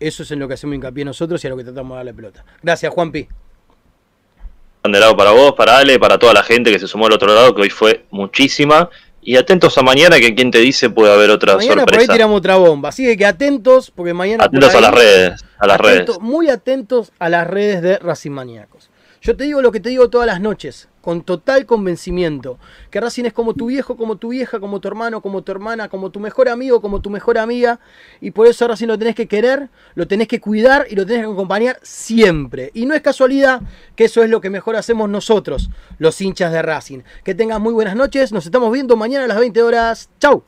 Eso 0.00 0.24
es 0.24 0.30
en 0.32 0.40
lo 0.40 0.48
que 0.48 0.54
hacemos 0.54 0.74
hincapié 0.74 1.04
nosotros 1.04 1.44
y 1.44 1.46
a 1.46 1.50
lo 1.50 1.56
que 1.56 1.64
tratamos 1.64 1.92
de 1.92 1.96
darle 1.98 2.14
pelota. 2.14 2.44
Gracias, 2.62 2.92
Juanpi. 2.92 3.28
lado 4.82 5.16
para 5.16 5.30
vos, 5.30 5.52
para 5.52 5.78
Ale, 5.78 6.00
para 6.00 6.18
toda 6.18 6.32
la 6.32 6.42
gente 6.42 6.72
que 6.72 6.78
se 6.78 6.88
sumó 6.88 7.06
al 7.06 7.12
otro 7.12 7.32
lado, 7.32 7.54
que 7.54 7.62
hoy 7.62 7.70
fue 7.70 8.04
muchísima. 8.10 8.90
Y 9.24 9.36
atentos 9.36 9.76
a 9.78 9.82
mañana, 9.82 10.18
que 10.18 10.34
quien 10.34 10.50
te 10.50 10.58
dice 10.58 10.90
puede 10.90 11.12
haber 11.12 11.30
otra 11.30 11.56
mañana 11.56 11.80
sorpresa. 11.80 11.98
por 11.98 12.00
ahí 12.00 12.06
tiramos 12.16 12.38
otra 12.38 12.56
bomba. 12.56 12.90
Así 12.90 13.16
que 13.16 13.26
atentos, 13.26 13.90
porque 13.90 14.12
mañana. 14.12 14.44
Atentos 14.44 14.74
a 14.74 14.80
las 14.80 14.94
redes. 14.94 15.44
A 15.58 15.66
las 15.66 15.80
redes. 15.80 16.10
Muy 16.20 16.50
atentos 16.50 17.10
a 17.18 17.28
las 17.28 17.46
redes 17.46 17.82
de 17.82 17.98
Racing 17.98 18.32
Maníacos. 18.32 18.90
Yo 19.22 19.34
te 19.36 19.44
digo 19.44 19.62
lo 19.62 19.72
que 19.72 19.80
te 19.80 19.88
digo 19.88 20.10
todas 20.10 20.26
las 20.26 20.40
noches 20.40 20.88
con 21.04 21.22
total 21.22 21.66
convencimiento, 21.66 22.58
que 22.90 22.98
Racing 22.98 23.24
es 23.24 23.34
como 23.34 23.52
tu 23.52 23.66
viejo, 23.66 23.94
como 23.94 24.16
tu 24.16 24.28
vieja, 24.28 24.58
como 24.58 24.80
tu 24.80 24.88
hermano, 24.88 25.20
como 25.20 25.42
tu 25.42 25.52
hermana, 25.52 25.90
como 25.90 26.08
tu 26.08 26.18
mejor 26.18 26.48
amigo, 26.48 26.80
como 26.80 27.02
tu 27.02 27.10
mejor 27.10 27.36
amiga, 27.36 27.78
y 28.22 28.30
por 28.30 28.46
eso 28.46 28.66
Racing 28.66 28.86
lo 28.86 28.98
tenés 28.98 29.14
que 29.14 29.28
querer, 29.28 29.68
lo 29.96 30.08
tenés 30.08 30.28
que 30.28 30.40
cuidar 30.40 30.86
y 30.88 30.94
lo 30.94 31.04
tenés 31.04 31.26
que 31.26 31.30
acompañar 31.30 31.78
siempre. 31.82 32.70
Y 32.72 32.86
no 32.86 32.94
es 32.94 33.02
casualidad 33.02 33.60
que 33.94 34.04
eso 34.04 34.22
es 34.22 34.30
lo 34.30 34.40
que 34.40 34.48
mejor 34.48 34.76
hacemos 34.76 35.10
nosotros, 35.10 35.68
los 35.98 36.18
hinchas 36.22 36.50
de 36.50 36.62
Racing. 36.62 37.00
Que 37.22 37.34
tengan 37.34 37.60
muy 37.60 37.74
buenas 37.74 37.96
noches, 37.96 38.32
nos 38.32 38.46
estamos 38.46 38.72
viendo 38.72 38.96
mañana 38.96 39.26
a 39.26 39.28
las 39.28 39.38
20 39.38 39.62
horas. 39.62 40.08
¡Chau! 40.18 40.42